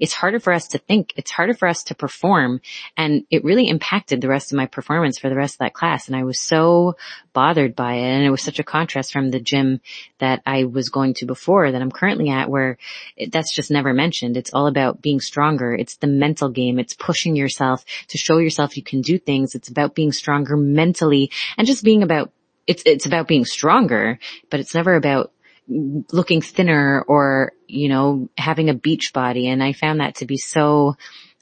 it's 0.00 0.14
harder 0.14 0.40
for 0.40 0.52
us 0.52 0.68
to 0.68 0.78
think. 0.78 1.12
It's 1.16 1.30
harder 1.30 1.54
for 1.54 1.68
us 1.68 1.84
to 1.84 1.94
perform. 1.94 2.60
And 2.96 3.26
it 3.30 3.44
really 3.44 3.68
impacted 3.68 4.20
the 4.20 4.28
rest 4.28 4.52
of 4.52 4.56
my 4.56 4.66
performance 4.66 5.18
for 5.18 5.28
the 5.28 5.36
rest 5.36 5.56
of 5.56 5.58
that 5.58 5.74
class. 5.74 6.06
And 6.08 6.16
I 6.16 6.24
was 6.24 6.40
so 6.40 6.96
bothered 7.32 7.76
by 7.76 7.94
it. 7.94 8.12
And 8.12 8.24
it 8.24 8.30
was 8.30 8.42
such 8.42 8.58
a 8.58 8.64
contrast 8.64 9.12
from 9.12 9.30
the 9.30 9.40
gym 9.40 9.80
that 10.18 10.42
I 10.46 10.64
was 10.64 10.88
going 10.88 11.14
to 11.14 11.26
before 11.26 11.70
that 11.70 11.82
I'm 11.82 11.92
currently 11.92 12.30
at 12.30 12.48
where 12.48 12.78
it, 13.16 13.30
that's 13.30 13.54
just 13.54 13.70
never 13.70 13.92
mentioned. 13.92 14.36
It's 14.36 14.54
all 14.54 14.66
about 14.66 15.02
being 15.02 15.20
stronger. 15.20 15.74
It's 15.74 15.96
the 15.96 16.06
mental 16.06 16.48
game. 16.48 16.78
It's 16.78 16.94
pushing 16.94 17.36
yourself 17.36 17.84
to 18.08 18.18
show 18.18 18.38
yourself 18.38 18.76
you 18.76 18.82
can 18.82 19.02
do 19.02 19.18
things. 19.18 19.54
It's 19.54 19.68
about 19.68 19.94
being 19.94 20.12
stronger 20.12 20.56
mentally 20.56 21.30
and 21.58 21.66
just 21.66 21.84
being 21.84 22.02
about 22.02 22.32
it's, 22.66 22.82
it's 22.86 23.06
about 23.06 23.28
being 23.28 23.44
stronger, 23.44 24.18
but 24.50 24.60
it's 24.60 24.74
never 24.74 24.94
about 24.94 25.32
looking 25.68 26.42
thinner 26.42 27.02
or, 27.06 27.52
you 27.66 27.88
know, 27.88 28.28
having 28.36 28.68
a 28.68 28.74
beach 28.74 29.12
body. 29.12 29.48
And 29.48 29.62
I 29.62 29.72
found 29.72 30.00
that 30.00 30.16
to 30.16 30.26
be 30.26 30.36
so, 30.36 30.96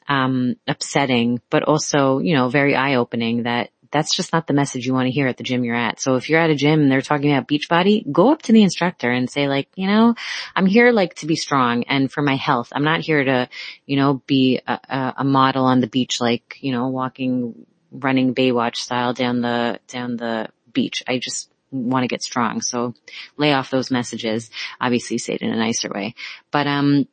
um, 0.08 0.56
upsetting, 0.66 1.40
but 1.50 1.62
also, 1.62 2.18
you 2.18 2.34
know, 2.34 2.48
very 2.48 2.74
eye 2.74 2.96
opening 2.96 3.44
that 3.44 3.70
that's 3.92 4.14
just 4.14 4.32
not 4.32 4.46
the 4.46 4.54
message 4.54 4.86
you 4.86 4.94
want 4.94 5.06
to 5.06 5.12
hear 5.12 5.26
at 5.26 5.36
the 5.36 5.42
gym 5.42 5.64
you're 5.64 5.74
at. 5.74 6.00
So 6.00 6.14
if 6.14 6.28
you're 6.28 6.40
at 6.40 6.50
a 6.50 6.54
gym 6.54 6.80
and 6.80 6.90
they're 6.90 7.00
talking 7.00 7.32
about 7.32 7.48
beach 7.48 7.68
body, 7.68 8.04
go 8.10 8.30
up 8.30 8.42
to 8.42 8.52
the 8.52 8.62
instructor 8.62 9.10
and 9.10 9.28
say 9.28 9.48
like, 9.48 9.68
you 9.74 9.86
know, 9.86 10.14
I'm 10.54 10.66
here 10.66 10.92
like 10.92 11.14
to 11.16 11.26
be 11.26 11.36
strong 11.36 11.84
and 11.84 12.10
for 12.10 12.22
my 12.22 12.36
health. 12.36 12.68
I'm 12.72 12.84
not 12.84 13.00
here 13.00 13.24
to, 13.24 13.48
you 13.86 13.96
know, 13.96 14.22
be 14.26 14.60
a, 14.66 15.14
a 15.18 15.24
model 15.24 15.64
on 15.64 15.80
the 15.80 15.88
beach, 15.88 16.20
like, 16.20 16.58
you 16.60 16.72
know, 16.72 16.88
walking, 16.88 17.66
running 17.90 18.34
Baywatch 18.34 18.76
style 18.76 19.12
down 19.12 19.40
the, 19.40 19.80
down 19.88 20.16
the 20.16 20.48
beach. 20.72 21.02
I 21.08 21.18
just 21.18 21.50
want 21.70 22.02
to 22.02 22.08
get 22.08 22.22
strong. 22.22 22.60
So 22.60 22.94
lay 23.36 23.52
off 23.52 23.70
those 23.70 23.90
messages. 23.90 24.50
Obviously 24.80 25.18
say 25.18 25.34
it 25.34 25.42
in 25.42 25.52
a 25.52 25.56
nicer 25.56 25.88
way, 25.88 26.14
but, 26.50 26.66
um, 26.66 27.06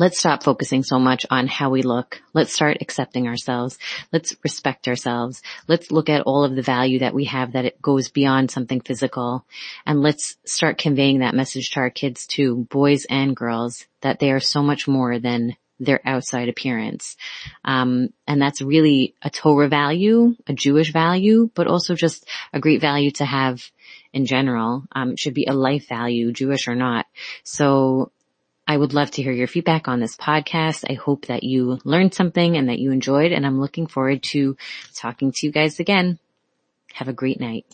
let's 0.00 0.18
stop 0.18 0.42
focusing 0.42 0.82
so 0.82 0.98
much 0.98 1.26
on 1.30 1.46
how 1.46 1.68
we 1.68 1.82
look. 1.82 2.22
Let's 2.32 2.54
start 2.54 2.78
accepting 2.80 3.28
ourselves. 3.28 3.78
Let's 4.10 4.34
respect 4.42 4.88
ourselves. 4.88 5.42
Let's 5.68 5.90
look 5.90 6.08
at 6.08 6.22
all 6.22 6.42
of 6.42 6.56
the 6.56 6.62
value 6.62 7.00
that 7.00 7.12
we 7.12 7.26
have 7.26 7.52
that 7.52 7.66
it 7.66 7.82
goes 7.82 8.08
beyond 8.08 8.50
something 8.50 8.80
physical. 8.80 9.44
And 9.84 10.00
let's 10.00 10.38
start 10.46 10.78
conveying 10.78 11.18
that 11.18 11.34
message 11.34 11.72
to 11.72 11.80
our 11.80 11.90
kids 11.90 12.26
too, 12.26 12.66
boys 12.70 13.04
and 13.10 13.36
girls, 13.36 13.84
that 14.00 14.20
they 14.20 14.32
are 14.32 14.40
so 14.40 14.62
much 14.62 14.88
more 14.88 15.18
than 15.18 15.54
their 15.80 16.00
outside 16.06 16.48
appearance. 16.48 17.16
Um, 17.64 18.12
and 18.28 18.40
that's 18.40 18.62
really 18.62 19.14
a 19.22 19.30
Torah 19.30 19.68
value, 19.68 20.36
a 20.46 20.52
Jewish 20.52 20.92
value, 20.92 21.50
but 21.54 21.66
also 21.66 21.94
just 21.94 22.28
a 22.52 22.60
great 22.60 22.80
value 22.80 23.10
to 23.12 23.24
have 23.24 23.68
in 24.12 24.26
general. 24.26 24.84
Um, 24.92 25.16
should 25.16 25.34
be 25.34 25.46
a 25.46 25.54
life 25.54 25.88
value, 25.88 26.32
Jewish 26.32 26.68
or 26.68 26.74
not. 26.74 27.06
So 27.42 28.12
I 28.68 28.76
would 28.76 28.92
love 28.92 29.10
to 29.12 29.22
hear 29.22 29.32
your 29.32 29.48
feedback 29.48 29.88
on 29.88 29.98
this 29.98 30.16
podcast. 30.16 30.84
I 30.88 30.94
hope 30.94 31.26
that 31.26 31.42
you 31.42 31.80
learned 31.84 32.14
something 32.14 32.56
and 32.56 32.68
that 32.68 32.78
you 32.78 32.92
enjoyed 32.92 33.32
and 33.32 33.44
I'm 33.44 33.60
looking 33.60 33.86
forward 33.86 34.22
to 34.24 34.56
talking 34.94 35.32
to 35.32 35.46
you 35.46 35.52
guys 35.52 35.80
again. 35.80 36.18
Have 36.92 37.08
a 37.08 37.12
great 37.12 37.40
night. 37.40 37.66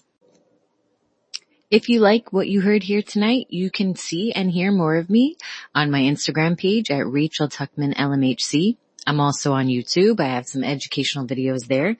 If 1.68 1.88
you 1.88 1.98
like 1.98 2.32
what 2.32 2.46
you 2.46 2.60
heard 2.60 2.84
here 2.84 3.02
tonight, 3.02 3.48
you 3.50 3.72
can 3.72 3.96
see 3.96 4.30
and 4.30 4.48
hear 4.48 4.70
more 4.70 4.94
of 4.94 5.10
me 5.10 5.36
on 5.74 5.90
my 5.90 6.02
Instagram 6.02 6.56
page 6.56 6.92
at 6.92 7.10
Rachel 7.10 7.48
Tuckman 7.48 7.92
LMHC. 7.96 8.76
I'm 9.04 9.18
also 9.18 9.52
on 9.52 9.66
YouTube. 9.66 10.20
I 10.20 10.26
have 10.26 10.46
some 10.46 10.62
educational 10.62 11.26
videos 11.26 11.66
there. 11.66 11.96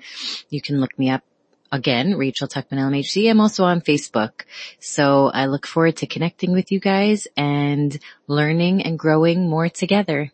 You 0.51 0.63
can 0.63 0.79
look 0.79 0.97
me 0.97 1.11
up 1.11 1.25
again, 1.73 2.15
Rachel 2.15 2.47
Tuckman 2.47 2.79
LMHC. 2.79 3.29
I'm 3.29 3.41
also 3.41 3.65
on 3.65 3.81
Facebook. 3.81 4.43
So 4.79 5.33
I 5.35 5.47
look 5.47 5.67
forward 5.67 5.97
to 5.97 6.07
connecting 6.07 6.53
with 6.53 6.71
you 6.71 6.79
guys 6.79 7.27
and 7.37 7.99
learning 8.29 8.85
and 8.85 8.97
growing 8.97 9.51
more 9.51 9.69
together. 9.69 10.31